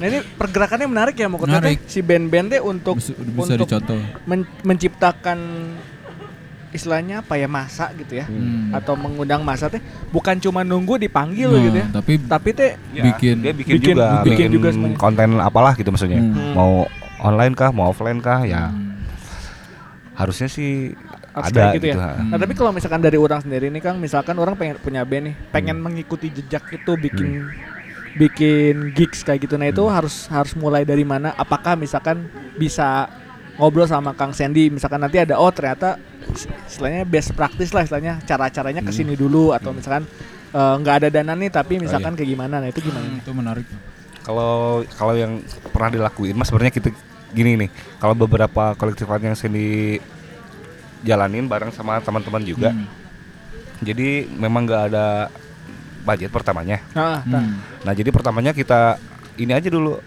[0.00, 1.78] Nah ini pergerakannya menarik ya Menarik.
[1.78, 4.00] teh si band-band teh untuk bisa, bisa untuk dicontoh.
[4.24, 5.38] men- menciptakan
[6.70, 8.70] istilahnya apa ya masa gitu ya Hmm.
[8.72, 13.02] atau mengundang masa teh bukan cuma nunggu dipanggil Nah, gitu ya Tapi tapi teh Ya,
[13.04, 14.96] Bikin- dia bikin, bikin- juga bikin bikin, juga semuanya.
[14.96, 16.54] konten apalah gitu maksudnya Hmm.
[16.54, 16.86] mau
[17.20, 19.02] online kah mau offline kah ya Hmm.
[20.14, 20.94] harusnya sih
[21.30, 22.06] Harus ada gitu gitu, ya.
[22.08, 22.22] ha.
[22.24, 25.34] Nah tapi kalau misalkan dari orang sendiri nih Kang, misalkan orang pengen punya band nih,
[25.48, 25.84] pengen Hmm.
[25.84, 27.46] mengikuti jejak itu bikin
[28.12, 29.54] bikin gigs kayak gitu.
[29.54, 29.92] Nah itu Hmm.
[29.92, 31.30] harus harus mulai dari mana?
[31.32, 33.06] Apakah misalkan bisa
[33.54, 38.18] ngobrol sama Kang Sandy, misalkan nanti ada oh ternyata is- istilahnya best practice lah istilahnya
[38.20, 38.88] cara-caranya Hmm.
[38.88, 40.08] ke sini dulu atau misalkan
[40.50, 42.58] eh, nggak ada dana nih tapi Oh, misalkan kayak gimana?
[42.58, 43.04] Nah itu gimana?
[43.04, 43.66] Hmm, itu menarik.
[44.20, 44.52] kalau
[44.92, 45.40] kalau yang
[45.70, 46.88] pernah dilakuin mas sebenarnya kita
[47.30, 49.96] gini nih kalau beberapa kolektifan yang sini
[51.00, 52.84] jalanin bareng sama teman-teman juga Hmm.
[53.80, 55.32] jadi memang nggak ada
[56.00, 56.80] budget pertamanya.
[56.92, 57.40] Nah, nah.
[57.40, 57.56] Hmm.
[57.82, 58.96] nah jadi pertamanya kita
[59.36, 60.00] ini aja dulu.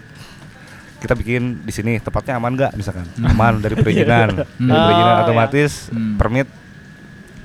[0.98, 3.04] Kita bikin di sini tempatnya aman nggak misalkan?
[3.20, 4.40] Aman dari perizinan.
[4.56, 4.68] Hmm.
[4.68, 6.16] dari perizinan Oh, otomatis Hmm.
[6.16, 6.48] permit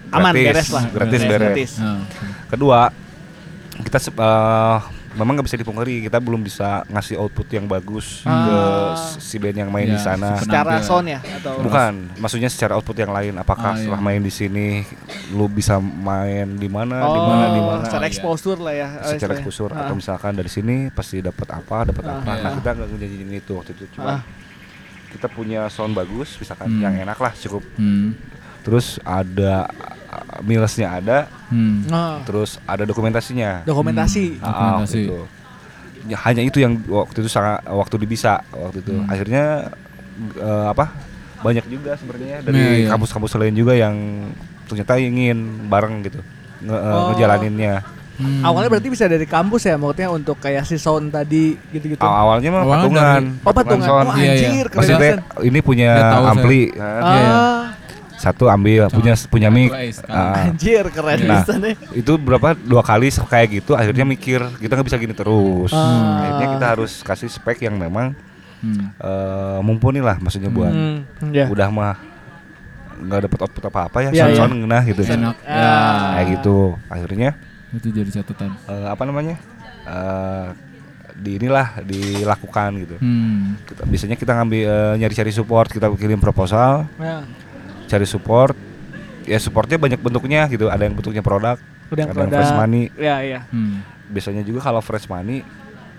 [0.10, 0.84] aman gratis, beres lah.
[0.89, 1.72] gratis Beres, beres.
[1.78, 2.02] Ah,
[2.47, 2.89] kedua
[3.80, 4.78] kita eh,
[5.20, 8.32] memang nggak bisa dipungkiri kita belum bisa ngasih output yang bagus Ah.
[8.39, 8.57] ke
[9.20, 12.95] si band yang main Ya, di sana Secara sound ya atau bukan maksudnya secara output
[12.95, 13.84] yang lain apakah Ah, iya.
[13.84, 14.88] setelah main di sini
[15.30, 18.09] lu bisa main di mana Oh, di mana di mana secara iya.
[18.09, 18.88] exposure lah ya.
[18.97, 19.36] secara istilahnya.
[19.38, 19.80] exposure Ah.
[19.82, 22.49] atau misalkan dari sini pasti dapat apa dapat Ah, apa nah iya.
[22.55, 24.22] kita nggak ngejanjiin itu waktu itu cuma Ah.
[25.09, 26.80] kita punya sound bagus misalkan Hmm.
[26.80, 28.15] yang enak lah cukup Hmm.
[28.61, 29.67] terus ada
[30.10, 31.82] uh, minusnya ada Hmm.
[31.86, 34.38] Nah, terus ada dokumentasinya dokumentasi.
[34.38, 34.43] Hmm.
[34.43, 35.01] Ah, Dokumentasi.
[35.03, 35.20] gitu.
[36.05, 38.93] Ya, hanya itu yang waktu itu sangat waktu dibisa waktu itu.
[38.95, 39.10] Hmm.
[39.10, 39.74] Akhirnya
[40.36, 40.93] eh, apa?
[41.39, 42.88] Banyak juga sebenarnya Iya, dari iya.
[42.88, 43.95] kampus-kampus lain juga yang
[44.66, 46.22] ternyata ingin bareng gitu
[46.62, 47.10] nge eh, Oh.
[47.10, 47.76] ngejalaninnya.
[48.14, 48.43] Hmm.
[48.43, 51.97] Awalnya berarti bisa dari kampus ya maksudnya untuk kayak si sound tadi gitu-gitu.
[51.99, 53.22] Aw- awalnya mah Awalnya patungan.
[53.41, 53.88] Oh patungan.
[53.88, 54.05] sound.
[54.05, 54.34] Oh Iya, iya.
[54.45, 55.47] anjir keren Maksudnya banget.
[55.47, 57.01] ini punya Saya ampli, kan?
[57.01, 57.36] Iya, iya.
[58.20, 59.72] Satu ambil, punya punya mic.
[59.72, 60.11] Satu ace, kan.
[60.11, 60.43] Ah.
[60.45, 61.43] anjir keren Nah,
[61.91, 66.20] itu berapa dua kali kayak gitu akhirnya mikir kita nggak bisa gini terus Ah.
[66.22, 68.11] akhirnya kita harus kasih spek yang memang
[68.59, 68.91] Hmm.
[68.93, 71.47] eh, mumpuni lah maksudnya buat Hmm, ya.
[71.47, 71.95] udah mah
[72.99, 74.59] nggak dapat output apa apa ya Iya, sound iya.
[74.59, 75.01] ngena gitu.
[75.07, 75.32] Ah.
[75.39, 75.72] Ya.
[76.13, 77.30] kayak gitu akhirnya
[77.72, 78.51] Itu jadi catatan.
[78.59, 79.39] eh, apa namanya
[79.86, 80.47] eh,
[81.15, 83.55] di inilah dilakukan gitu Hmm.
[83.63, 84.67] kita, biasanya kita ngambil
[84.97, 87.24] nyari-cari support kita kirim proposal Ya.
[87.90, 88.54] Cari support
[89.26, 91.58] ya supportnya banyak bentuknya gitu ada yang bentuknya produk
[91.90, 92.40] Udah yang ada yang produk.
[92.40, 93.40] fresh money Ya ya.
[93.48, 93.82] Hmm.
[94.06, 95.42] biasanya juga kalau fresh money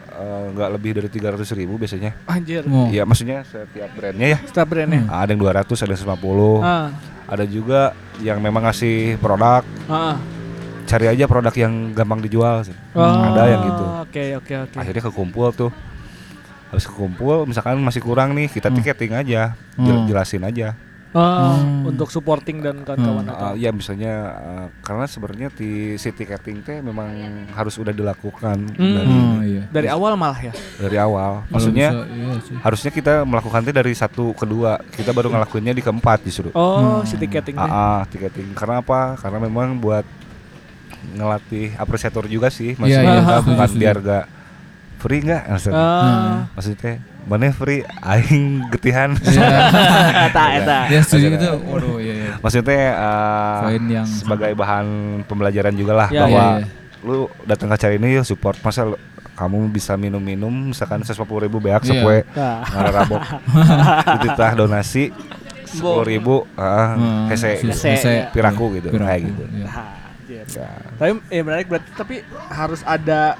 [0.08, 2.62] eh, nggak lebih dari 300 ribu biasanya Anjir.
[2.64, 2.86] Oh.
[2.86, 5.02] Iya maksudnya setiap brandnya ya Star brandnya.
[5.02, 5.10] Hmm.
[5.12, 6.88] ada yang 200 ada yang 150 Ah.
[7.26, 7.80] ada juga
[8.18, 10.18] yang memang ngasih produk Ah.
[10.84, 12.74] cari aja produk yang gampang dijual sih.
[12.92, 14.76] Oh, ada yang gitu Oke oke oke.
[14.76, 15.70] akhirnya kekumpul tuh
[16.66, 18.76] habis kekumpul misalkan masih kurang nih kita Hmm.
[18.76, 20.06] tiketing aja Hmm.
[20.06, 20.74] jelasin aja
[21.10, 21.90] Oh, Hmm.
[21.90, 23.32] untuk supporting dan kawan-kawan Hmm.
[23.32, 27.10] atau Uh, ya misalnya uh, karena sebenarnya di si tiketing teh memang
[27.50, 28.94] harus udah dilakukan Hmm.
[28.94, 29.62] dari Oh iya.
[29.68, 30.54] dari awal malah ya.
[30.76, 32.54] dari awal Kalau maksudnya bisa, iya sih.
[32.56, 37.02] harusnya kita melakukan teh dari satu kedua kita baru ngelakuinnya di keempat justru Oh, Hmm.
[37.02, 40.06] si tiketing Ah, ah, tiketing karena apa karena memang buat
[41.10, 44.24] ngelatih apresiator juga sih Iya, maksudnya iya, kita setuju, bukan biar gak
[44.96, 46.38] free nggak maksudnya Ah.
[46.52, 46.92] maksudnya
[47.22, 49.48] mana free aing getihan Iya.
[50.26, 50.78] Eta eta.
[50.88, 51.48] Ya setuju itu.
[51.64, 52.32] Waduh iya iya.
[52.36, 54.86] maksudnya uh, Poin yang sebagai bahan
[55.24, 56.66] pembelajaran juga lah Ya, bahwa iya,
[57.00, 59.00] lu datang ke acara ini yuk support masa lu-
[59.32, 61.88] kamu bisa minum-minum misalkan 150 ribu beak Iya.
[61.90, 62.60] sepue Nah.
[62.62, 63.22] ngararabok
[64.16, 65.04] itu tah donasi
[65.64, 67.88] sepuluh ribu ah, Hmm, hese Hese.
[67.90, 68.12] hese.
[68.30, 69.42] Piraku gitu, Piraku, kayak gitu.
[69.50, 69.64] iya.
[69.64, 70.44] Nah, anjir.
[70.50, 70.68] Ya.
[70.92, 72.14] Tapi eh menarik berarti tapi
[72.48, 73.38] harus ada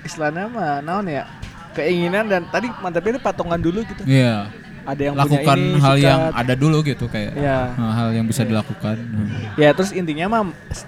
[0.00, 1.24] istilahnya mah naon ya?
[1.70, 4.02] Keinginan dan tadi mantapnya ini patungan dulu gitu.
[4.04, 4.48] Iya.
[4.82, 6.40] Ada yang Lakukan punya ini hal yang sikat.
[6.40, 7.58] ada dulu gitu kayak Iya.
[7.76, 8.96] nah, hal yang bisa dilakukan.
[8.96, 9.28] Hmm.
[9.54, 10.42] Ya terus intinya mah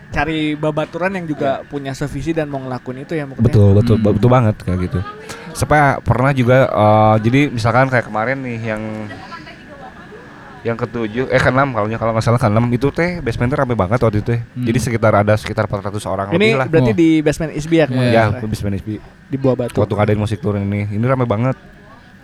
[0.09, 3.45] cari babaturan yang juga punya sevisi dan mau ngelakuin itu ya maksudnya.
[3.47, 4.09] betul betul Hmm.
[4.11, 5.01] betul banget kayak gitu
[5.53, 8.83] supaya pernah juga eh, jadi misalkan kayak kemarin nih yang
[10.61, 14.21] yang ketujuh eh keenam kalau kalau nggak salah keenam itu teh basementnya rame banget waktu
[14.21, 14.41] itu teh.
[14.47, 14.61] Hmm.
[14.63, 16.97] jadi sekitar ada sekitar 400 orang Ini lebih lah berarti Oh.
[16.97, 18.41] di basement ISB ya kemarin ya ya?
[18.43, 18.89] basement ISP
[19.31, 19.79] di buah batu.
[19.79, 21.55] waktu ngadain musik turun ini ini rame banget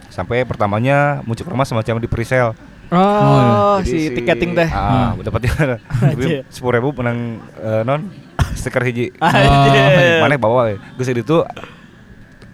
[0.09, 2.53] sampai pertamanya muncul rumah semacam di presale
[2.87, 4.71] Oh, Jadi si tiketing teh.
[4.71, 5.19] ah Hmm.
[5.21, 5.83] dapatnya
[6.55, 8.07] sepuluh ribu menang eh, non
[8.53, 10.23] stiker hiji Anjir.
[10.23, 11.43] mana bawa ya gue itu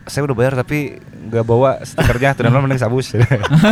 [0.03, 0.97] saya udah bayar tapi
[1.29, 3.13] nggak bawa stikernya terus mending sabus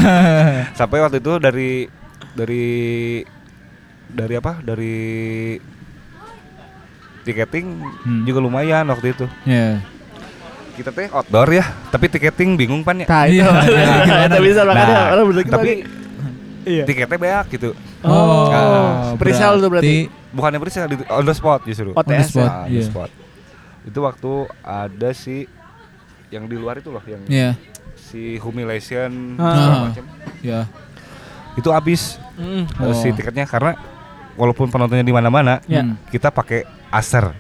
[0.79, 1.89] sampai waktu itu dari
[2.31, 2.65] dari
[4.07, 5.57] dari apa dari
[7.23, 7.67] tiketing
[8.01, 8.25] Hmm.
[8.25, 9.81] juga lumayan waktu itu Ya.
[10.73, 13.41] Kita teh outdoor ya tapi tiketing bingung pan ya Nah, itu.
[13.41, 14.27] Iya.
[14.27, 15.71] Itu bisa makanya Nah, orang berarti tapi
[16.65, 16.85] iya.
[16.85, 20.09] tiketnya banyak gitu Oh, Ah, presale tuh berarti.
[20.31, 22.47] bukannya presale di on the spot justru On the spot.
[22.47, 22.83] Ah, on the iya.
[22.83, 23.11] spot.
[23.83, 25.45] itu waktu ada si
[26.29, 27.57] yang di luar itu loh yang Iya.
[27.95, 29.45] si humiliation Ah.
[29.45, 30.05] segala macam.
[30.41, 30.61] Ya.
[31.53, 32.65] itu habis Mm.
[32.65, 32.95] eh, Oh.
[32.95, 33.77] si tiketnya karena
[34.33, 35.61] walaupun penontonnya di mana-mana.
[35.63, 35.99] Hmm.
[36.09, 37.31] kita pakai aser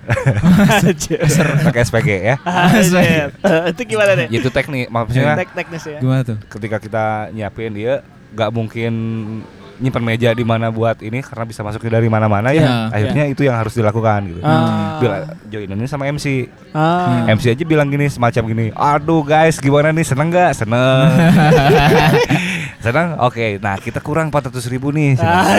[0.66, 1.18] Anjir.
[1.66, 2.36] pakai SPG ya
[2.70, 3.34] Anjir.
[3.68, 4.26] Itu gimana deh?
[4.28, 5.98] itu teknik maksudnya Tek teknis ya.
[5.98, 6.38] Gimana tuh?
[6.46, 8.92] ketika kita nyiapin dia nggak mungkin
[9.76, 13.42] nyimpan meja di mana buat ini karena bisa masuknya dari mana-mana ya Ya, akhirnya itu
[13.42, 15.00] yang harus dilakukan gitu Ah.
[15.00, 15.16] Bila
[15.48, 17.24] joinannya sama MC Ah.
[17.26, 21.08] MC aja bilang gini semacam gini aduh guys gimana nih seneng nggak seneng
[22.90, 25.56] seneng oke nah kita kurang 400 ribu nih Ah,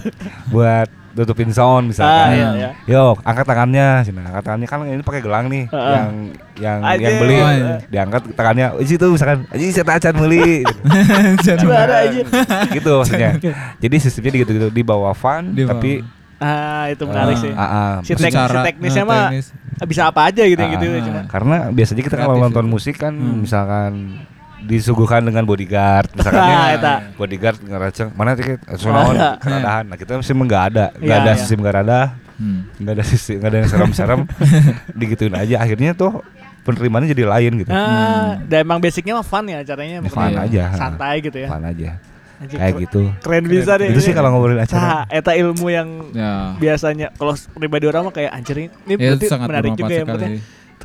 [0.52, 2.70] buat tutupin sound Ah, misalkan iya, iya.
[2.84, 5.94] Yo, angkat tangannya, sini angkat tangannya kan ini pakai gelang nih, Heeh.
[5.96, 6.08] yang
[6.54, 7.00] yang Anjir.
[7.02, 7.76] yang beli, Oh, iya.
[7.88, 10.60] diangkat tangannya, di situ misalkan, aja saya acan beli,
[11.40, 11.64] gitu.
[11.64, 12.20] Juara aja.
[12.68, 13.30] gitu maksudnya.
[13.80, 15.72] Jadi sistemnya gitu gitu di bawah fun, Di bawah.
[15.72, 16.04] tapi
[16.36, 17.40] Ah, itu menarik Ah.
[17.40, 17.52] sih.
[17.54, 19.46] ah, ah, Si, Itu tek, si cara- teknisnya eh, mah teknis.
[19.88, 21.00] bisa apa aja gitu Ah, gitu ah.
[21.00, 21.20] cuma.
[21.26, 22.72] karena biasanya kita kalau nonton itu.
[22.76, 23.40] musik kan, Hmm.
[23.40, 23.92] misalkan
[24.66, 29.30] disuguhkan dengan bodyguard, misalkan ya, bodyguard ngeraceng, mana tiket, sonaon, Ada.
[29.38, 29.84] keradahan.
[29.86, 31.38] Nah kita mesti nggak ada, nggak Iya, ada iya.
[31.38, 32.00] sistem nggak ada,
[32.36, 32.60] Hmm.
[32.76, 34.20] nggak ada sistem, nggak ada yang serem-serem,
[35.00, 35.56] digituin aja.
[35.58, 36.20] Akhirnya tuh
[36.62, 41.22] penerimaannya jadi lain gitu, Ah, dan emang basicnya mah fun ya caranya fun aja, santai
[41.22, 41.48] gitu ya.
[41.48, 41.90] fun aja,
[42.36, 43.00] Anjir, kayak keren- gitu.
[43.22, 43.88] Keren bisa deh.
[43.88, 45.06] Itu sih kalau ngobrolin Nah, acara.
[45.08, 46.58] eta ilmu yang Ya.
[46.58, 50.04] biasanya kalau pribadi orang mah kayak anjir ini ini Ya, berarti menarik juga ya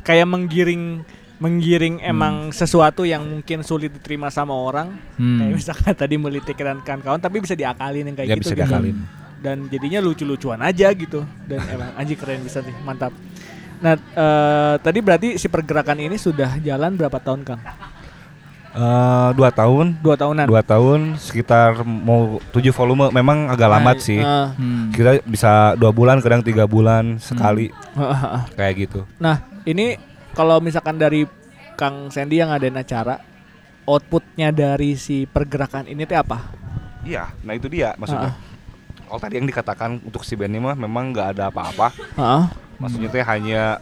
[0.02, 1.04] kayak menggiring
[1.42, 2.06] menggiring Hmm.
[2.08, 5.42] emang sesuatu yang mungkin sulit diterima sama orang Hmm.
[5.42, 8.54] kayak misalkan tadi beli tiket dan kawan-kawan tapi bisa diakalin yang kayak Ya gitu bisa
[8.54, 8.62] gitu.
[8.62, 8.96] diakalin.
[9.38, 13.10] dan jadinya lucu-lucuan aja gitu dan emang anjir keren bisa sih mantap
[13.76, 17.58] nah eh, tadi berarti si pergerakan ini sudah jalan berapa tahun kang
[18.72, 24.16] Eh, dua tahun, dua tahunan dua tahun sekitar mau tujuh volume, memang agak lambat sih.
[24.16, 24.88] Eh, Hmm.
[24.88, 29.04] Kita bisa dua bulan, kadang tiga bulan sekali eh, kayak gitu.
[29.20, 30.00] Nah, ini
[30.32, 31.24] kalau misalkan dari
[31.74, 33.20] Kang Sandy yang ngadain acara,
[33.84, 36.52] outputnya dari si pergerakan ini teh apa?
[37.02, 38.36] Iya, nah itu dia maksudnya.
[39.08, 41.92] Oh tadi yang dikatakan untuk si band ini mah memang nggak ada apa-apa.
[42.16, 42.44] Heeh.
[42.78, 43.76] Maksudnya teh hanya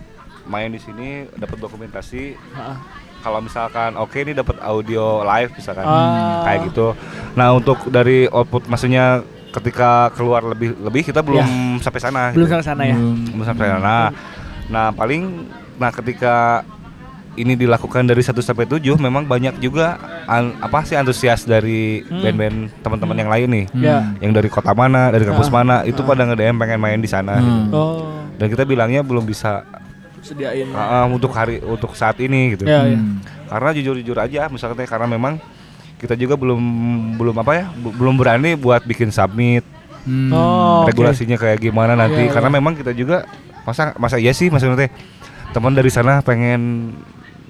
[0.44, 2.34] main di sini dapat dokumentasi.
[2.34, 2.76] heeh.
[3.20, 6.40] Kalau misalkan oke ini dapat audio live misalkan Ah.
[6.42, 6.96] kayak gitu.
[7.36, 9.20] Nah untuk dari output maksudnya
[9.53, 12.22] ketika keluar lebih lebih kita belum sampai sana.
[12.32, 12.55] Belum gitu.
[12.57, 12.96] sampai sana ya.
[12.96, 13.18] Belum.
[13.28, 13.96] belum sampai sana.
[14.72, 15.22] Nah paling
[15.81, 16.61] nah ketika
[17.33, 22.20] ini dilakukan dari 1 sampai 7 memang banyak juga an- apa sih antusias dari Hmm.
[22.20, 23.66] band-band teman-teman yang lain nih.
[23.70, 23.81] Hmm.
[23.81, 23.97] Ya.
[24.18, 26.07] Yang dari kota mana, dari kampus Ah, mana, itu ah.
[26.07, 27.70] pada nge-DM pengen main di sana Hmm.
[27.70, 27.72] gitu.
[27.72, 29.62] Oh, Dan kita bilangnya belum bisa
[30.20, 30.68] sediain.
[30.70, 32.66] ah, untuk hari untuk saat ini gitu.
[32.66, 32.99] Ya, ya.
[32.99, 33.22] Hmm.
[33.47, 35.41] Karena jujur-jujur aja misalnya teh, karena memang
[35.97, 36.61] kita juga belum
[37.14, 39.64] belum apa ya, bu- belum berani buat bikin submit
[40.01, 40.33] Hmm.
[40.33, 42.57] Oh, regulasinya kayak gimana nanti Iya, karena iya.
[42.57, 43.28] memang kita juga
[43.62, 44.91] masa masa iya sih maksudnya teh
[45.51, 46.94] teman dari sana pengen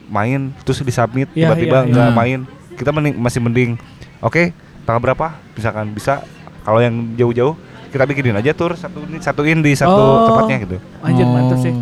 [0.07, 2.17] main terus disubmit Iya, tiba-tiba iya, nggak iya.
[2.17, 2.39] main
[2.75, 3.71] kita mending, masih mending
[4.19, 4.51] oke
[4.83, 6.25] tanggal berapa misalkan bisa
[6.61, 7.55] kalau yang jauh-jauh
[7.91, 10.27] kita bikinin aja tur satu satuin di satu Oh.
[10.27, 11.75] tempatnya gitu Anjir mantap sih.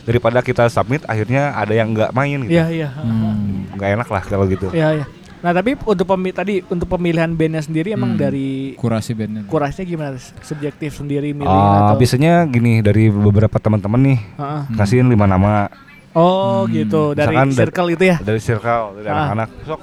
[0.00, 2.88] Daripada kita submit akhirnya ada yang nggak main gitu Iya, iya.
[2.90, 3.68] Hmm.
[3.74, 5.06] nggak enak lah kalau gitu Iya, iya.
[5.40, 8.20] Nah, tapi untuk pemi tadi untuk pemilihan bandnya sendiri emang Hmm.
[8.20, 9.42] dari Kurasi bandnya.
[9.44, 10.20] kurasnya gimana?
[10.40, 11.96] Subjektif sendiri milih Ah, atau?
[11.96, 14.60] biasanya gini dari beberapa teman-teman nih Heeh.
[14.62, 14.76] Hmm.
[14.76, 15.72] kasihin lima nama
[16.10, 16.74] Oh, Hmm.
[16.74, 17.14] gitu.
[17.14, 18.16] Dari Misalkan circle itu ya?
[18.18, 19.14] dari circle dari Ah.
[19.30, 19.80] anak-anak sok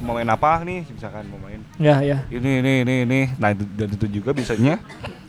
[0.00, 2.24] mau main apa nih misalkan mau main Ya, ya.
[2.28, 4.80] ini ini ini ini nah itu, dan itu juga bisanya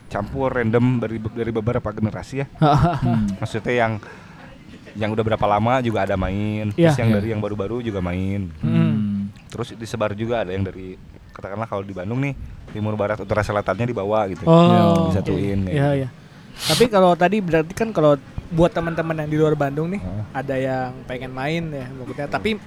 [0.08, 3.36] campur random dari dari beberapa generasi ya Hmm.
[3.36, 3.94] maksudnya yang
[4.94, 6.88] yang udah berapa lama juga ada main Iya.
[6.88, 7.18] terus yang Iya.
[7.18, 8.81] dari yang baru-baru juga main Hmm.
[9.52, 10.96] Terus disebar juga ada yang dari
[11.30, 12.34] katakanlah kalau di Bandung nih
[12.70, 15.66] timur barat utara selatannya dibawa gitu Oh, disatuin oke.
[15.66, 16.00] kayak Iya, gitu.
[16.00, 16.10] iya.
[16.64, 18.16] Tapi kalau tadi berarti kan kalau
[18.50, 20.40] buat teman-teman yang di luar Bandung nih, Ah.
[20.40, 22.60] ada yang pengen main ya maksudnya, tapi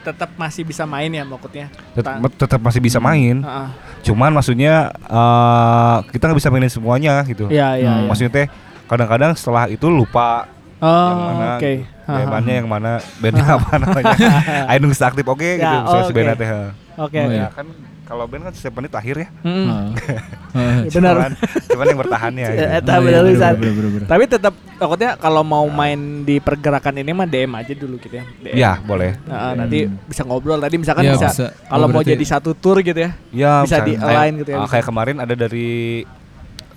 [0.00, 1.66] tetap masih bisa main ya maksudnya.
[1.92, 3.70] Tet- Ta- tetap masih bisa main ah.
[4.00, 7.98] cuman maksudnya eh, kita nggak bisa mainin semuanya gitu Iya, iya, Hmm.
[7.98, 8.06] iya.
[8.06, 8.46] maksudnya teh
[8.86, 10.46] kadang-kadang setelah itu lupa
[10.80, 11.72] yang Oh, mana oke.
[11.74, 12.28] gitu.
[12.28, 14.14] bandnya yang mana bandnya apa namanya
[14.70, 16.16] Ayo nunggu aktif oke gitu Ya, misalnya si oke.
[16.16, 16.58] bandnya teh Oke.
[16.94, 17.18] Oh, oke.
[17.28, 17.40] iya.
[17.40, 17.66] Ya kan
[18.02, 19.28] kalau band kan setiap menit akhir ya.
[19.44, 19.68] Mm.
[19.92, 21.14] Ya, benar.
[21.14, 21.32] Cuman,
[21.68, 22.46] cuman yang bertahannya.
[22.48, 22.64] gitu.
[22.64, 23.52] Eh, Eta Oh, iya, bener bener, pisan.
[23.54, 24.06] bener, bener, bener.
[24.08, 28.24] Tapi tetap takutnya kalau mau main di pergerakan ini mah DM aja dulu gitu ya.
[28.40, 28.54] DM.
[28.56, 29.12] Ya boleh.
[29.22, 31.46] Nah, nanti bisa ngobrol tadi misalkan Iya, bisa, bisa.
[31.68, 33.10] kalau Oh, mau jadi satu tour gitu ya.
[33.28, 34.66] Ya Bisa misalnya di align gitu ya, ah.
[34.66, 35.68] Kayak kemarin ada dari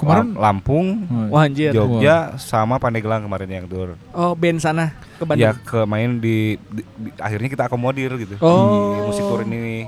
[0.02, 1.70] Kemarin- Lam- Lampung, Oh, Wah anjir.
[1.70, 3.94] Jogja sama Pandeglang kemarin yang tour.
[4.10, 5.46] Oh, band sana ke Bandung.
[5.46, 8.92] Ya ke main di, di- di- akhirnya kita akomodir gitu Oh.
[8.92, 9.86] di musik tour ini.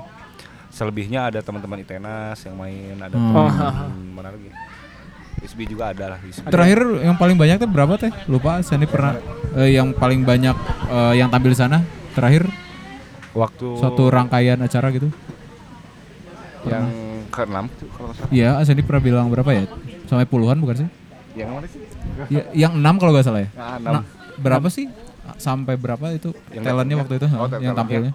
[0.68, 3.26] Selebihnya ada teman-teman Itenas yang main, ada Hmm.
[3.28, 3.90] teman Oh.
[4.14, 4.50] mana lagi?
[5.40, 6.18] ISB juga ada lah.
[6.20, 6.46] ISB.
[6.46, 8.10] Terakhir yang paling banyak tuh berapa teh?
[8.26, 9.18] Lupa, Sandy pernah
[9.52, 10.56] eh, yang paling banyak
[10.88, 12.48] eh, yang tampil di sana terakhir
[13.30, 15.10] waktu suatu rangkaian acara gitu.
[16.64, 16.88] yang
[17.34, 18.30] ke-6 tuh kalau nggak salah.
[18.30, 19.62] Iya, Sandy pernah bilang berapa ya?
[20.04, 20.88] Sampai puluhan bukan sih?
[21.34, 21.80] Yang mana sih?
[22.30, 23.50] Ya, yang enam kalau nggak salah ya.
[23.54, 24.02] Ah, Nah,
[24.36, 24.86] berapa sih?
[25.34, 27.26] Sampai berapa itu Yang talentnya waktu itu?
[27.26, 27.72] oh, yang talentnya.
[27.74, 28.12] tampilnya?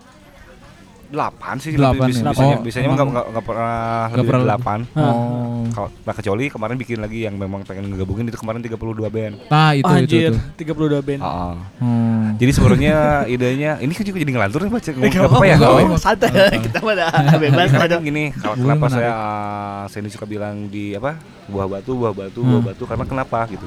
[1.10, 2.24] Delapan sih Delapan lebih, ya?
[2.24, 3.74] biasanya, Oh, biasanya emang- nggak nggak nggak pernah
[4.06, 4.80] Nggak lebih delapan.
[4.94, 5.66] Oh.
[5.70, 9.34] Kalau nah kecuali kemarin bikin lagi yang memang pengen ngegabungin itu kemarin 32 band.
[9.48, 10.70] Nah, itu itu Anjir, itu.
[10.70, 11.20] 32 band.
[11.20, 11.54] Ah, ah.
[11.78, 12.38] Hmm.
[12.38, 12.96] Jadi sebenarnya
[13.26, 15.56] idenya ini kan juga jadi ngelantur nih baca Eh, ngomong nggak apa ya?
[15.58, 16.30] apa-apa, santai
[16.62, 17.88] kita mah dah bebas ada.
[17.90, 22.40] kan gini, kalau kenapa saya uh, saya suka bilang di apa buah batu, buah batu,
[22.40, 22.70] buah Hmm.
[22.70, 23.66] batu karena kenapa gitu?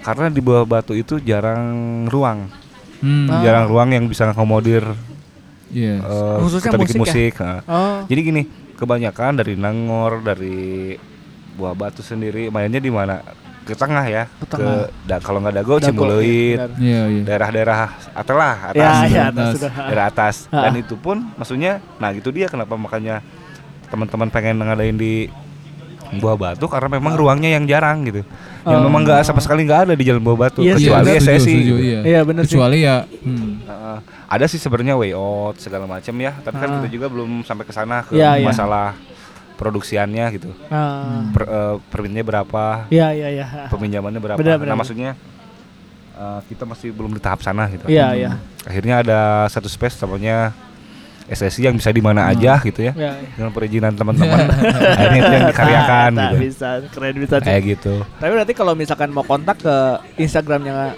[0.00, 1.62] Karena di buah batu itu jarang
[2.04, 2.50] ruang,
[2.98, 3.28] Hmm.
[3.40, 4.82] Jarang ruang yang bisa ngakomodir
[5.74, 5.96] Iya.
[6.00, 7.42] uh, Khususnya kita bikin musik musik.
[7.42, 7.60] nah.
[7.66, 7.98] Oh.
[8.06, 8.42] Jadi gini,
[8.74, 10.94] kebanyakan dari Nangor, dari
[11.54, 13.20] buah batu sendiri mainnya di mana?
[13.64, 14.92] Ke tengah ya, Ke tengah.
[15.02, 16.70] da- kalau nggak dago, Dago, Cimuleuit, benar.
[16.76, 17.22] Iya, iya.
[17.24, 17.80] daerah-daerah
[18.12, 18.76] atelah atas.
[18.76, 19.32] Ya, ya, atas.
[19.32, 19.72] atas sudah.
[19.88, 23.24] daerah atas dan itu pun maksudnya nah gitu dia kenapa makanya
[23.88, 25.32] teman-teman pengen ngadain di
[26.16, 28.22] Buah Batu karena memang ruangnya yang jarang gitu
[28.62, 28.84] yang Oh.
[28.84, 31.60] memang nggak sama sekali nggak ada di Jalan Buah Batu Iya kecuali Iya, SSI setuju,
[31.60, 31.76] gitu.
[31.80, 32.00] iya.
[32.02, 32.52] Iya, bener sih.
[32.52, 33.50] Kecuali ya hmm.
[33.62, 33.98] Heeh.
[34.26, 36.74] ada sih sebenarnya way out segala macam ya tapi kan Ah.
[36.78, 38.46] kita juga belum sampai ke sana ke Iya, iya.
[38.46, 38.96] masalah
[39.54, 41.30] produksiannya gitu Ah.
[41.30, 43.46] per, eh, perminnya berapa Iya, iya, iya.
[43.68, 44.76] peminjamannya berapa Benar, nah benar.
[44.76, 45.10] maksudnya
[46.14, 48.30] eh, kita masih belum di tahap sana gitu Iya, iya.
[48.62, 50.50] akhirnya ada satu space namanya
[51.26, 53.28] SSI yang bisa di mana aja gitu ya Iya, iya.
[53.34, 54.44] dengan perizinan teman-teman
[54.94, 57.34] akhirnya itu yang dikaryakan Nah, gitu bisa, keren bisa.
[57.36, 57.46] sih.
[57.46, 59.76] kayak gitu Tapi berarti kalau misalkan mau kontak ke
[60.18, 60.92] Instagramnya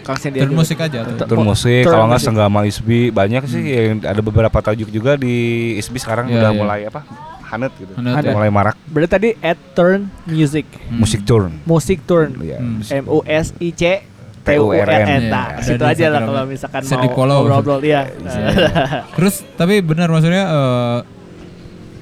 [0.00, 1.14] Kang Sandy Turn musik aja tuh.
[1.16, 5.14] Tur- tur musik Turn kalau nggak senggama ISBI banyak sih yang ada beberapa tajuk juga
[5.14, 5.36] di
[5.76, 6.56] ISBI sekarang Iya, udah iya.
[6.56, 7.00] mulai apa
[7.44, 8.28] hanet gitu Hanet, Ada.
[8.28, 8.34] ya.
[8.34, 10.64] mulai marak Berarti tadi at Turn Music.
[10.84, 10.98] Hmm.
[10.98, 12.34] musik turn Musik Turn.
[12.36, 12.80] Iya, Hmm.
[12.80, 13.82] musik M U S I C
[14.48, 15.04] T-U-R-N.
[15.04, 15.08] N.
[15.08, 18.02] Iya, Nah, situ aja lah kalau misalkan Bisa mau ngobrol-ngobrol iya.
[19.14, 20.98] Terus tapi benar maksudnya eh,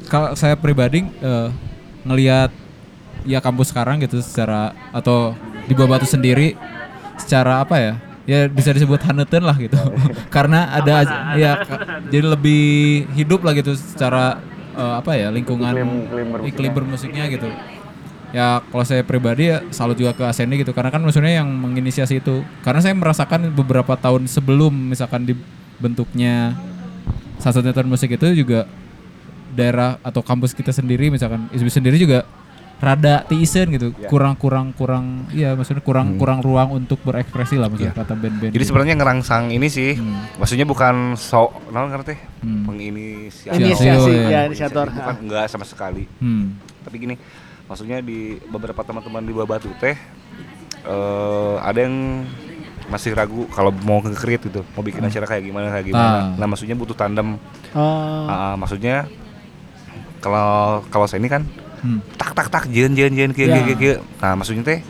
[0.06, 1.48] kalau saya pribadi eh,
[2.06, 2.50] ngelihat
[3.26, 5.34] ya kampus sekarang gitu secara atau
[5.66, 6.54] di bawah batu sendiri
[7.18, 7.94] secara apa ya?
[8.26, 9.78] Ya bisa disebut haneuten lah gitu.
[10.34, 11.06] Karena ada
[11.38, 11.62] ya
[12.10, 14.38] jadi lebih hidup lah gitu secara
[14.74, 15.74] eh, apa ya lingkungan
[16.46, 17.50] iklim, bermusiknya gitu.
[18.30, 22.18] Ya kalau saya pribadi ya salut juga ke Asendi gitu karena kan maksudnya yang menginisiasi
[22.18, 22.42] itu.
[22.60, 26.58] Karena saya merasakan beberapa tahun sebelum misalkan dibentuknya
[27.38, 28.66] satu tahun musik itu juga
[29.52, 32.24] daerah atau kampus kita sendiri misalkan ISB sendiri juga
[32.76, 34.04] rada tiisen gitu Ya.
[34.04, 38.00] kurang kurang kurang iya maksudnya kurang kurang ruang untuk berekspresi lah maksudnya Ya.
[38.04, 38.68] kata band-band jadi gitu.
[38.68, 40.36] sebenarnya ngerangsang ini sih Hmm.
[40.36, 42.68] maksudnya bukan so non ngerti Hmm.
[42.68, 44.92] penginisiasi Inisiasi ya inisiator.
[44.92, 46.44] bukan enggak sama sekali hmm.
[46.84, 47.16] tapi gini
[47.66, 49.98] maksudnya di beberapa teman-teman di bawah batu teh
[50.80, 52.22] eh ada yang
[52.86, 56.26] masih ragu kalau mau nge-create gitu mau bikin acara kayak gimana kayak gimana Ah.
[56.36, 57.34] nah maksudnya butuh tandem
[57.72, 58.24] Oh.
[58.24, 59.10] Ah, maksudnya
[60.18, 61.42] kalau kalau saya ini kan
[61.76, 62.00] Hmm.
[62.14, 63.60] tak tak tak jen jen jen kieu Ya.
[63.60, 64.80] kieu kieu nah maksudnya teh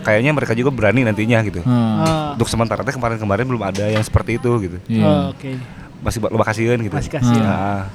[0.00, 2.00] kayaknya mereka juga berani nantinya gitu Hmm.
[2.00, 2.32] Ah.
[2.32, 5.04] untuk sementara teh kemarin-kemarin belum ada yang seperti itu gitu Iya.
[5.04, 5.58] Oh, Oke.
[6.00, 7.36] masih lo kasihkan gitu Masih kasih.
[7.36, 7.90] Nah,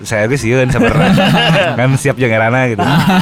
[0.00, 1.12] saya guys sieun sabarna
[1.74, 2.80] kan siap erana gitu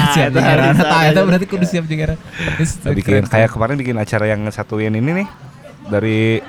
[0.09, 0.71] siap itu jengeran.
[0.71, 1.09] harus Tah, ada.
[1.09, 2.17] eta berarti kudu siap jengeran.
[2.55, 5.27] Terus, Nah, bikin kayak kemarin bikin acara yang satuin ini nih
[5.85, 6.39] dari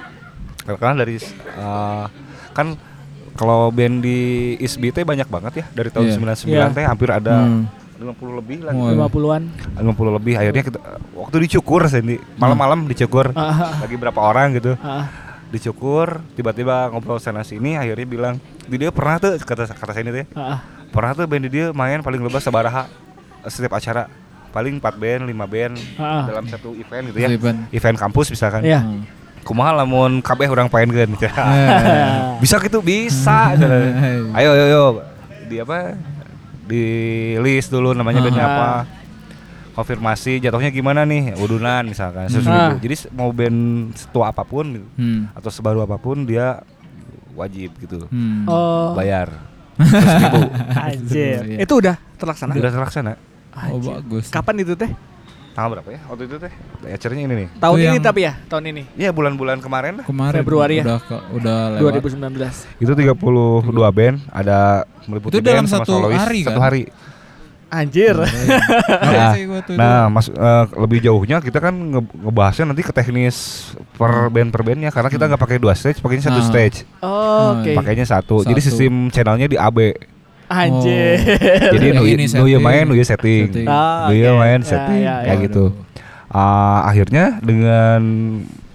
[0.62, 2.04] karena dari eh,
[2.50, 2.66] kan
[3.32, 4.18] kalau band di
[4.56, 6.14] ISBI teh banyak banget ya dari tahun Iya.
[6.44, 6.66] 99 Iya.
[6.70, 7.64] teh hampir ada Hmm.
[7.96, 8.96] 50 lebih lah Wah.
[9.02, 9.42] 50-an.
[9.76, 10.78] 50 lebih akhirnya kita
[11.12, 15.04] waktu dicukur Sandy malam-malam dicukur Ah, lagi berapa orang gitu ah,
[15.50, 18.34] dicukur tiba-tiba ngobrol sana sini akhirnya bilang
[18.64, 21.66] di dia pernah tuh kata kata saya ini teh ah, pernah tuh band di dia
[21.70, 22.86] main paling lebar sabaraha
[23.44, 24.06] setiap acara
[24.50, 26.22] paling 4 band 5 band ah.
[26.24, 27.58] dalam satu event gitu ya event.
[27.70, 28.78] event kampus misalkan Iya.
[28.80, 29.02] Hmm.
[29.40, 31.68] kumaha lamun kabeh orang pengen kan Eh.
[32.42, 33.54] bisa gitu bisa
[34.38, 34.84] ayo ayo ayo
[35.44, 35.98] di apa
[36.62, 36.84] di
[37.36, 38.50] list dulu namanya bandnya Ah.
[38.50, 38.68] apa
[39.72, 42.76] konfirmasi jatuhnya gimana nih udunan misalkan sesuatu Ah.
[42.76, 43.58] jadi mau band
[43.94, 45.30] setua apa pun gitu, Hmm.
[45.32, 46.60] atau sebaru apa pun dia
[47.32, 48.44] wajib gitu Hmm.
[48.44, 48.92] Oh.
[48.92, 49.30] bayar
[49.80, 50.40] seribu
[50.76, 51.40] Anjir.
[51.46, 51.58] Iya.
[51.62, 52.52] Itu udah terlaksana.
[52.52, 53.12] udah terlaksana
[53.50, 53.92] Oh Anjir.
[53.96, 54.28] bagus.
[54.28, 54.90] Kapan itu teh?
[55.50, 56.52] tanggal berapa ya waktu itu teh
[56.86, 58.82] acaranya ini nih Tahun Itu ini yang- tapi ya, tahun ini.
[58.94, 60.84] Iya bulan-bulan kemarin lah Kemarin Februari ya?
[60.84, 61.92] udah ke- udah lewat.
[61.98, 62.54] 2019.
[62.78, 64.58] itu 32 band ada
[65.04, 66.64] meliputi Itu dalam band sama satu solois hari, satu kan?
[66.64, 66.82] hari
[67.70, 68.18] Anjir.
[69.00, 72.90] Nah, sih gua tuh Nah, mas, eh, lebih jauhnya kita kan nge- ngebahasnya nanti ke
[72.90, 73.36] teknis
[73.92, 76.44] per band per bandnya karena kita nggak pakai dua stage, pakainya satu Hmm.
[76.44, 76.50] Nah.
[76.50, 77.72] stage, Oh, Oke.
[77.72, 78.42] pakainya satu.
[78.42, 78.68] Jadi Satu.
[78.68, 79.78] sistem channelnya di AB.
[80.46, 81.22] Anjir.
[81.70, 82.58] Jadi Yang Nuya ini setting.
[82.60, 83.66] main, Nuya setting, Setting.
[83.66, 84.38] Ah, Nuya oke.
[84.40, 85.44] main Ya, setting, ya, kayak ya.
[85.46, 85.64] gitu.
[86.26, 88.00] Ah, akhirnya dengan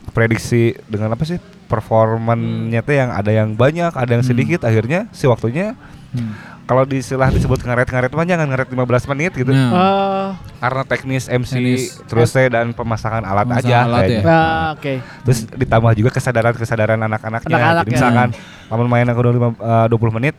[0.10, 1.36] prediksi dengan apa sih
[1.68, 4.32] performannya tuh yang ada yang banyak, ada yang Hmm.
[4.32, 5.76] sedikit, akhirnya si waktunya
[6.10, 6.32] Hmm.
[6.66, 9.50] Kalau di istilah disebut ngaret-ngaret mah jangan ngaret 15 menit gitu.
[9.50, 11.82] Nah, Oh, Karena teknis MC Teknis.
[12.04, 14.22] terus teh dan pemasangan alat Pemasangan aja alat ya.
[14.22, 14.94] nah, oke.
[15.24, 17.50] Terus ditambah juga kesadaran-kesadaran anak-anaknya.
[17.52, 17.96] Anak-anak Jadi ya.
[17.96, 18.30] misalkan
[18.66, 20.36] kamu main aku dulu lima- eh, 20 menit,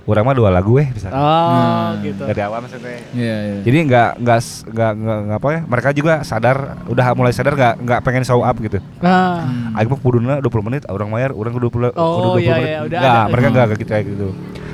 [0.00, 1.10] kurang mah dua lagu eh bisa.
[1.10, 1.98] Oh, Nah.
[2.00, 2.22] gitu.
[2.24, 2.98] Dari awal maksudnya.
[3.10, 3.58] Iya, iya.
[3.60, 4.40] Jadi nggak nggak
[4.70, 4.92] nggak
[5.26, 5.60] nggak apa ya?
[5.66, 8.78] Mereka juga sadar, udah mulai sadar nggak nggak pengen show up gitu.
[8.98, 9.74] Nah, Hmm.
[9.74, 12.66] Mah kuduna 20 menit, orang mayar, orang kudu 20 Oh, kudu 20 iya, menit.
[12.68, 13.26] iya, udah Nggak, ada.
[13.28, 13.52] mereka Hmm.
[13.52, 14.28] nggak kayak gitu kayak gitu.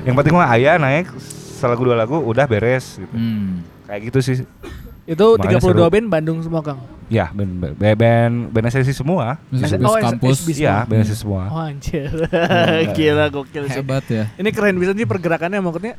[0.06, 1.10] Yang penting mah ayah naik
[1.58, 3.10] selagu dua lagu udah beres gitu.
[3.10, 3.66] Hmm.
[3.84, 4.36] Kayak gitu sih.
[5.06, 5.86] itu Makanya 32 seru.
[5.86, 6.82] band Bandung semua, Kang.
[7.06, 9.38] Ya, band band band, band SSI semua.
[9.48, 10.42] Musik Oh, kampus.
[10.50, 10.90] Iya, semua.
[10.90, 11.42] band SSI semua.
[11.46, 12.10] Oh, anjir.
[12.26, 12.90] Hmm.
[12.90, 13.78] Gila gokil sih.
[13.78, 14.26] hebat ya.
[14.34, 15.94] Ini keren bisa sih pergerakannya maksudnya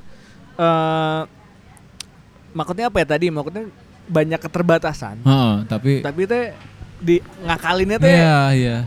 [0.57, 1.21] eh
[2.51, 3.31] maksudnya apa ya tadi?
[3.31, 3.63] Maksudnya
[4.07, 5.15] banyak keterbatasan.
[5.23, 6.51] Heeh, tapi Tapi teh
[6.97, 8.77] di ngakalinnya teh iya, iya.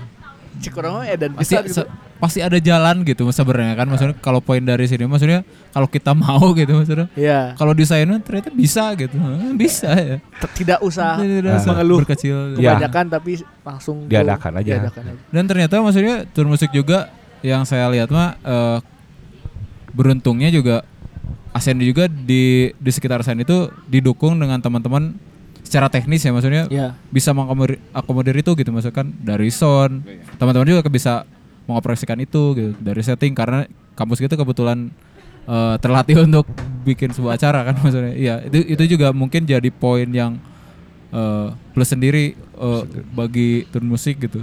[0.61, 1.81] Cikurang edan Pasti gitu.
[1.81, 5.41] se- pasti ada jalan gitu sebenarnya kan maksudnya kalau poin dari sini maksudnya
[5.71, 7.57] kalau kita mau gitu maksudnya Iya.
[7.57, 9.17] kalau desainnya ternyata bisa gitu
[9.57, 12.77] bisa ya T- Tidak usah Tidak usah mengeluh berkecil Iya.
[12.77, 14.05] kebanyakan tapi langsung.
[14.05, 14.71] Diadakan aja.
[14.77, 15.21] Diadakan aja.
[15.27, 17.09] dan ternyata maksudnya tur musik juga
[17.41, 18.79] yang saya lihat mah eh,
[19.91, 20.85] beruntungnya juga
[21.51, 25.17] Asendi juga di di sekitar Asendi itu didukung dengan teman-teman
[25.71, 26.99] secara teknis ya maksudnya Iya.
[27.15, 30.03] bisa mengakomodir akomodir itu gitu maksudnya kan dari sound.
[30.35, 31.23] Teman-teman juga bisa
[31.71, 34.91] mengoperasikan itu gitu dari setting karena kampus kita kebetulan
[35.47, 36.51] eh, terlatih untuk
[36.83, 38.19] bikin sebuah acara kan maksudnya.
[38.19, 40.43] Iya itu itu juga mungkin jadi poin yang
[41.15, 42.83] eh, plus sendiri eh,
[43.15, 44.43] bagi turun musik gitu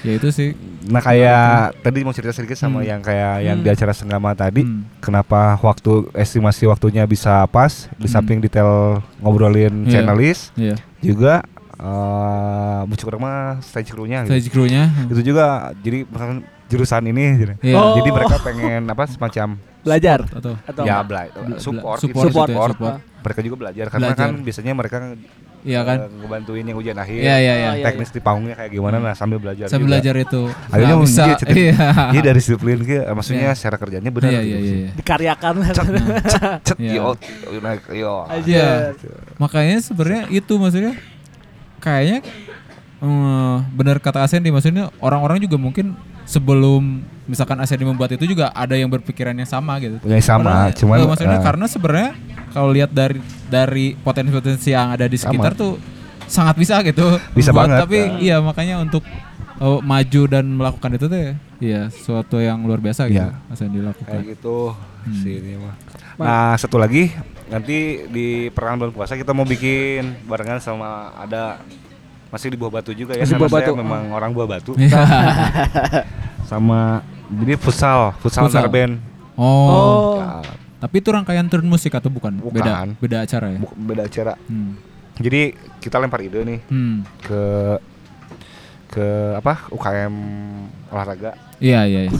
[0.00, 0.50] ya itu sih
[0.84, 4.88] Nah kayak tadi mau cerita sedikit sama yang kayak yang di acara Senggama tadi, Hmm.
[4.98, 8.14] kenapa waktu estimasi waktunya bisa pas di Hmm.
[8.14, 10.00] samping detail ngobrolin Iya.
[10.00, 10.76] channelis Iya.
[10.98, 11.44] juga
[11.78, 14.32] eh muncul mah stage crew-nya gitu.
[14.34, 15.46] Stage crew-nya Itu juga
[15.76, 16.08] jadi
[16.66, 17.52] jurusan ini gitu.
[17.62, 17.76] Iya.
[17.76, 17.94] Oh.
[17.96, 22.48] Jadi mereka pengen apa semacam Belajar atau atau ya bela- support, support itu gitu ya,
[22.50, 22.70] support.
[22.74, 22.94] support.
[23.18, 24.24] Mereka juga belajar karena Belajar.
[24.24, 24.96] kan biasanya mereka
[25.58, 26.06] Iya kan?
[26.08, 27.18] ngebantuin yang ujian akhir.
[27.18, 27.84] Iya iya iya iya.
[27.84, 29.66] Teknis di panggungnya kayak gimana nah sambil belajar.
[29.68, 29.90] juga.
[29.90, 31.74] belajar itu Akhirnya Nah, bisa iya
[32.08, 33.58] Iya dari disiplin ke, maksudnya Iya.
[33.58, 34.30] secara kerjanya benar.
[34.30, 34.78] iya gitu iya sih.
[34.78, 35.68] iya dikaryakan lah.
[36.62, 36.92] Cet, Iya.
[36.94, 37.06] yo,
[37.44, 38.14] yo, naik, yo.
[38.24, 38.46] Aja.
[38.46, 38.70] Iya.
[39.36, 40.94] Makanya sebenarnya itu maksudnya
[41.78, 42.18] kayaknya
[42.98, 45.94] eh, benar kata Asendi maksudnya orang-orang juga mungkin
[46.28, 49.96] sebelum misalkan Asendi membuat itu juga ada yang berpikiran yang sama gitu.
[49.98, 52.10] Punya sama, Karena- cuman eh, maksudnya eh, karena sebenarnya
[52.50, 55.80] kalau lihat dari dari potensi-potensi yang ada di sekitar tuh
[56.24, 57.16] sangat bisa gitu.
[57.32, 58.08] Bisa Buat- banget, Tapi ya.
[58.20, 59.00] iya makanya untuk
[59.58, 63.32] eh, maju dan melakukan itu tuh ya, iya sesuatu yang luar biasa gitu Iya.
[63.48, 64.12] Asendi lakukan.
[64.14, 65.16] kayak gitu Hmm.
[65.16, 65.74] sih ini mah.
[66.18, 67.08] Nah satu lagi
[67.48, 71.64] nanti di perang bulan puasa kita mau bikin barengan sama ada
[72.28, 73.22] masih di buah batu juga ya.
[73.22, 73.76] Masih karena Buah saya Batu.
[73.76, 74.72] memang orang buah batu.
[74.74, 75.00] Iya.
[76.44, 78.68] sama jadi futsal, futsal, Futsal.
[78.68, 79.00] band.
[79.34, 79.68] oh.
[79.68, 80.42] Oh.
[80.78, 82.38] Tapi itu rangkaian turun musik atau bukan?
[82.40, 82.88] Beda Bukan.
[82.98, 83.58] beda acara ya.
[83.74, 84.32] beda acara.
[84.46, 84.78] Hmm.
[85.18, 87.02] Jadi kita lempar ide nih Hmm.
[87.18, 87.42] ke
[88.88, 90.14] ke apa UKM
[90.88, 92.00] olahraga Iya iya.
[92.06, 92.12] iya.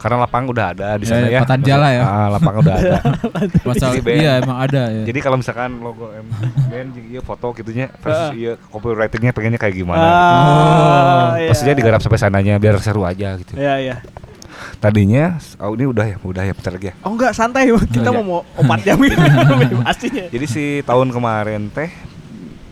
[0.00, 1.40] karena lapang udah ada di Ya, sana ya, ya.
[1.44, 2.02] Patanjala ya.
[2.02, 2.96] Ah, lapang udah ada.
[3.68, 5.04] Masalah iya emang ada ya.
[5.04, 6.24] Jadi kalau misalkan logo M
[6.66, 10.16] band iya foto gitunya versus iya copywritingnya pengennya kayak gimana gitu.
[10.16, 11.48] Ah, iya.
[11.52, 13.52] Pastinya digarap sampai sananya biar seru aja gitu.
[13.52, 13.96] Iya, iya.
[14.80, 16.94] Tadinya oh ini udah ya, udah ya bentar lagi ya.
[17.04, 18.16] Oh enggak santai, kita Iya.
[18.16, 19.12] mau mau 4 jam ini
[19.84, 20.24] pastinya.
[20.32, 21.92] Jadi si tahun kemarin teh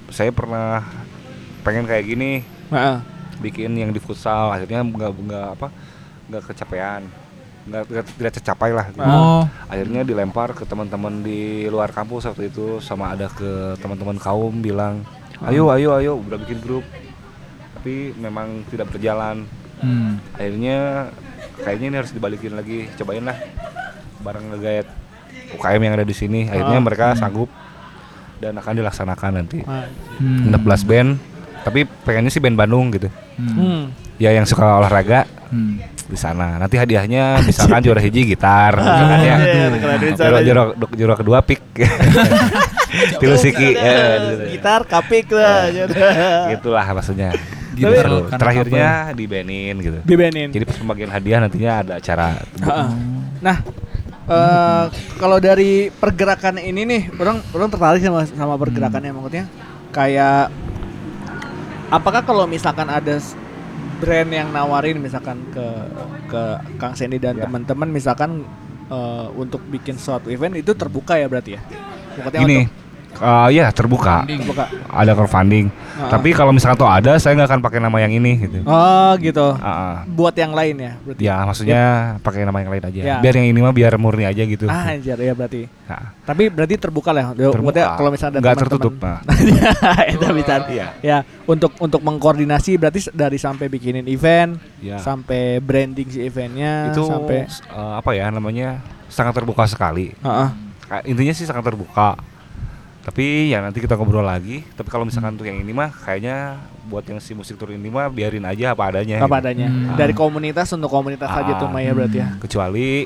[0.09, 0.81] saya pernah
[1.61, 2.41] pengen kayak gini
[2.73, 2.97] Heeh.
[3.41, 5.69] Bikin yang di futsal akhirnya nggak nggak apa
[6.31, 7.03] nggak kecapean
[7.65, 9.01] nggak tidak tercapai lah gitu.
[9.01, 14.53] Oh, akhirnya dilempar ke teman-teman di luar kampus waktu itu sama ada ke teman-teman kaum
[14.61, 15.01] bilang
[15.49, 16.85] ayo ayo ayo udah bikin grup
[17.81, 19.49] tapi memang tidak berjalan
[19.81, 20.37] hmm.
[20.37, 21.09] akhirnya
[21.65, 23.39] kayaknya ini harus dibalikin lagi cobain lah
[24.21, 24.89] bareng ngegayat
[25.57, 26.85] UKM yang ada di sini akhirnya Ah.
[26.85, 27.49] mereka sanggup
[28.43, 29.65] dan akan dilaksanakan nanti.
[29.65, 30.53] Hmm.
[30.53, 31.17] 16 band
[31.65, 33.57] tapi pengennya sih band Bandung gitu Hmm.
[33.57, 33.83] Hmm.
[34.15, 35.79] ya yang suka olahraga Hmm.
[36.05, 36.59] di sana.
[36.59, 39.37] Nanti hadiahnya misalkan juara hiji gitar, misalkan ya.
[40.13, 40.63] Juara, juara,
[40.93, 41.63] juara kedua pick.
[43.21, 43.73] Tilu siki.
[43.73, 44.43] ya, gitu.
[44.53, 45.71] gitar kapik lah
[46.51, 47.31] Gitulah maksudnya.
[47.75, 48.31] Gitar Gitu.
[48.31, 49.99] Terakhirnya di Benin gitu.
[50.07, 52.39] dibenin Jadi pas pembagian hadiah nantinya ada acara.
[53.43, 53.57] Nah,
[54.25, 54.85] eh
[55.19, 59.45] kalau dari pergerakan ini nih, orang orang tertarik sama sama pergerakannya maksudnya
[59.91, 60.51] kayak
[61.95, 63.17] apakah kalau misalkan ada
[64.03, 65.65] brand yang nawarin misalkan ke
[66.29, 66.43] ke
[66.77, 67.47] Kang Sandy dan Ya.
[67.47, 68.43] teman-teman misalkan
[68.91, 71.61] eh, untuk bikin suatu event itu terbuka ya berarti ya?
[72.37, 72.84] Gini, untuk-
[73.15, 74.25] eh, ya terbuka.
[74.25, 74.65] terbuka.
[74.89, 75.67] Ada crowdfunding.
[75.95, 76.11] Ah.
[76.11, 78.59] Tapi kalau misalkan tuh ada, saya nggak akan pakai nama yang ini gitu.
[78.65, 79.55] Oh, gitu.
[79.57, 80.03] Ah.
[80.05, 81.21] Buat yang lain ya berarti.
[81.21, 81.83] Ya, maksudnya
[82.21, 83.01] pakai nama yang lain aja.
[83.01, 83.17] Ya.
[83.19, 84.67] Biar yang ini mah biar murni aja gitu.
[84.67, 85.71] Ah, anjir ya berarti.
[85.85, 87.31] Nah, Tapi berarti terbuka lah.
[87.33, 87.49] ya.
[87.49, 89.19] Maksudnya kalau misalnya ada Nggak tertutup, nah.
[90.15, 90.55] itu bisa.
[90.67, 90.87] Iya.
[91.01, 94.97] Ya, untuk untuk mengkoordinasi berarti dari sampai bikinin event, Ya.
[94.99, 100.11] sampai branding si eventnya, itu sampai eh, apa ya namanya sangat terbuka sekali.
[100.17, 100.49] Heeh.
[100.85, 102.17] Ka- Intinya sih sangat terbuka.
[103.05, 104.65] Tapi ya nanti kita ngobrol lagi.
[104.73, 106.57] Tapi kalau misalkan untuk yang ini mah kayaknya
[106.89, 109.21] buat yang si musik tur ini mah biarin aja apa adanya.
[109.21, 109.41] apa gitu.
[109.45, 109.69] adanya.
[109.69, 109.93] Hmm.
[109.93, 111.73] Dari komunitas untuk komunitas aja tuh Ah.
[111.73, 112.33] Maya berarti ya.
[112.41, 113.05] Kecuali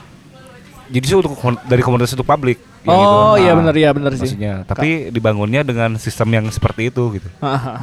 [0.88, 1.34] jadi sih untuk
[1.66, 2.62] dari komunitas untuk publik.
[2.80, 3.16] yang gitu.
[3.18, 4.22] Oh, iya Ah, benar iya benar sih.
[4.24, 7.28] Maksudnya, tapi dibangunnya dengan sistem yang seperti itu gitu.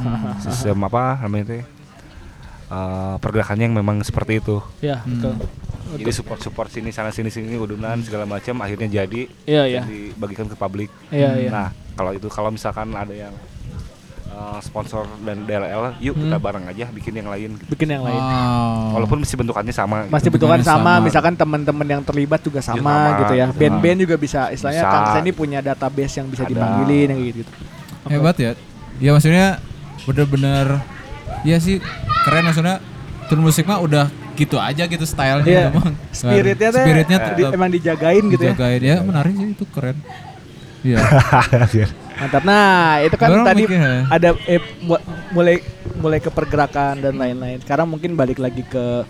[0.42, 1.75] Sistem apa namanya itu?
[2.68, 4.58] Eh, pergerakannya yang memang seperti itu.
[4.80, 5.34] ya, betul.
[5.86, 9.80] Jadi support support sini sana sini sini udunan segala macam akhirnya jadi Iya, iya.
[9.80, 10.90] dan dibagikan ke publik.
[11.08, 11.50] Iya, iya.
[11.50, 13.30] Nah kalau itu kalau misalkan ada yang
[14.26, 16.22] eh, sponsor dan DLL, yuk Hmm.
[16.26, 17.54] kita bareng aja bikin yang lain.
[17.56, 17.70] gitu.
[17.70, 18.18] Bikin yang lain.
[18.18, 18.98] Oh.
[18.98, 20.04] Walaupun masih bentukannya sama.
[20.04, 20.36] Masih gitu.
[20.36, 21.04] bentukan Bentukannya sama, sama.
[21.06, 23.46] misalkan teman-teman yang terlibat juga sama, sama, gitu ya.
[23.48, 23.56] gitu.
[23.56, 24.92] Band-band juga bisa, istilahnya Bisa.
[24.92, 26.50] Kang Sandy punya database yang bisa Ada.
[26.50, 27.52] dipanggilin yang gitu.
[28.10, 28.50] Hebat ya.
[28.98, 29.62] Ya maksudnya
[30.02, 30.66] bener-bener
[31.42, 31.78] ya sih
[32.22, 32.78] keren maksudnya
[33.26, 35.62] tur musik mah udah gitu aja gitu stylenya Iya.
[35.70, 35.92] emang.
[36.10, 38.52] Spiritnya teh Spiritnya di- tetap emang dijagain gitu ya.
[38.52, 39.96] dijagain ya menarik sih itu keren.
[40.82, 40.98] Iya.
[42.16, 42.42] Mantap.
[42.42, 42.64] Nah,
[43.02, 44.08] itu kan Orang tadi mikir, ya.
[44.08, 45.60] ada eh, mu- mulai
[45.94, 47.60] mulai ke pergerakan dan lain-lain.
[47.60, 49.04] Sekarang mungkin balik lagi ke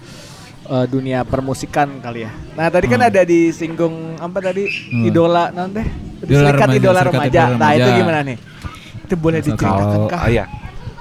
[0.65, 2.31] eh, dunia permusikan kali ya.
[2.53, 3.09] Nah, tadi kan Hmm.
[3.09, 4.67] ada disinggung apa tadi?
[4.91, 5.05] Hmm.
[5.05, 5.83] Idola nanti
[6.19, 7.41] Idola serikat remaja, idola serikat remaja.
[7.41, 7.99] idola Nah, itu remaja.
[8.01, 8.37] gimana nih?
[9.01, 10.19] Itu boleh diceritakan kah?
[10.19, 10.45] ah, iya.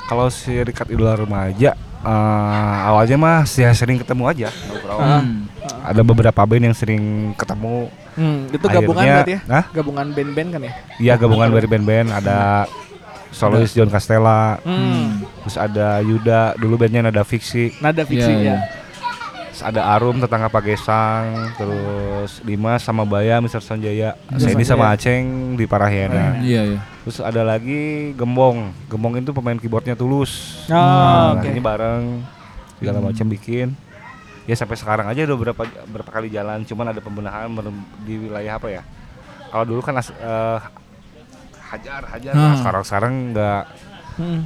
[0.05, 1.73] Kalau serikat idola remaja
[2.05, 4.49] eh, awalnya mah sih sering ketemu aja.
[4.85, 5.49] Hmm.
[5.81, 7.03] Ada beberapa band yang sering
[7.33, 7.89] ketemu.
[8.13, 9.41] Hmm, itu gabungan Akhirnya- berarti ya?
[9.49, 9.65] Hah?
[9.73, 10.73] Gabungan band-band kan ya?
[10.95, 12.63] Iya gabungan dari band-band ada
[13.29, 15.19] solois John Castella, Hmm.
[15.43, 18.55] terus ada Yuda, dulu bandnya Nada Fiksi, Nada fiksi Iya, iya.
[18.55, 18.57] ya.
[19.59, 23.59] Ada Arum tetangga Pagesang, terus Dimas sama Baya, Mr.
[23.59, 24.67] Sanjaya, Sandy Sanjaya.
[24.67, 26.39] sama Aceng di Parahiana.
[26.39, 26.79] Iya iya.
[27.03, 30.65] Terus ada lagi Gembong, Gembong itu pemain keyboardnya Tulus.
[30.65, 31.45] Oh, Nah, oke.
[31.45, 32.25] ini bareng
[32.75, 33.77] segala macam bikin.
[34.43, 37.49] Ya sampai sekarang aja udah berapa berapa kali jalan, cuman ada pembenahan
[38.01, 38.81] di wilayah apa ya?
[39.47, 40.59] Kalau dulu kan as- eh,
[41.65, 42.57] hajar hajar, nah, Hmm.
[42.59, 43.63] sekarang sekarang nggak
[44.15, 44.41] Hmm.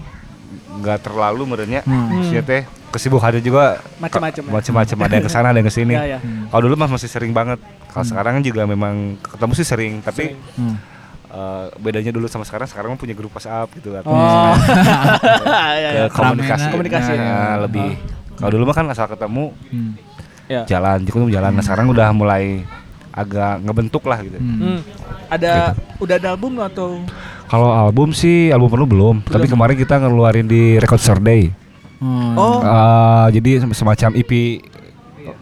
[0.79, 1.81] nggak terlalu merenya.
[1.83, 2.15] Hmm.
[2.15, 4.51] Maksudnya teh kesibukannya juga Macem-macem ya.
[4.51, 5.93] macam-macam ada yang ke sana ada yang ke sini.
[5.99, 6.19] Ya, ya.
[6.19, 6.45] Hmm.
[6.47, 7.57] Kalau dulu mah masih sering banget.
[7.87, 10.39] Kalau sekarang juga memang ketemu sih sering, tapi Sering.
[10.55, 10.75] Hmm.
[11.29, 14.03] eh, bedanya dulu sama sekarang sekarang punya grup WhatsApp gitu kan.
[14.03, 14.53] Oh.
[14.53, 14.73] ke
[15.77, 16.05] ya, ya.
[16.09, 16.73] komunikasi Ramenan.
[16.73, 17.11] Komunikasi.
[17.11, 17.89] Nah, Nah, lebih
[18.35, 19.93] kalau dulu mah kan asal ketemu Hmm.
[20.65, 22.65] Jalan cukup jalan nah sekarang udah mulai
[23.11, 24.57] agak ngebentuk lah gitu Hmm.
[24.57, 24.79] Hmm.
[25.29, 27.05] Ada udah ada album atau
[27.45, 31.53] kalau album sih album penuh belum tapi kemarin kita ngeluarin di Record Day
[31.99, 32.33] Hmm.
[32.33, 34.31] Oh, Eh, jadi sem- semacam EP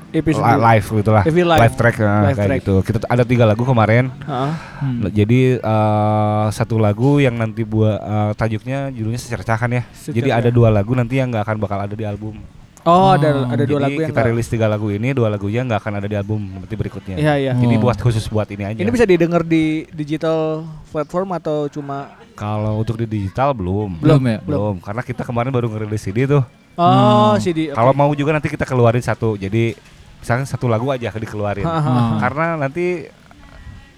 [0.10, 1.76] EP live gitu lah EP live.
[1.76, 2.60] track nah, Live kayak track.
[2.60, 4.52] gitu kita ada tiga lagu kemarin Heeh.
[4.82, 5.00] Hmm.
[5.08, 10.74] jadi eh, satu lagu yang nanti buat eh, tajuknya judulnya secercakan ya jadi ada dua
[10.74, 12.40] lagu nanti yang nggak akan bakal ada di album
[12.88, 15.28] Oh, ada Oh, ada dua Jadi lagu yang kita nggak- rilis tiga lagu ini, dua
[15.28, 17.16] lagunya nggak akan ada di album nanti berikutnya.
[17.16, 17.54] Iya, iya.
[17.54, 17.82] Jadi Oh.
[17.84, 18.80] buat khusus buat ini aja.
[18.80, 24.00] Ini bisa didengar di digital platform atau cuma Kalau untuk di digital belum.
[24.00, 24.38] Belum ya?
[24.40, 26.46] Belum, karena kita kemarin baru ngerilis CD tuh.
[26.74, 27.38] Oh, Hmm.
[27.38, 27.70] CD.
[27.70, 27.76] oke.
[27.76, 29.36] Kalau mau juga nanti kita keluarin satu.
[29.36, 29.74] Jadi
[30.18, 31.66] misalkan satu lagu aja dikeluarin.
[31.66, 32.18] Hmm.
[32.18, 33.10] karena nanti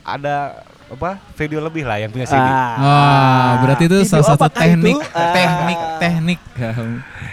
[0.01, 2.41] ada apa video lebih lah yang punya CD.
[2.41, 2.75] Ah.
[2.75, 5.05] Wah, berarti itu Video salah satu teknik, itu?
[5.11, 5.31] Ah.
[5.31, 6.39] teknik, teknik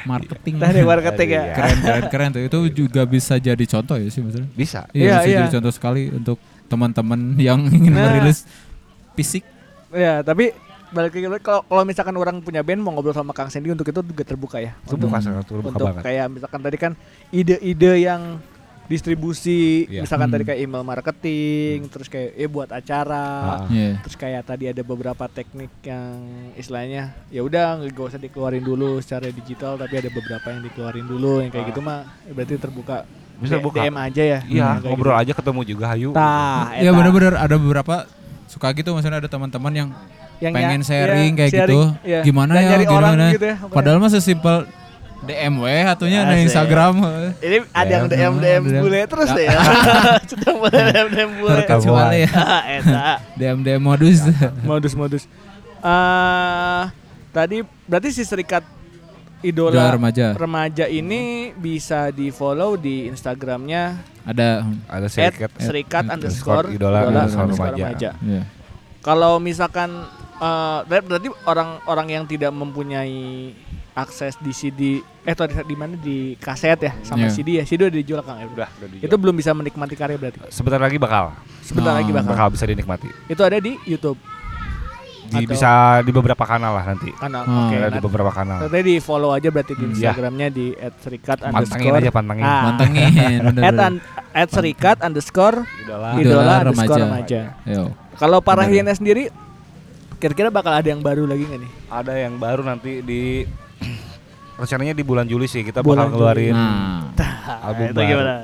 [0.04, 0.54] marketing.
[0.56, 1.42] Teknik marketing ya.
[1.52, 2.42] Keren, keren, keren tuh.
[2.42, 4.48] Itu juga bisa jadi contoh ya sih maksudnya.
[4.52, 4.84] Bisa.
[4.90, 5.38] Iya, Iya, bisa iya.
[5.40, 8.12] jadi contoh sekali untuk teman-teman yang ingin Nah.
[8.12, 8.44] merilis
[9.14, 9.42] fisik.
[9.88, 10.52] Ya, tapi
[10.86, 13.98] balik lagi kalau kalau misalkan orang punya band mau ngobrol sama Kang Sandy untuk itu
[13.98, 14.76] juga terbuka ya.
[14.84, 16.02] Terbuka Untuk- sangat terbuka untuk banget.
[16.04, 16.92] kayak misalkan tadi kan
[17.30, 18.38] ide-ide yang
[18.86, 20.02] distribusi Iya.
[20.02, 20.50] misalkan tadi Hmm.
[20.50, 23.26] kayak email marketing terus kayak eh buat acara
[23.62, 23.68] Ah.
[23.68, 23.98] Iya.
[24.00, 26.22] terus kayak tadi ada beberapa teknik yang
[26.54, 31.40] istilahnya ya udah nggak usah dikeluarin dulu secara digital tapi ada beberapa yang dikeluarin dulu
[31.40, 32.96] yang kayak gitu mah berarti terbuka
[33.36, 33.78] Bisa buka.
[33.78, 34.38] DM aja ya.
[34.40, 35.20] Iya, Kayak ngobrol gitu.
[35.20, 36.08] aja ketemu juga hayu.
[36.10, 36.96] Tah, Ya eta.
[36.96, 38.08] bener-bener ada beberapa
[38.46, 39.88] suka gitu maksudnya ada teman-teman yang
[40.36, 42.08] Yang pengen ya- sharing iya, kayak sharing, gitu.
[42.08, 42.20] iya.
[42.22, 43.24] Gimana Dan ya orang gimana.
[43.30, 43.56] gitu ya.
[43.58, 43.76] pokoknya.
[43.76, 44.56] Padahal mah sesimpel
[45.26, 46.40] DM we atunya di.
[46.40, 46.94] Instagram.
[47.38, 48.80] ini ada yang Ya, DM DM DM.
[48.80, 49.58] bule terus deh ya.
[50.30, 51.50] Sudah mulai DM DM bule.
[51.60, 52.30] Terkecuali ya.
[52.78, 53.04] Eta
[53.34, 54.18] DM DM modus.
[54.62, 55.24] modus-modus.
[55.78, 56.82] eh
[57.30, 58.64] tadi berarti si serikat
[59.38, 60.26] idola Idola remaja.
[60.32, 67.04] remaja ini bisa di follow di Instagramnya ada Ada at serikat serikat eh, underscore idola
[67.04, 68.16] underscore remaja.
[68.16, 68.42] ya.
[68.98, 70.02] Kalau misalkan
[70.38, 73.52] eh, ber- berarti orang-orang yang tidak mempunyai
[73.92, 74.80] akses di CD
[75.22, 77.32] eh atau di, di mana di kaset ya sama Iya.
[77.32, 78.46] CD ya CD udah dijual Kang ya?
[78.46, 79.06] Udah, udah dijual.
[79.06, 80.38] Itu belum bisa menikmati karya berarti.
[80.50, 82.30] sebentar lagi bakal Sebentar Oh, lagi bakal.
[82.30, 83.08] bakal bisa dinikmati.
[83.26, 84.20] Itu ada di YouTube
[85.26, 87.10] Di, Atau- bisa di beberapa kanal lah nanti.
[87.10, 87.42] kanal.
[87.42, 87.66] Hmm.
[87.66, 87.74] Oke.
[87.74, 88.58] Ada di nanti- beberapa kanal.
[88.62, 90.14] Nanti di follow aja berarti di Hmm, iya.
[90.14, 90.66] Instagramnya di
[91.00, 92.44] @serikat Pantangin underscore aja pantangin.
[92.46, 92.62] Ah.
[92.62, 93.10] Mantengin
[93.50, 93.62] bener.
[93.64, 96.08] at, an- at serikat underscore Idola.
[96.14, 97.40] idola underscore remaja.
[97.64, 97.90] Yo.
[98.14, 98.68] Kalau para.
[98.68, 99.32] Hyena sendiri
[100.16, 101.72] kira-kira bakal ada yang baru lagi nggak nih?
[101.86, 103.44] Ada yang baru nanti di
[104.58, 107.12] rencananya di bulan Juli sih kita Bulan bakal ngeluarin Nah.
[107.62, 108.08] album itu baru.
[108.08, 108.34] gimana?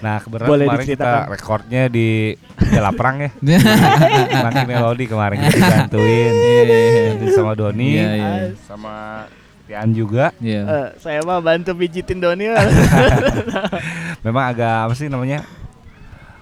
[0.00, 2.08] Nah kebetulan Boleh kemarin kita rekornya di
[2.66, 3.30] Jalaprang ya.
[4.46, 6.32] Nanti melodi kemarin kita dibantuin
[7.10, 8.30] Nanti sama Doni, Iya, iya.
[8.64, 8.94] sama
[9.66, 10.32] Tian juga.
[10.36, 10.62] Iya.
[10.64, 12.48] Eh, saya mah bantu pijitin Doni.
[14.24, 15.44] Memang agak apa sih namanya?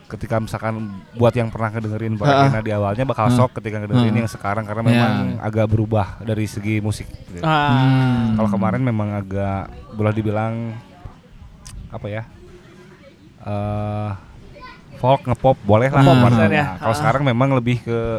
[0.08, 2.24] Ketika misalkan buat yang pernah ngedengerin Ha-ha.
[2.24, 3.34] Para Kena di awalnya bakal Ha.
[3.34, 4.18] shock ketika ngedengerin Ha.
[4.18, 4.88] yang sekarang karena Iya.
[4.90, 7.04] memang agak berubah dari segi musik.
[7.28, 7.44] gitu.
[7.44, 8.32] Hmm.
[8.34, 10.72] Kalau kemarin memang agak boleh dibilang
[11.88, 12.22] apa ya?
[13.40, 14.10] eh
[14.96, 16.02] folk ngepop boleh lah.
[16.02, 16.64] Maksudnya ya.
[16.66, 16.98] Nah, Kalau Ah.
[16.98, 18.18] sekarang memang lebih ke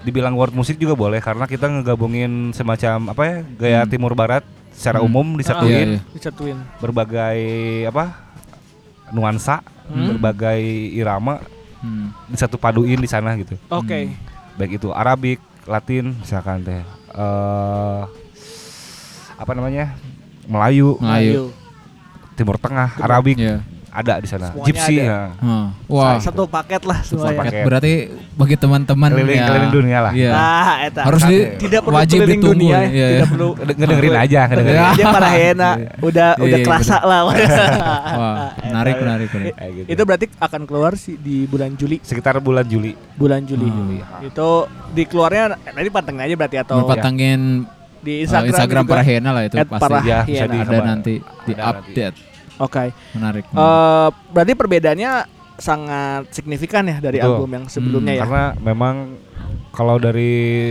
[0.00, 3.90] dibilang world musik juga boleh karena kita ngegabungin semacam apa ya gaya Hmm.
[3.90, 4.40] timur barat
[4.70, 5.10] secara Hmm.
[5.10, 6.00] umum Iya, disatuin iya.
[6.08, 6.58] disatuin.
[6.78, 7.38] berbagai
[7.84, 8.14] apa
[9.10, 10.14] nuansa, Hmm.
[10.14, 10.60] berbagai
[10.92, 11.40] irama
[11.78, 12.10] Hmm.
[12.26, 13.54] disatu paduin di sana gitu.
[13.70, 14.10] Oke.
[14.58, 16.82] Baik itu Arabik, Latin misalkan teh
[17.14, 18.02] eh
[19.38, 19.94] apa namanya?
[20.44, 21.54] Melayu, Melayu.
[22.34, 23.62] Timur Tengah, Arabik Iya.
[23.90, 24.46] Ada di sana.
[24.48, 25.02] Semuanya Gypsy ada.
[25.02, 25.18] ya.
[25.38, 25.66] Hah.
[25.86, 26.16] Wah.
[26.18, 27.38] Satu paket lah semuanya.
[27.40, 27.62] paket.
[27.62, 27.92] Berarti
[28.32, 29.46] bagi teman-teman Keliling- ya.
[29.46, 30.12] keliling dunia lah.
[30.12, 30.30] Iya.
[30.30, 31.02] Nah, eta.
[31.02, 32.52] Harus di tidak perlu wajib keliling ditunggu.
[32.54, 32.80] dunia, ya.
[32.80, 33.08] Iya, iya.
[33.10, 34.76] tidak perlu Ngede- Ngedengerin aja, ngedengerin.
[34.78, 35.70] Dengerin aja para Hyena.
[35.98, 37.20] Udah Iya, udah iya, kerasa lah.
[37.28, 39.54] Wah, menarik, menarik, menarik.
[39.54, 39.86] Kayak gitu.
[39.88, 41.96] Itu berarti akan keluar sih di bulan Juli.
[42.00, 42.92] sekitar bulan Juli.
[43.14, 43.66] Bulan Juli.
[43.66, 43.98] Hmm.
[44.22, 44.48] Itu
[44.90, 47.40] dikeluarnya nanti pantengin aja berarti atau Berpatangin
[47.98, 48.92] di Instagram, Instagram, Instagram juga.
[48.92, 49.94] para Hyena lah itu pasti.
[50.04, 52.16] Ya, bisa ada nanti di update.
[52.58, 52.90] Oke.
[53.12, 53.44] Menarik.
[53.46, 55.12] Eh, berarti perbedaannya
[55.54, 57.34] sangat signifikan ya dari Betul.
[57.34, 58.22] album yang sebelumnya ya.
[58.22, 59.18] Karena memang
[59.70, 60.30] kalau dari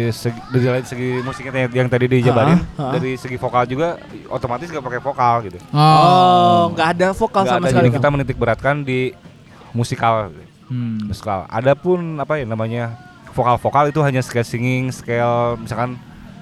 [0.10, 2.92] segi, dari segi musiknya yang, yang tadi dijabarin, Ha, ha.
[2.92, 5.60] dari segi vokal juga otomatis gak pakai vokal gitu.
[5.72, 7.84] Oh, nggak ada vokal Nggak sama ada, sekali.
[7.84, 9.12] jadi kita menitik beratkan di
[9.72, 10.32] musikal.
[10.68, 11.00] Hmm.
[11.04, 11.48] Musikal.
[11.48, 12.96] Adapun apa ya namanya
[13.32, 15.96] vokal-vokal itu hanya scale singing, scale misalkan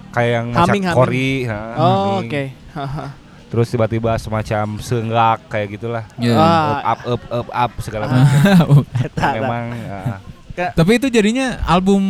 [0.09, 0.97] kayak yang macam Humming, humming.
[0.97, 1.31] kori,
[1.77, 2.43] Oh, oke.
[2.73, 3.05] Haha.
[3.45, 6.03] Terus tiba-tiba semacam senggak kayak gitulah.
[6.17, 6.35] Iya.
[6.35, 6.91] Ah.
[6.91, 8.84] Up, up, up, up, segala macam.
[9.05, 10.17] Eta, Memang ah,
[10.72, 12.01] Tapi itu jadinya album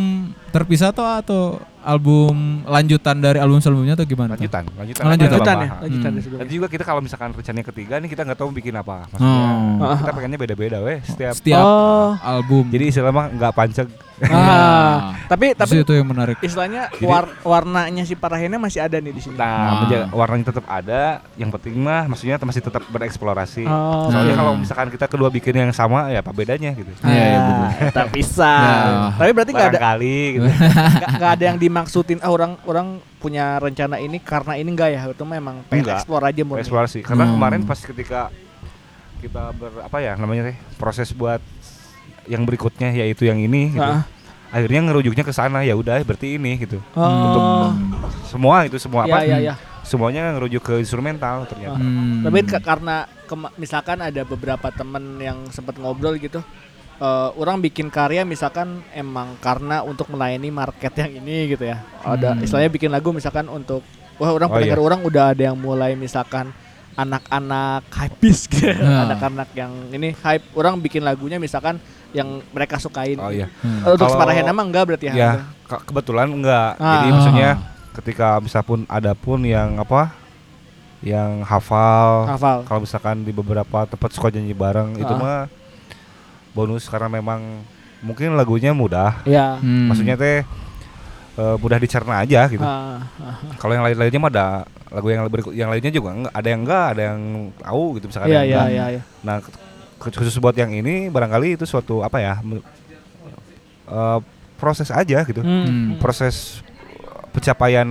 [0.48, 1.42] terpisah atau atau
[1.82, 4.34] album lanjutan dari album sebelumnya atau gimana?
[4.34, 4.42] tuh?
[4.42, 5.30] lanjutan, lanjutan, Oh, lanjutan.
[5.30, 6.16] lanjutan ya, lanjutan Hmm.
[6.16, 6.40] ya sebelumnya.
[6.42, 8.96] Nanti juga kita kalau misalkan rencananya ketiga nih kita nggak tahu bikin apa.
[9.08, 9.96] Maksudnya Oh.
[9.98, 11.34] kita pengennya beda-beda weh setiap.
[11.34, 12.10] Setiap Oh.
[12.16, 12.70] album.
[12.70, 13.86] Jadi istilah mah nggak panceg.
[14.26, 16.40] Ah, tapi Tapi tapi itu yang menarik.
[16.40, 19.36] istilahnya war- warnanya si Parahena masih ada nih di sini.
[19.36, 19.44] Ah.
[19.44, 21.02] Nah, menjaga- warnanya tetap ada.
[21.34, 23.64] Yang penting mah maksudnya masih tetap bereksplorasi.
[23.64, 24.38] Oh, Soalnya Nah.
[24.38, 26.88] kalau misalkan kita kedua bikin yang sama ya apa bedanya gitu.
[27.02, 27.60] Iya, iya, betul.
[27.60, 28.52] Ah, tak bisa.
[28.56, 29.12] Ya.
[29.14, 30.48] Tapi berarti nggak ada Barangkali gitu.
[30.96, 32.86] nggak nggak ada yang dimaksudin ah orang orang
[33.16, 36.62] punya rencana ini karena ini enggak ya itu memang pengen explore aja murni.
[36.62, 36.98] Eksplorasi.
[37.02, 37.34] Karena Hmm.
[37.36, 38.32] kemarin pas ketika
[39.16, 41.40] kita ber apa ya namanya teh proses buat
[42.26, 43.82] yang berikutnya yaitu yang ini gitu.
[43.82, 44.02] Ah.
[44.46, 46.78] Akhirnya ngerujuknya ke sana ya udah berarti ini gitu.
[46.94, 47.74] Oh.
[48.24, 49.18] Semua itu semua Ya apa?
[49.22, 49.54] ya ya.
[49.82, 51.78] Semuanya ngerujuk ke instrumental ternyata.
[51.78, 52.26] Hmm.
[52.26, 56.42] Tapi ke- karena kema- misalkan ada beberapa temen yang sempat ngobrol gitu,
[56.96, 61.86] eh, orang bikin karya misalkan emang karena untuk melayani market yang ini gitu ya.
[62.02, 62.42] Ada Hmm.
[62.42, 63.86] istilahnya bikin lagu misalkan untuk
[64.18, 64.86] wah orang Oh, pendengar iya.
[64.86, 66.50] orang udah ada yang mulai misalkan
[66.96, 69.04] anak-anak hypebeast gitu, Nah.
[69.06, 70.50] anak-anak yang ini hype.
[70.56, 71.76] Orang bikin lagunya misalkan
[72.16, 73.20] yang mereka sukain.
[73.20, 73.52] Oh iya.
[73.60, 73.92] Hmm.
[73.92, 75.14] Untuk Separahena mah enggak berarti ya.
[75.14, 75.30] Ya,
[75.62, 76.80] ke- kebetulan enggak.
[76.80, 76.84] Ah.
[76.90, 77.12] Jadi Ah.
[77.12, 77.50] maksudnya
[77.92, 80.16] ketika bisa pun ada pun yang apa?
[81.04, 82.24] Yang hafal.
[82.26, 82.58] Hafal.
[82.64, 85.20] Kalau misalkan di beberapa tempat suka nyanyi bareng itu Ah.
[85.20, 85.40] mah
[86.50, 87.60] bonus karena memang
[88.00, 89.20] mungkin lagunya mudah.
[89.22, 89.60] Ya.
[89.60, 89.92] Hmm.
[89.92, 90.40] Maksudnya teh
[91.36, 92.64] eh, mudah dicerna aja gitu.
[92.64, 94.46] Ah, ah, Kalau yang lain-lainnya mah ada
[94.88, 97.20] lagu yang berikut yang lainnya juga enggak, ada yang enggak, ada yang
[97.60, 99.02] tahu gitu misalkan Iya iya iya iya.
[99.20, 99.36] Nah,
[99.98, 102.34] khusus buat yang ini barangkali itu suatu apa ya?
[103.86, 104.18] eh,
[104.56, 105.40] proses aja gitu.
[105.40, 106.00] Hmm.
[106.00, 106.60] Proses
[107.30, 107.84] pencapaian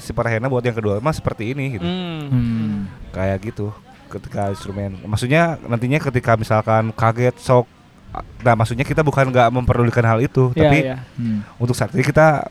[0.00, 1.84] si Parahena buat yang kedua mah seperti ini gitu.
[1.84, 2.22] Hmm.
[2.28, 2.74] Hmm.
[3.12, 3.72] Kayak gitu
[4.10, 4.98] ketika instrumen.
[5.04, 7.66] Maksudnya nantinya ketika misalkan kaget shock
[8.42, 10.96] Nah, maksudnya kita bukan nggak memperdulikan hal itu, Iya tapi iya.
[11.14, 11.46] Hmm.
[11.62, 12.42] untuk saat ini kita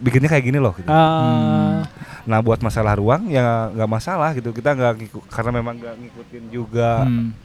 [0.00, 0.72] bikinnya kayak gini loh.
[0.72, 0.88] Gitu.
[0.88, 1.84] Ah,
[2.24, 4.48] Nah, buat masalah ruang ya nggak masalah gitu.
[4.48, 7.36] Kita nggak karena memang nggak ngikutin juga Hmm.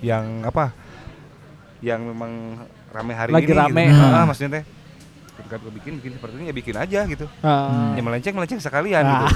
[0.00, 0.72] Yang apa,
[1.80, 3.54] yang memang rame hari Lagi ini.
[3.54, 3.82] rame.
[3.86, 4.00] Gitu.
[4.00, 4.14] Hmm.
[4.14, 4.64] Ah, maksudnya teh
[5.32, 7.26] ketika gue bikin bikin seperti ini ya bikin aja gitu.
[7.40, 7.92] ah.
[7.92, 9.26] Ya melenceng melenceng sekalian gitu.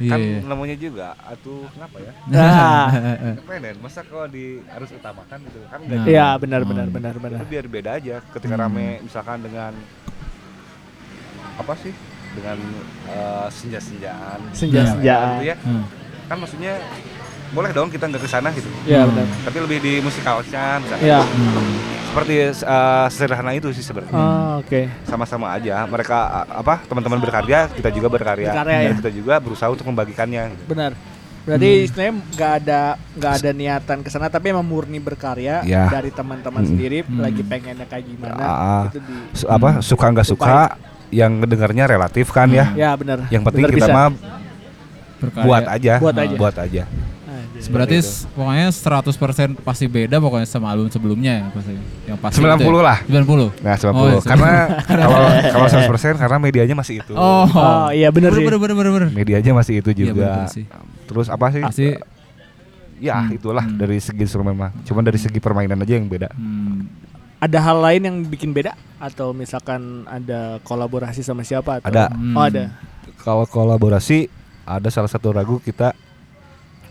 [0.00, 0.10] Iya.
[0.10, 0.42] Kan iya.
[0.42, 2.12] namanya juga, atuh kenapa ya?
[2.34, 2.88] Ah.
[3.28, 3.74] Independen.
[3.78, 5.86] Masa kalau di harus utamakan gitu kan Nah.
[5.94, 6.70] nggak Iya benar Hmm.
[6.70, 7.38] benar benar benar.
[7.38, 8.62] itu biar beda aja ketika Hmm.
[8.66, 9.72] rame misalkan dengan
[11.54, 11.92] apa sih
[12.32, 12.58] dengan
[13.06, 15.28] eh, senja-senjaan Senja-senjaan.
[15.36, 15.84] gitu ya Hmm.
[16.26, 16.80] kan maksudnya
[17.52, 19.12] boleh dong kita nggak ke sana gitu Iya Hmm.
[19.12, 19.26] benar.
[19.44, 21.20] tapi lebih di musik kaosnya misalnya Iya.
[21.20, 21.72] Hmm.
[22.06, 24.80] seperti eh, sederhana itu sih sebenarnya Oh, oke.
[25.04, 26.16] sama-sama aja mereka
[26.46, 28.98] apa teman-teman berkarya kita juga berkarya, Berkarya, dan ya.
[28.98, 30.64] kita juga berusaha untuk membagikannya gitu.
[30.66, 30.92] Benar.
[31.42, 32.80] Berarti istilahnya nggak ada
[33.12, 35.90] nggak ada niatan ke sana tapi emang murni berkarya Ya.
[35.90, 36.68] dari teman-teman Mm.
[36.68, 37.18] sendiri Hmm.
[37.18, 40.78] lagi pengennya kayak gimana Ah, itu di Su- apa suka nggak suka
[41.10, 43.26] yang ngedengarnya relatif kan ya Ya benar.
[43.28, 43.92] yang penting Benar kita bisa.
[43.92, 44.08] mah
[45.18, 45.44] Berkarya.
[45.44, 46.36] buat aja Buat aja.
[46.36, 46.82] buat aja.
[47.52, 48.06] Berarti itu.
[48.06, 49.12] s- pokoknya 100%
[49.58, 51.72] pasti beda pokoknya sama album sebelumnya ya pasti.
[52.04, 52.80] Yang pasti 90 itu ya?
[52.80, 52.98] lah.
[53.02, 53.48] 90.
[53.58, 53.92] Nah, 90.
[53.92, 54.50] Oh, iya, karena
[54.88, 57.12] kalau kalau 100% karena medianya masih itu.
[57.12, 57.44] Oh.
[57.46, 58.40] Oh, iya benar sih.
[58.40, 59.08] bener, bener, bener.
[59.10, 60.26] Medianya masih itu Iya, juga.
[60.38, 60.64] bener sih.
[61.04, 61.60] Terus apa sih?
[61.60, 61.86] Pasti
[62.96, 63.76] Ya, Hmm, itulah hmm.
[63.76, 64.70] dari segi instrumen mah.
[64.82, 66.30] Cuman dari segi permainan aja yang beda.
[66.30, 66.86] hmm,
[67.36, 72.04] Ada hal lain yang bikin beda atau misalkan ada kolaborasi sama siapa atau Ada.
[72.08, 72.32] hmm.
[72.32, 72.64] Oh, ada.
[73.18, 74.30] Kalau kolaborasi
[74.62, 75.90] ada salah satu lagu kita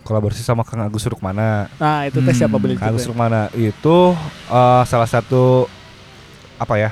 [0.02, 1.70] kolaborasi sama Kang Agus Rukmana.
[1.74, 2.40] Nah, itu teh Hmm.
[2.40, 3.04] siapa beli Kang Agus?
[3.04, 4.12] Rukmana itu
[4.48, 5.66] eh, salah satu
[6.56, 6.90] apa ya?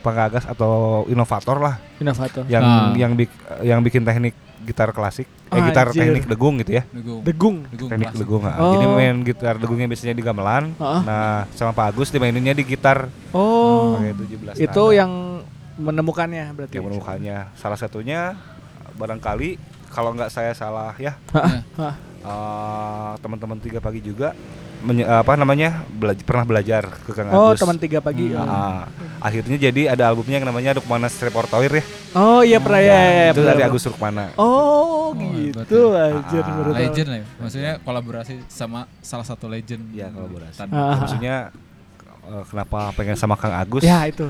[0.00, 2.44] Pengagas atau inovator lah Inovator.
[2.44, 2.92] yang Ah.
[2.92, 6.04] yang bik- yang bikin teknik gitar klasik, eh Ah, gitar anjir.
[6.04, 6.84] teknik degung gitu ya.
[6.86, 7.20] Degung.
[7.20, 7.56] Degung.
[7.66, 8.20] Degung teknik klasik.
[8.20, 8.56] degung ah.
[8.58, 8.72] Oh.
[8.74, 11.00] jadi main gitar degungnya biasanya di gamelan Heeh.
[11.02, 13.96] nah sama Pak Agus dimaininnya di gitar Oh.
[13.96, 14.92] pakai 17 Itu nada.
[14.94, 15.12] yang
[15.74, 16.74] menemukannya berarti.
[16.74, 18.36] yang menemukannya salah satunya
[18.94, 19.56] barangkali
[19.94, 21.62] kalau nggak saya salah ya Iya.
[22.24, 24.32] Eh, teman-teman tiga pagi juga
[24.80, 28.32] menye- apa namanya belajar pernah belajar ke Kang Oh, Agus teman tiga pagi.
[28.32, 28.40] Hmm.
[28.40, 28.48] oh.
[28.50, 28.84] Ah,
[29.18, 32.92] akhirnya jadi ada albumnya yang namanya Rukmana Repertoire ya Oh, iya pernah ya.
[32.92, 33.60] ya, ya, itu dari.
[33.62, 36.16] Agus Rukmana Oh, hebat gitu ya.
[36.16, 36.80] anjir Ah, baru tahu.
[36.80, 37.26] Legend lah ya.
[37.38, 39.84] Maksudnya kolaborasi sama salah satu legend.
[39.90, 40.56] Iya, kolaborasi.
[40.58, 40.96] Tan- Ah.
[40.98, 41.34] maksudnya
[42.26, 44.28] eh, kenapa pengen sama Kang Agus Ya, itu.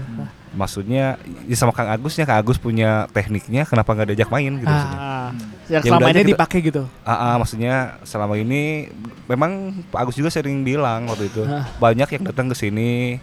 [0.51, 4.99] maksudnya ya sama Kang Agusnya Kang Agus punya tekniknya kenapa nggak diajak main gitu maksudnya.
[4.99, 5.31] Ah,
[5.67, 6.83] yang Ya selama ini dipakai gitu.
[7.03, 8.87] Ah, ah, maksudnya selama ini
[9.25, 9.51] memang
[9.89, 11.67] Pak Agus juga sering bilang waktu itu Hah.
[11.77, 13.19] banyak yang datang ke sini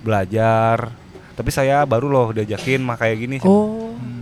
[0.00, 0.92] belajar
[1.32, 3.92] tapi saya baru loh diajakin mah kayak gini Oh.
[3.92, 4.19] Hmm.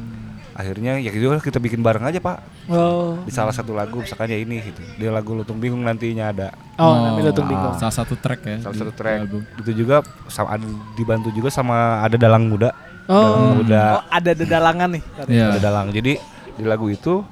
[0.58, 3.14] Akhirnya ya gitu kita bikin bareng aja Pak Oh.
[3.22, 6.98] di salah satu lagu misalkan ya ini gitu di lagu Lutung Bingung nantinya ada Oh,
[6.98, 7.50] namanya Lutung ah.
[7.50, 7.74] Bingung.
[7.76, 8.56] Salah satu track ya.
[8.60, 9.42] salah di satu track album.
[9.56, 12.74] itu juga sama ada dibantu juga sama ada dalang muda
[13.06, 13.14] Oh.
[13.14, 15.02] dalang muda Oh, ada dedalangan nih.
[15.14, 15.32] katanya.
[15.32, 15.46] Iya.
[15.48, 16.12] ada dalang jadi
[16.52, 17.22] di lagu itu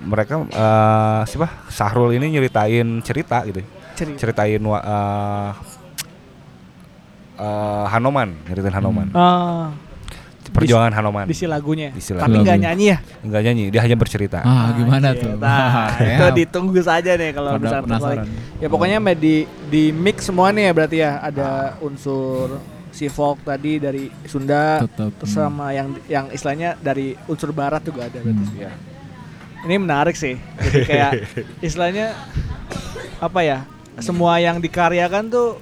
[0.00, 4.18] mereka eh siapa Sahrul ini nyeritain cerita gitu Cerita.
[4.20, 5.50] ceritain eh
[7.36, 9.74] eh, Hanoman nyeritain Hanoman Ah,
[10.54, 11.90] perjuangan Hanoman di si lagunya.
[11.90, 12.46] Isi Tapi lagu.
[12.46, 12.98] nggak nyanyi ya?
[13.20, 15.26] enggak nyanyi dia hanya bercerita Ah, gimana Anjir.
[15.26, 15.34] tuh?
[15.36, 18.26] Nah, itu ditunggu saja nih kalau misalnya penasaran.
[18.56, 19.36] Ya pokoknya me- di
[19.66, 21.48] di mix semua nih ya berarti ya ada
[21.80, 25.42] unsur si folk tadi dari Sunda Tetap, terus hmm.
[25.42, 28.46] sama yang yang istilahnya dari unsur barat juga ada berarti.
[28.46, 28.62] Hmm.
[28.62, 28.70] ya
[29.64, 30.38] Ini menarik sih.
[30.38, 31.12] Jadi kayak
[31.66, 32.14] istilahnya
[33.18, 33.58] apa ya?
[33.96, 35.58] Semua yang dikaryakan tuh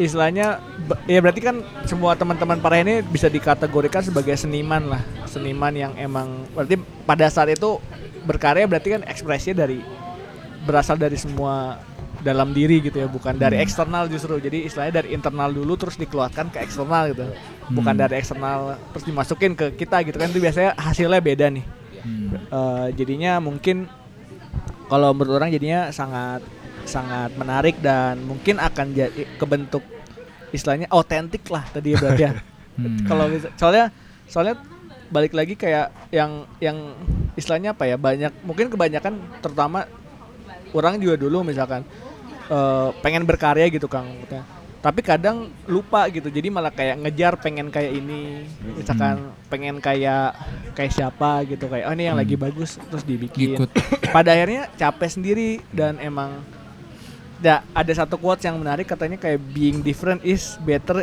[0.00, 0.60] istilahnya
[1.04, 5.02] ya berarti kan semua teman-teman para ini bisa dikategorikan sebagai seniman lah.
[5.28, 7.76] Seniman yang emang berarti pada saat itu
[8.24, 9.82] berkarya berarti kan ekspresinya dari
[10.62, 11.82] berasal dari semua
[12.22, 13.66] dalam diri gitu ya, bukan dari Hmm.
[13.66, 14.38] eksternal justru.
[14.38, 17.26] Jadi istilahnya dari internal dulu terus dikeluarkan ke eksternal gitu.
[17.74, 18.02] Bukan Hmm.
[18.06, 21.66] dari eksternal terus dimasukin ke kita gitu kan itu biasanya hasilnya beda nih.
[22.06, 22.30] Hmm.
[22.38, 23.90] Eh, jadinya mungkin
[24.86, 26.46] kalau menurut orang jadinya sangat
[26.84, 29.82] sangat menarik dan mungkin akan jadi kebentuk
[30.52, 32.32] istilahnya otentik lah tadi ya berarti ya.
[32.72, 33.04] Hmm.
[33.04, 33.92] Kalau bisa- soalnya
[34.24, 34.56] soalnya
[35.12, 36.96] balik lagi kayak yang yang
[37.36, 39.84] istilahnya apa ya banyak mungkin kebanyakan terutama
[40.72, 41.84] orang juga dulu misalkan
[42.48, 44.08] eh, pengen berkarya gitu Kang
[44.82, 48.42] tapi kadang lupa gitu jadi malah kayak ngejar pengen kayak ini
[48.74, 50.34] misalkan pengen kayak
[50.74, 53.70] kayak siapa gitu kayak oh ini yang lagi bagus terus dibikin Ikut.
[54.10, 56.42] pada akhirnya capek sendiri dan emang
[57.42, 61.02] da, ada satu quotes yang menarik katanya kayak being different is better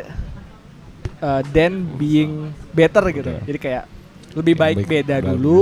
[1.19, 2.31] uh, than being
[2.71, 3.83] better gitu jadi kayak
[4.33, 5.25] lebih baik Baik- beda baik.
[5.29, 5.59] dulu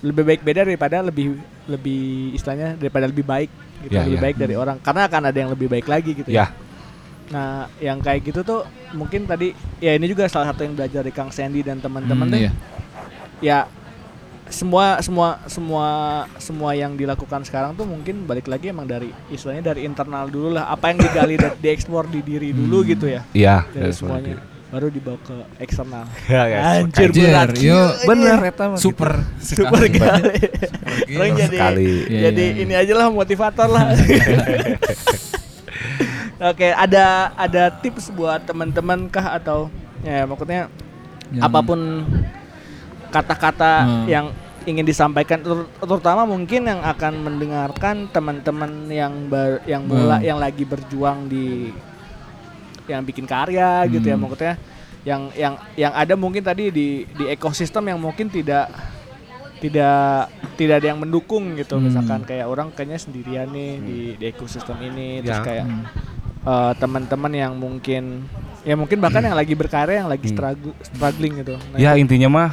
[0.00, 1.26] lebih baik beda daripada lebih
[1.64, 3.50] lebih istilahnya daripada lebih baik
[3.82, 4.22] gitu Ya, lebih ya.
[4.22, 6.50] baik dari orang karena akan ada yang lebih baik lagi gitu Ya,
[7.30, 8.60] Nah, yang kayak gitu tuh
[8.92, 12.34] mungkin tadi ya ini juga salah satu yang belajar dari Kang Sandy dan teman-teman Hmm,
[12.34, 12.40] deh.
[12.40, 12.52] iya.
[13.40, 13.58] Ya
[14.52, 15.88] semua semua semua
[16.36, 20.68] semua yang dilakukan sekarang tuh mungkin balik lagi emang dari istilahnya dari internal dulu lah.
[20.68, 23.24] Apa yang digali dan dieksplor di diri dulu gitu ya.
[23.32, 23.64] iya.
[23.66, 24.36] Dari semuanya
[24.68, 26.08] baru dibawa ke eksternal.
[26.32, 27.52] Ya, ya, Anjir Anjir, berat.
[27.60, 30.00] yo, Bener eta mah super Super sekali.
[30.00, 30.36] kali.
[30.40, 31.36] Super Orang gila.
[31.38, 31.90] jadi sekali.
[32.08, 32.62] Iya, jadi iya.
[32.64, 33.92] ini aja lah motivator lah.
[36.42, 37.04] Oke, ada
[37.36, 39.70] ada tips buat teman-teman kah atau
[40.02, 40.66] ya maksudnya
[41.30, 41.80] Yang- apa pun
[43.12, 44.04] kata-kata Hmm.
[44.08, 44.26] yang
[44.64, 50.24] ingin disampaikan ter- terutama mungkin yang akan mendengarkan teman-teman yang ber- yang mula Hmm.
[50.24, 51.70] yang lagi berjuang di
[52.84, 54.22] yang bikin karya gitu ya Hmm.
[54.22, 54.54] maksudnya
[55.02, 58.70] yang yang yang ada mungkin tadi di di ekosistem yang mungkin tidak
[59.58, 60.26] tidak
[60.56, 61.86] tidak ada yang mendukung gitu Hmm.
[61.86, 65.44] misalkan kayak orang kayaknya sendirian nih di di ekosistem ini terus Ya.
[65.44, 65.84] kayak Hmm.
[66.42, 68.26] eh, teman-teman yang mungkin
[68.62, 70.58] ya mungkin bahkan yang lagi berkarya yang lagi Hmm.
[70.84, 71.54] struggling gitu.
[71.70, 72.50] Nah, Ya itu- intinya mah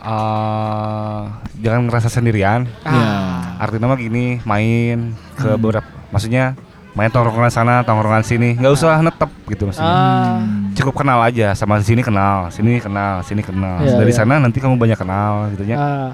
[0.00, 1.20] eh,
[1.58, 2.64] jangan ngerasa sendirian.
[2.80, 2.90] Ya.
[2.90, 5.56] ah, Artinya mah gini, main ke Hmm.
[5.56, 6.56] beberapa maksudnya
[6.90, 9.86] main tongkrongan sana, tongkrongan sini, nggak usah netep gitu maksudnya.
[9.86, 10.72] ah, Hmm.
[10.72, 13.78] Cukup kenal aja sama sini kenal, sini kenal, sini kenal.
[13.78, 14.18] Iya, Dari iya.
[14.18, 15.76] sana nanti kamu banyak kenal gitu ya.
[15.76, 16.10] ah.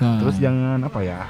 [0.00, 0.16] Nah.
[0.18, 1.20] Terus jangan apa ya?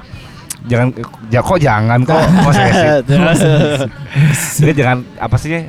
[0.62, 0.92] Jangan
[1.26, 3.02] ya kok jangan kok posesif.
[4.60, 5.66] Jadi jangan apa sih?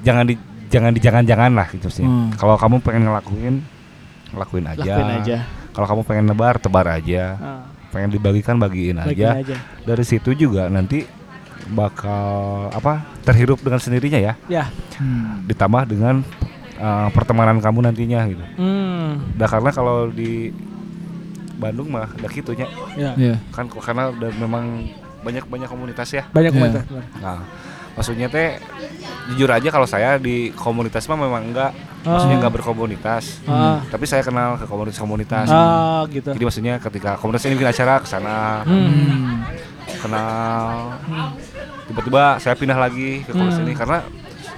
[0.00, 0.34] Jangan di
[0.68, 2.02] jangan di jangan-jangan lah gitu sih.
[2.02, 2.32] Hmm.
[2.32, 3.54] Kalau kamu pengen ngelakuin
[4.34, 4.82] ngelakuin aja.
[4.84, 5.36] Lakuin aja.
[5.70, 7.24] Kalau kamu pengen nebar, tebar aja.
[7.36, 9.28] Ah, Pengen dibagikan, bagiin lakuin aja.
[9.38, 9.56] aja.
[9.82, 11.06] Dari situ juga nanti
[11.70, 13.06] bakal apa?
[13.22, 14.34] Terhirup dengan sendirinya ya.
[14.46, 14.64] Ya.
[14.98, 15.46] Hmm.
[15.46, 16.20] Ditambah dengan
[16.76, 18.44] uh, pertemanan kamu nantinya gitu.
[18.58, 19.34] Hmm.
[19.34, 20.50] Nah, karena kalau di
[21.54, 22.66] Bandung mah udah gitunya
[22.98, 23.14] Ya.
[23.14, 23.38] Iya.
[23.54, 24.90] kan karena udah memang
[25.22, 26.26] banyak banyak komunitas ya.
[26.28, 26.56] Banyak Ya.
[26.56, 26.82] komentar.
[26.84, 27.04] benar.
[27.22, 27.38] Nah,
[27.94, 28.58] maksudnya teh
[29.26, 31.72] jujur aja kalau saya di komunitas mah memang enggak,
[32.02, 32.40] maksudnya Oh.
[32.42, 33.24] enggak berkomunitas.
[33.44, 33.80] Ah.
[33.86, 35.48] Tapi saya kenal ke komunitas-komunitas.
[35.48, 36.28] Ah, gitu.
[36.28, 38.84] Jadi maksudnya ketika komunitas ini bikin acara ke sana, Hmm.
[38.84, 39.34] Hmm.
[39.96, 40.92] kenal.
[41.84, 43.66] Tiba-tiba saya pindah lagi ke komunitas Hmm.
[43.66, 43.98] ini karena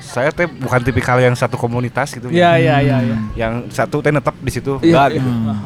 [0.00, 2.26] saya teh bukan tipikal yang satu komunitas gitu.
[2.28, 3.16] Ya, ya, ya, ya.
[3.36, 4.78] Yang satu teh netep di situ.
[4.80, 5.16] Iya, Enggak iya.
[5.16, 5.28] gitu.
[5.28, 5.56] Hmm.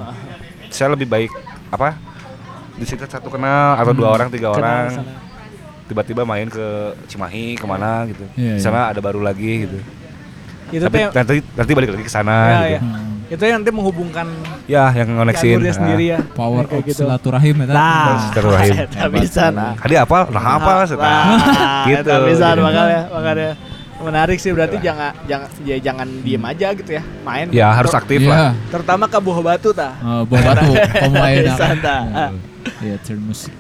[0.68, 1.32] Saya lebih baik
[1.68, 1.97] apa?
[2.74, 4.88] Di situ satu kenal atau dua orang, tiga Kenal orang.
[4.92, 5.12] sana.
[5.90, 6.66] Tiba-tiba main ke
[7.04, 8.22] Cimahi ke mana gitu.
[8.38, 9.78] Iya, Di sana ada baru lagi gitu.
[10.70, 12.70] Itu Tapi tuh nanti nanti balik lagi ke sana ya, gitu.
[12.70, 12.80] ya.
[12.80, 13.08] Hmm.
[13.26, 14.26] Itu yang nanti menghubungkan
[14.66, 15.58] Ya, yang ngoneksin.
[15.58, 16.18] jalurnya sendiri ya.
[16.30, 17.00] Power Kayak of gitu.
[17.00, 17.66] silaturahim ya.
[17.68, 18.74] Nah, Silaturahim.
[18.86, 19.74] eta bisa nah.
[19.74, 20.18] Tadi apa?
[20.30, 20.72] Nah, apa?
[20.88, 22.06] Nah, Nah, gitu.
[22.06, 22.62] eta bisa Gitu.
[22.62, 23.50] makanya makanya
[24.00, 28.16] menarik sih berarti jangan jangan ya jangan diem aja gitu ya main Ya, harus aktif
[28.18, 28.30] Iya.
[28.30, 28.50] lah.
[28.72, 30.72] terutama ke buah batu tah Oh, buah batu,
[31.44, 32.02] Bisa, tah.
[32.08, 32.30] Ah.
[32.80, 33.52] Iya, turn musik.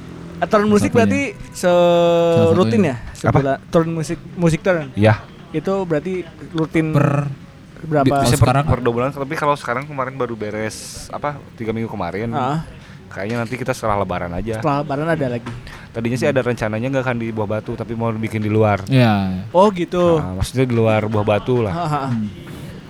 [0.44, 2.54] Turn musik berarti se satunya.
[2.54, 5.20] rutin ya sebulan turn musik musik turn Iya.
[5.50, 7.08] itu berarti rutin Per
[7.82, 11.72] berapa Bisa per, sekarang- per dua bulan, tapi kalau sekarang kemarin baru beres apa tiga
[11.72, 12.28] minggu kemarin.
[12.30, 12.60] Ah,
[13.08, 14.60] Kayaknya nanti kita setelah Lebaran aja.
[14.60, 15.48] setelah lebaran ada lagi
[15.90, 18.84] Tadinya sih ada rencananya nggak akan di Buah Batu, tapi mau bikin di luar.
[18.86, 21.72] ya oh gitu Nah, maksudnya di luar Buah Batu lah.
[21.72, 22.10] Ah, ah.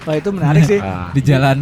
[0.02, 0.76] Wah itu menarik sih.
[1.14, 1.58] Di jalan.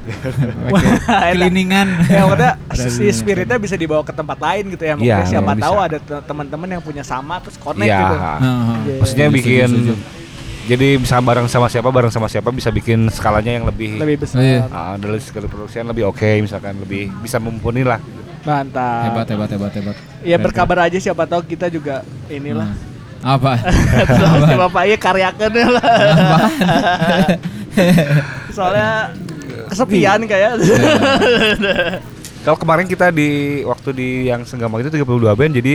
[1.30, 1.86] keliningan.
[2.06, 4.92] ya maksudnya Ada si spiritnya bisa dibawa ke tempat lain gitu ya.
[4.94, 5.62] Mungkin Iya, siapa bisa.
[5.64, 7.98] tahu ada te- teman-teman yang punya sama terus connect Iya.
[8.00, 8.14] gitu.
[8.16, 8.94] Iya.
[8.98, 9.68] Maksudnya bikin
[10.62, 14.38] jadi bisa bareng sama siapa, bareng sama siapa bisa bikin skalanya yang lebih Lebih besar.
[14.38, 14.60] Oh, iya.
[14.68, 17.98] Ah, dari segala produksian lebih oke misalkan lebih bisa mumpuni lah
[18.40, 19.04] Mantap.
[19.04, 19.94] hebat hebat hebat hebat.
[20.22, 22.70] Ya berkabar aja siapa tahu kita juga inilah.
[22.70, 22.88] keren.
[23.20, 23.52] Apa?
[24.08, 25.76] Terus si bapak iya karyakan lah.
[28.50, 29.14] Soalnya
[29.70, 30.50] kesepian kayak.
[32.40, 33.28] kalau kemarin kita di
[33.62, 35.74] waktu di yang Senggama itu 32 band jadi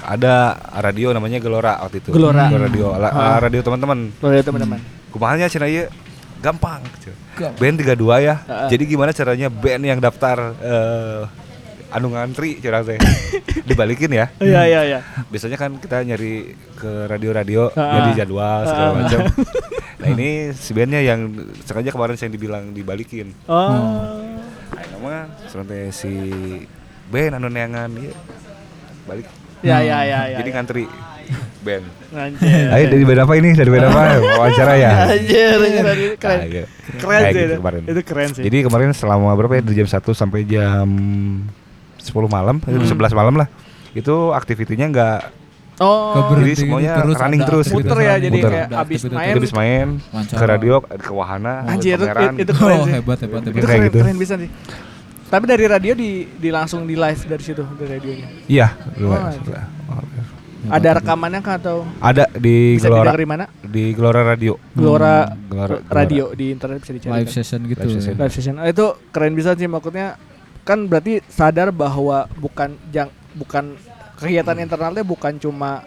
[0.00, 0.34] ada
[0.78, 2.48] radio namanya Gelora waktu itu Gelora.
[2.48, 3.38] radio ala- Ah.
[3.38, 4.78] radio teman-teman Tuh ya teman-teman.
[5.08, 5.90] kumahanya cina ieu
[6.38, 7.10] gampang gitu.
[7.36, 7.58] Gampang.
[7.58, 8.68] band 32 ya Ah.
[8.68, 11.22] jadi gimana caranya band yang daftar eh,
[11.90, 12.96] anu ngantri curang teh
[13.68, 14.98] dibalikin ya Iya iya iya.
[15.26, 17.98] biasanya kan kita nyari ke radio-radio Ah.
[17.98, 18.94] jadi jadwal segala Ah.
[18.94, 19.20] macam
[19.98, 23.70] nah ini si bandnya yang sengaja kemarin saya dibilang dibalikin Oh.
[24.68, 25.14] nah nama
[25.46, 26.12] sampai si
[27.06, 28.14] band anu neangan iya
[29.04, 29.26] balik
[29.58, 30.36] Ya ya ya ya.
[30.38, 30.54] jadi ya.
[30.54, 30.84] ngantri
[31.58, 31.82] band.
[32.08, 32.70] Anjir.
[32.70, 33.50] Ayo dari band apa ini?
[33.52, 34.02] Dari band apa?
[34.38, 34.90] Wawancara ya.
[35.10, 35.58] Anjir,
[36.14, 36.38] keren.
[36.40, 36.66] Nah.
[36.94, 37.56] Keren sih gitu itu.
[37.58, 37.82] kemarin.
[37.82, 38.42] Itu keren sih.
[38.46, 39.62] Jadi kemarin selama berapa ya?
[39.66, 40.86] Dari jam 1 sampai jam
[41.98, 42.70] 10 malam, Hmm.
[42.70, 43.50] jam 11 malam lah.
[43.92, 45.18] Itu aktivitinya enggak
[45.78, 48.50] oh, Keberhenti Jadi semuanya terus running ada terus aktivitas Muter ya, jadi Muter.
[48.50, 49.34] kayak abis main.
[49.34, 49.86] habis main
[50.28, 52.32] ke radio, ke wahana, Anjir, itu, pameran.
[52.36, 52.92] itu keren Oh, sih.
[52.92, 53.54] hebat hebat hebat.
[53.54, 53.98] Itu keren, gitu.
[53.98, 54.50] keren bisa sih.
[55.28, 58.28] Tapi dari radio di, di langsung di live dari situ dari radionya.
[58.46, 59.40] Iya, Oh, lumayan.
[59.86, 60.02] Oh,
[60.68, 63.44] Ada rekamannya kah atau Ada di bisa Gelora di mana?
[63.62, 64.58] di Gelora Radio.
[64.72, 67.12] Gelora Gelora, radio di internet bisa dicari.
[67.14, 67.78] Live session gitu.
[67.78, 68.14] Live session.
[68.16, 68.54] Live session.
[68.56, 70.18] Oh, itu keren bisa sih maksudnya
[70.60, 73.78] kan berarti sadar bahwa bukan jang bukan
[74.18, 75.86] kegiatan internalnya bukan cuma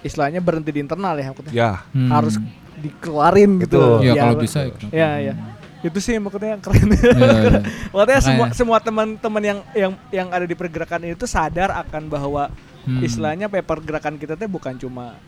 [0.00, 1.52] istilahnya berhenti di internal ya maksudnya.
[1.52, 2.08] Ya, Hmm.
[2.08, 2.34] Harus
[2.76, 3.76] dikeluarin gitu.
[3.76, 4.06] Betul.
[4.06, 4.70] Ya kalau bisa ya.
[4.70, 4.92] kenapa?
[4.92, 5.34] Ya, ya.
[5.78, 6.88] Itu sih maksudnya yang keren.
[6.88, 7.60] Iya, iya.
[7.94, 12.48] Makanya semua semua teman-teman yang yang yang ada di pergerakan ini tuh sadar akan bahwa
[12.82, 13.02] Hmm.
[13.02, 15.18] istilahnya apa ya, pergerakan kita tuh bukan cuma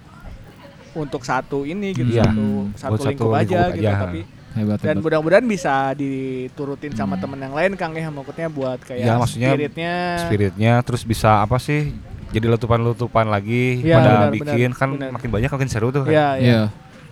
[0.95, 2.25] untuk satu ini gitu Iya.
[2.25, 2.67] satu Hmm.
[2.73, 3.99] satu Buat satu lingkup aja lingkup gitu aja.
[4.01, 7.23] tapi Hebat dan mudah-mudahan bisa diturutin sama Hmm.
[7.23, 11.59] temen yang lain Kang ya maksudnya buat kayak Ya, maksudnya spiritnya spiritnya terus bisa apa
[11.59, 11.93] sih?
[12.29, 15.11] Jadi letupan-letupan lagi Iya, pada benar, bikin benar, kan benar.
[15.11, 16.11] makin banyak makin seru tuh kan.
[16.11, 16.41] ya, ya.
[16.41, 16.63] Iya.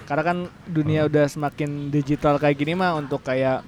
[0.05, 3.66] karena kan dunia udah semakin digital kayak gini mah untuk kayak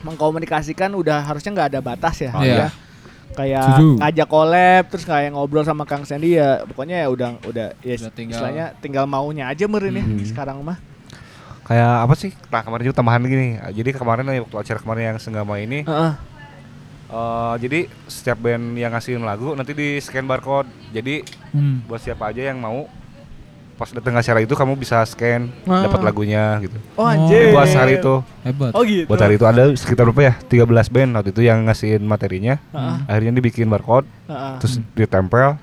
[0.00, 2.56] mengkomunikasikan udah harusnya nggak ada batas ya, Iya.
[2.56, 2.68] ya.
[3.30, 3.88] kayak Setuju.
[4.00, 8.10] ngajak collab terus kayak ngobrol sama Kang Sandy ya pokoknya ya udah udah ya Udah
[8.10, 10.24] tinggal- istilahnya tinggal maunya aja meren ya Hmm.
[10.24, 10.78] sekarang mah
[11.62, 12.32] Kayak apa sih?
[12.48, 13.60] Nah, kemarin juga tambahan gini.
[13.60, 16.12] Jadi kemarin waktu acara kemarin yang senggama ini Heeh.
[17.08, 20.68] Eh, jadi setiap band yang ngasihin lagu nanti di scan barcode.
[20.90, 21.80] Jadi Hmm.
[21.84, 22.84] buat siapa aja yang mau
[23.74, 25.86] pas datang acara itu kamu bisa scan Ah.
[25.86, 26.74] dapat lagunya gitu.
[26.92, 27.06] oh Oh.
[27.06, 28.72] anjir buat hari itu Hebat.
[28.74, 32.02] oh gitu buat hari itu ada sekitar berapa ya 13 band waktu itu yang ngasihin
[32.02, 32.96] materinya Heeh.
[33.06, 34.58] akhirnya dibikin barcode Heeh.
[34.58, 35.62] terus ditempel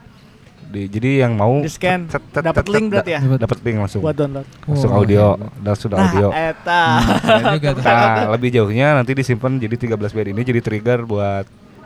[0.75, 2.11] di, jadi yang mau di scan.
[2.35, 3.19] dapat link berarti ya?
[3.39, 4.01] dapat link langsung.
[4.01, 4.45] Buat download.
[4.61, 5.63] Langsung Oh, audio hebat.
[5.63, 6.27] langsung nah audio.
[6.29, 6.83] eta.
[6.99, 11.45] Hmm, nah lebih jauhnya nanti disimpan jadi 13 band ini jadi trigger buat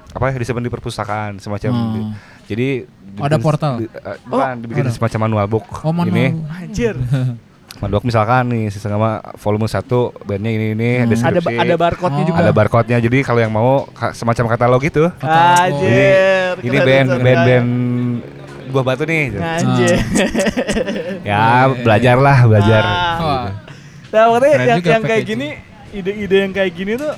[0.09, 1.93] apa ya disimpan di perpustakaan semacam Hmm.
[1.93, 2.09] di-
[2.47, 2.67] jadi
[3.11, 3.73] Oh, ada dibikin- portal?
[3.77, 4.91] di- eh, bukan dibikin ada.
[4.91, 6.09] semacam manual book Oh, manual.
[6.09, 6.25] ini.
[6.49, 6.97] Anjir.
[7.79, 9.87] Manual book misalkan nih sama volume 1
[10.19, 11.05] bandnya ini ini Hmm.
[11.05, 12.27] ada deskripsi ada barcode-nya Oh.
[12.27, 12.39] juga.
[12.41, 17.39] Ada barcode-nya jadi kalau yang mau ka- semacam katalog itu anjir ini keren, band band
[17.39, 17.69] band
[18.69, 19.97] buah batu nih anjir
[21.23, 21.43] ya
[21.75, 23.17] belajar lah belajar Ah.
[23.19, 23.47] Wah.
[24.09, 25.47] Nah, makanya Keren yang, yang kayak gini,
[25.91, 27.13] ide-ide yang kayak gini tuh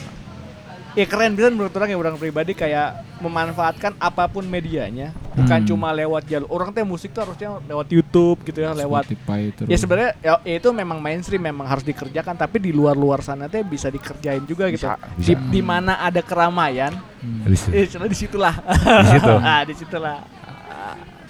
[0.91, 5.69] ya keren bisa menurut orang ya orang pribadi kayak memanfaatkan apa pun medianya, bukan Hmm.
[5.69, 9.69] cuma lewat jalur orang teh musik tuh harusnya lewat YouTube gitu ya, lewat Spotify terus.
[9.69, 13.63] Ya sebenarnya ya, ya itu memang mainstream memang harus dikerjakan tapi di luar-luar sana teh
[13.63, 14.83] bisa dikerjain juga gitu.
[14.83, 15.47] Bisa, Di, bisa.
[15.47, 16.91] di mana ada keramaian,
[17.21, 17.45] Hmm.
[17.45, 17.69] Di situ.
[17.71, 17.85] eh
[19.69, 20.17] di situlah.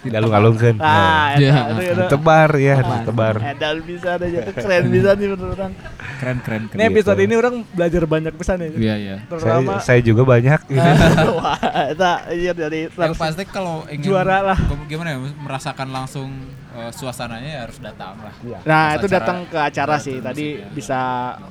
[0.02, 1.54] Ah, tidak lu ngalungkan Ah, Iya.
[1.78, 2.04] itu.
[2.10, 5.74] tebar ya Ah, tebar Edal bisa ada jadi keren bisa nih menurut orang.
[6.18, 6.76] Keren keren keren.
[6.76, 7.26] Ini episode Gitu.
[7.28, 8.70] ini orang belajar banyak pesan ya.
[8.72, 9.16] Iya iya.
[9.24, 10.60] Terutama saya, saya juga banyak
[11.38, 11.58] Wah,
[11.88, 14.58] eta iya dari Yang pasti kalau ingin Juara lah.
[14.60, 16.30] gim- Gimana ya merasakan langsung
[16.72, 18.34] eh, suasananya ya harus datang lah.
[18.64, 20.18] Nah, itu datang ke acara Iya, sih.
[20.18, 21.00] Tadi bisa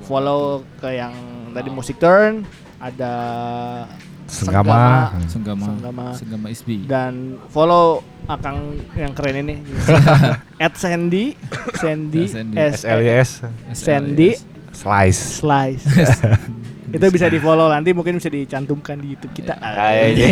[0.03, 0.43] follow
[0.77, 1.15] ke yang
[1.51, 2.43] tadi Music Turn,
[2.79, 3.15] ada
[4.31, 5.11] Senggama.
[5.27, 6.05] Senggama Senggama.
[6.15, 6.87] Senggama SB.
[6.87, 9.59] dan follow akang yang keren ini.
[10.65, 11.35] At Sandy,
[11.75, 12.57] Sandy, Sandy.
[12.57, 13.31] S L SLIS
[13.75, 14.31] Sandy
[14.71, 15.85] slice Slice.
[16.91, 20.27] itu bisa di follow nanti mungkin bisa dicantumkan di YouTube kita Anjir.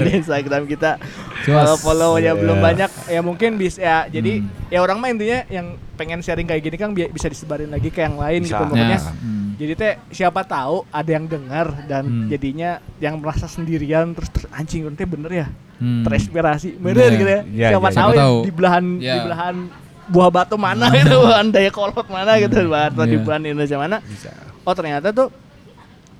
[0.06, 1.00] di Instagram kita
[1.42, 2.38] kalau follow-nya Iya.
[2.38, 4.68] belum banyak ya mungkin bisa ya jadi Hmm.
[4.68, 8.00] ya orang mah intinya yang pengen sharing kayak gini kan bi- bisa disebarin lagi ke
[8.00, 8.54] yang lain Bisa.
[8.54, 9.48] gitu pokoknya Nah, hmm.
[9.54, 12.28] jadi teh siapa tahu ada yang dengar dan Hmm.
[12.28, 15.46] jadinya yang merasa sendirian terus, terus anjing teh bener ya
[15.76, 16.02] Hmm.
[16.02, 17.16] terinspirasi bener Iya.
[17.16, 17.96] gitu ya Iya, siapa iya.
[17.96, 18.36] tahu Siapa ya tahu.
[18.38, 19.22] di belahan di Iya.
[19.24, 19.56] belahan
[20.04, 23.22] buah batu mana gitu belahan daya kolot mana gitu atau di Iya.
[23.22, 24.30] belahan Indonesia mana bisa
[24.60, 25.28] oh ternyata tuh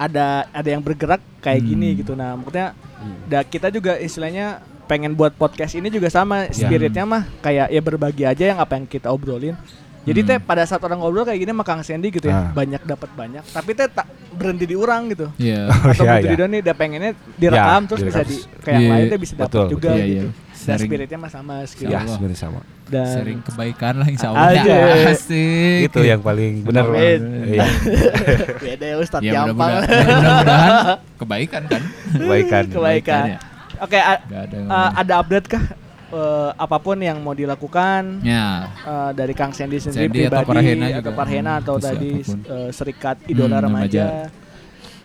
[0.02, 1.68] ada ada yang bergerak kayak Hmm.
[1.68, 2.74] gini gitu nah maksudnya
[3.26, 6.66] da, kita juga istilahnya pengen buat podcast ini juga sama Ya.
[6.66, 9.54] spiritnya mah kayak ya berbagi aja yang apa yang kita obrolin
[10.02, 10.28] jadi Hmm.
[10.28, 12.50] teh pada saat orang ngobrol kayak gini sama Kang Sandy gitu ya Ah.
[12.50, 14.02] banyak dapat banyak tapi teh tak
[14.32, 15.70] berhenti di orang gitu Iya.
[15.70, 16.28] atau iya, berhenti iya.
[16.28, 18.18] di Doni udah pengennya direkam Ya, terus direkam.
[18.18, 19.90] bisa di kayak yang Iya, lain teh bisa dapat juga.
[19.90, 20.22] Iya, gitu iya.
[20.62, 20.86] dan Sharing.
[20.88, 24.46] spiritnya mah sama skill ya sebenarnya sama dan Sharing kebaikan lah insya Allah.
[24.52, 24.74] Aja.
[25.10, 25.80] Asik.
[25.86, 27.66] itu yang paling benar iya
[28.64, 30.70] beda ya Ustadz Ya mudah-mudahan ya, mudah-mudahan
[31.16, 31.82] kebaikan kan.
[32.12, 33.38] kebaikan kebaikan ya.
[33.78, 35.62] oke Uh, ada update kah
[36.12, 38.68] uh, apa pun yang mau dilakukan Ya.
[38.82, 41.10] uh, dari Kang Sandy sendiri Sandy atau pribadi Parhena atau juga.
[41.14, 42.10] Parhena atau Bisa tadi
[42.47, 44.05] uh, Serikat Idola Hmm, Remaja.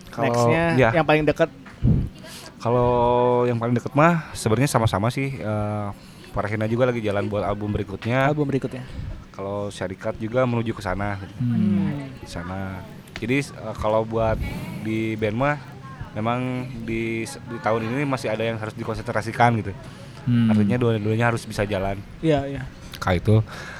[0.07, 0.89] Kalau- Nextnya ya.
[0.93, 1.49] yang paling dekat
[2.57, 2.89] kalau
[3.43, 5.88] yang paling deket mah sebenarnya sama-sama sih eh,
[6.34, 8.25] Parahina juga lagi jalan buat album berikutnya.
[8.25, 8.81] album berikutnya
[9.29, 12.09] Kalau Syarikat juga menuju ke sana, Hmm.
[12.17, 12.81] di sana.
[13.13, 14.41] Jadi eh, kalau buat
[14.81, 15.57] di band mah
[16.11, 16.39] memang
[16.81, 19.69] di, di tahun ini masih ada yang harus dikonsentrasikan gitu.
[20.27, 20.51] Hmm.
[20.51, 21.95] Artinya dua-duanya harus bisa jalan.
[22.19, 22.67] iya iya
[22.99, 23.35] Kayak itu.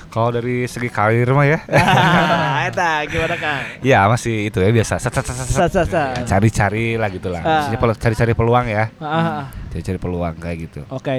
[0.07, 4.98] Kalau dari segi karir mah ya, ah eta gimana kang ya masih itu ya biasa.
[4.98, 7.44] Set, set, set, set, sa sa sa Cari-cari lah gitu lah.
[7.44, 7.68] Ah.
[7.68, 8.88] Maksudnya cari-cari peluang ya.
[8.98, 9.45] Ah, ah.
[9.68, 10.82] Cari-cari peluang kayak gitu.
[10.88, 11.15] oke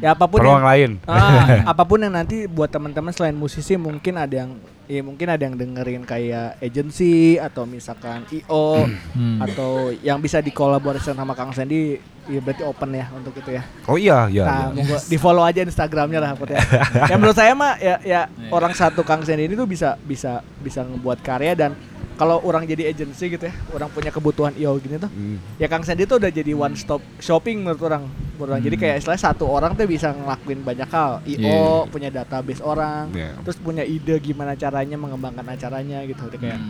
[0.00, 0.90] ya apa pun Peluang yang, lain.
[1.04, 4.56] ah, apa pun yang nanti buat teman-teman selain musisi mungkin ada yang
[4.88, 9.38] ya mungkin ada yang dengerin kayak agency atau misalkan io Hmm.
[9.38, 12.00] atau yang bisa dikolaborasikan sama Kang Sandy
[12.30, 13.62] ya berarti open ya untuk itu ya.
[13.84, 14.44] Oh iya, iya.
[14.46, 14.74] Nah, iya.
[14.78, 16.62] monggo di follow aja Instagramnya lah Put, ya.
[17.10, 18.48] ya menurut saya mah ya ya Iya.
[18.48, 21.74] orang satu Kang Sandy ini tuh bisa bisa bisa ngebuat karya dan
[22.14, 25.40] kalau orang jadi agency gitu ya, orang punya kebutuhan io gini tuh, Hmm.
[25.56, 28.04] ya Kang Sandy tuh udah jadi one stop shopping menurut orang.
[28.36, 28.60] Menurut orang.
[28.60, 28.82] Jadi Hmm.
[28.84, 31.24] kayak istilahnya satu orang tuh bisa ngelakuin banyak hal.
[31.24, 31.88] IO Iya.
[31.88, 33.40] punya database orang, Iya.
[33.40, 36.28] terus punya ide gimana caranya mengembangkan acaranya gitu.
[36.28, 36.60] Udah kayak.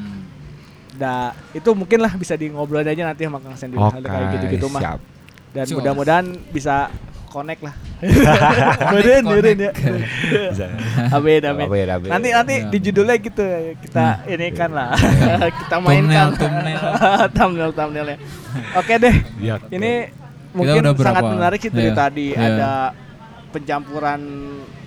[0.91, 4.27] Da, itu mungkin lah bisa di ngobrol aja nanti sama Kang Sandy Oke, hal kayak
[4.39, 4.83] gitu-gitu mah.
[4.83, 5.01] siap.
[5.51, 6.89] Dan mudah-mudahan bisa
[7.27, 7.75] connect lah.
[10.51, 10.69] Ya.
[11.17, 11.67] Amin, amin.
[11.67, 12.11] Amin, amin.
[12.11, 12.67] Nanti nanti Ya.
[12.67, 13.45] di judulnya gitu
[13.81, 14.95] kita ini kan lah.
[15.61, 16.81] kita Thumbnail, mainkan thumbnail.
[17.31, 18.17] thumbnail thumbnailnya.
[18.75, 19.15] Oke deh.
[19.39, 19.55] Iya.
[19.69, 19.93] Ini
[20.51, 22.47] mungkin udah sangat menarik sih dari Iya, tadi iya.
[22.49, 22.71] ada
[23.51, 24.21] pencampuran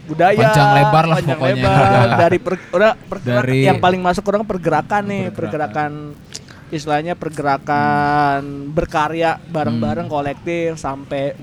[0.04, 1.56] budaya Panjang lebar lah panjang pokoknya.
[1.56, 2.08] lebar.
[2.20, 5.36] dari per, udah pergerak- Dari- yang paling masuk orang pergerakan nih Pergerakan.
[5.72, 5.92] pergerakan
[6.74, 10.16] istilahnya pergerakan berkarya bareng-bareng Hmm.
[10.18, 11.38] kolektif sampai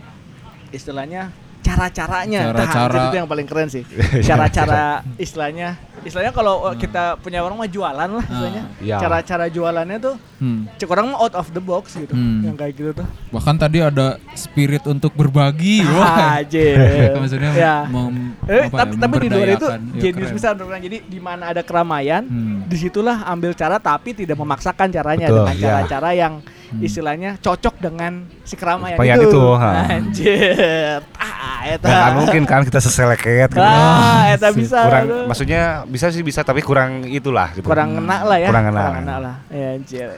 [0.74, 1.31] istilahnya
[1.71, 2.99] cara-caranya Nah, Cara-cara.
[3.05, 3.83] itu yang paling keren sih
[4.29, 4.85] cara-cara
[5.17, 8.97] istilahnya istilahnya kalau uh, kita punya orang mah jualan lah istilahnya Iya.
[8.99, 10.65] cara-cara jualannya tuh Hmm.
[10.73, 12.41] cek orang mah out of the box gitu Hmm.
[12.43, 15.85] yang kayak gitu tuh Bahkan tadi ada spirit untuk berbagi.
[15.87, 16.41] Wah.
[16.41, 16.65] aja
[17.21, 19.67] Maksudnya ya mem- Eh, apa ya, tapi tapi di luar itu.
[19.69, 22.65] Ya, jenius besar jadi di mana ada keramaian Hmm.
[22.65, 25.63] di situlah ambil cara tapi tidak memaksakan caranya Betul, dengan iya.
[25.63, 26.35] cara-cara yang
[26.71, 26.81] Hmm.
[26.81, 29.71] istilahnya cocok dengan si keramaian Keramaian itu, itu, ha.
[29.91, 33.59] anjir ah eta kan mungkin kan kita seseleket gitu.
[33.59, 35.25] ah eta bisa kurang aduh.
[35.27, 37.67] maksudnya bisa sih bisa tapi kurang itulah gitu.
[37.67, 39.15] kurang ngena lah ya Kurang ngena.
[39.19, 40.11] lah ya anjir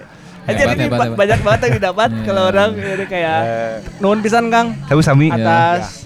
[0.42, 1.18] Hebat, Anjir ini hebat, ba- hebat.
[1.18, 2.22] banyak banget yang didapat Iya.
[2.22, 6.04] kalau orang ini kayak Eh, nuhun pisan Kang tapi Sami atas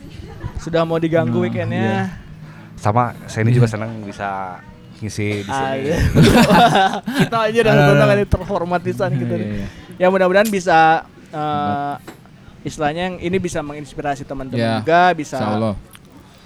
[0.58, 2.12] sudah mau diganggu Hmm, weekendnya
[2.76, 4.60] sama saya ini juga senang bisa
[4.96, 5.88] ngisi di Ah, sini.
[5.88, 5.98] iya.
[7.20, 8.08] kita aja udah Aduh, tonton aduh.
[8.08, 9.34] kali terhormat pisan gitu.
[9.34, 9.66] Iya, iya.
[9.96, 11.94] Ya mudah-mudahan bisa eh,
[12.62, 15.38] istilahnya yang ini bisa menginspirasi teman-teman Ya, juga, bisa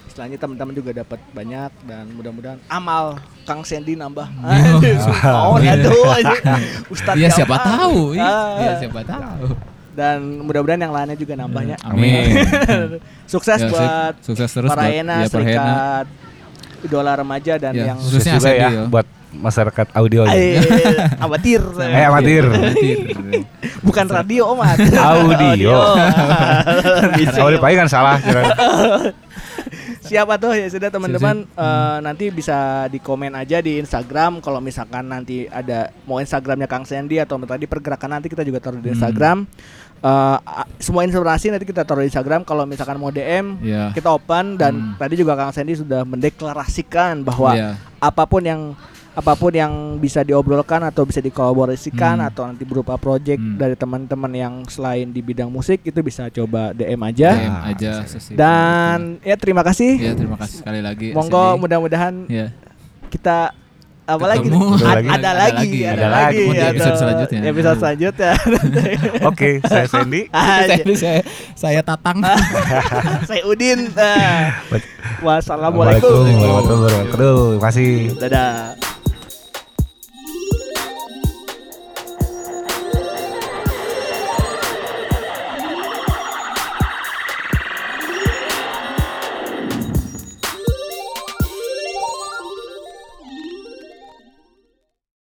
[0.06, 4.26] istilahnya teman-teman juga dapat banyak dan mudah-mudahan amal Kang Sandy nambah.
[4.82, 4.98] Iya.
[5.40, 6.14] Oh, aduh.
[6.88, 7.66] Ustaz Iya siapa Jamal.
[7.68, 7.98] tahu.
[8.14, 9.46] Iya Ah, iya, siapa tahu.
[9.90, 11.76] Dan mudah-mudahan yang lainnya juga nambah ya.
[11.82, 12.46] Amin.
[13.32, 15.28] Sukses Ya, buat sukses terus buat Parahena, ya.
[15.28, 16.06] Serikat
[16.80, 18.30] Idola Remaja dan Ya, yang sukses.
[18.32, 18.82] Juga ya yo.
[18.86, 20.24] buat masyarakat audio.
[20.24, 20.32] ya.
[20.32, 20.58] eh,
[21.24, 21.62] amatir.
[21.78, 22.44] Eh amatir.
[23.86, 24.76] Bukan radio, Mat.
[25.16, 25.76] Audio.
[27.30, 28.16] Kalau dipakai kan salah.
[30.00, 35.06] Siapa tuh ya sudah teman-teman eh, nanti bisa di komen aja di Instagram kalau misalkan
[35.06, 38.96] nanti ada mau Instagramnya Kang Sandy atau tadi pergerakan nanti kita juga taruh di Hmm.
[38.96, 39.38] Instagram.
[40.00, 40.08] Eh,
[40.40, 43.92] a- semua informasi nanti kita taruh di Instagram kalau misalkan mau DM Ya.
[43.92, 44.92] kita open dan Hmm.
[44.96, 47.70] tadi juga Kang Sandy sudah mendeklarasikan bahwa Iya.
[47.98, 48.60] apa pun yang
[49.10, 52.28] apa pun yang bisa diobrolkan atau bisa dikolaborasikan Hmm.
[52.28, 53.56] atau nanti berupa project Hmm.
[53.56, 57.30] dari teman-teman yang selain di bidang musik itu bisa coba DM aja.
[57.32, 59.92] DM Ah, aja sesimpel Dan ya terima kasih.
[59.94, 61.10] ya terima kasih sekali lagi.
[61.10, 62.54] Monggo mudah-mudahan Ya.
[63.08, 63.50] kita
[64.06, 64.46] apa lagi?
[64.46, 65.06] Ada Ad- lagi.
[65.06, 66.44] Ada Ada lagi, ada Ada lagi.
[66.66, 67.40] episode selanjutnya.
[67.44, 68.32] Episode selanjutnya.
[69.30, 70.22] Oke, saya Sandy.
[70.34, 71.20] Saya, saya,
[71.54, 72.18] saya tatang.
[73.30, 73.86] Saya Udin.
[73.94, 74.58] Ah.
[74.66, 76.10] Waalaikumsalam Wassalamualaikum.
[76.26, 77.38] warahmatullahi wabarakatuh.
[77.54, 77.90] Terima kasih.
[78.18, 78.99] Dadah.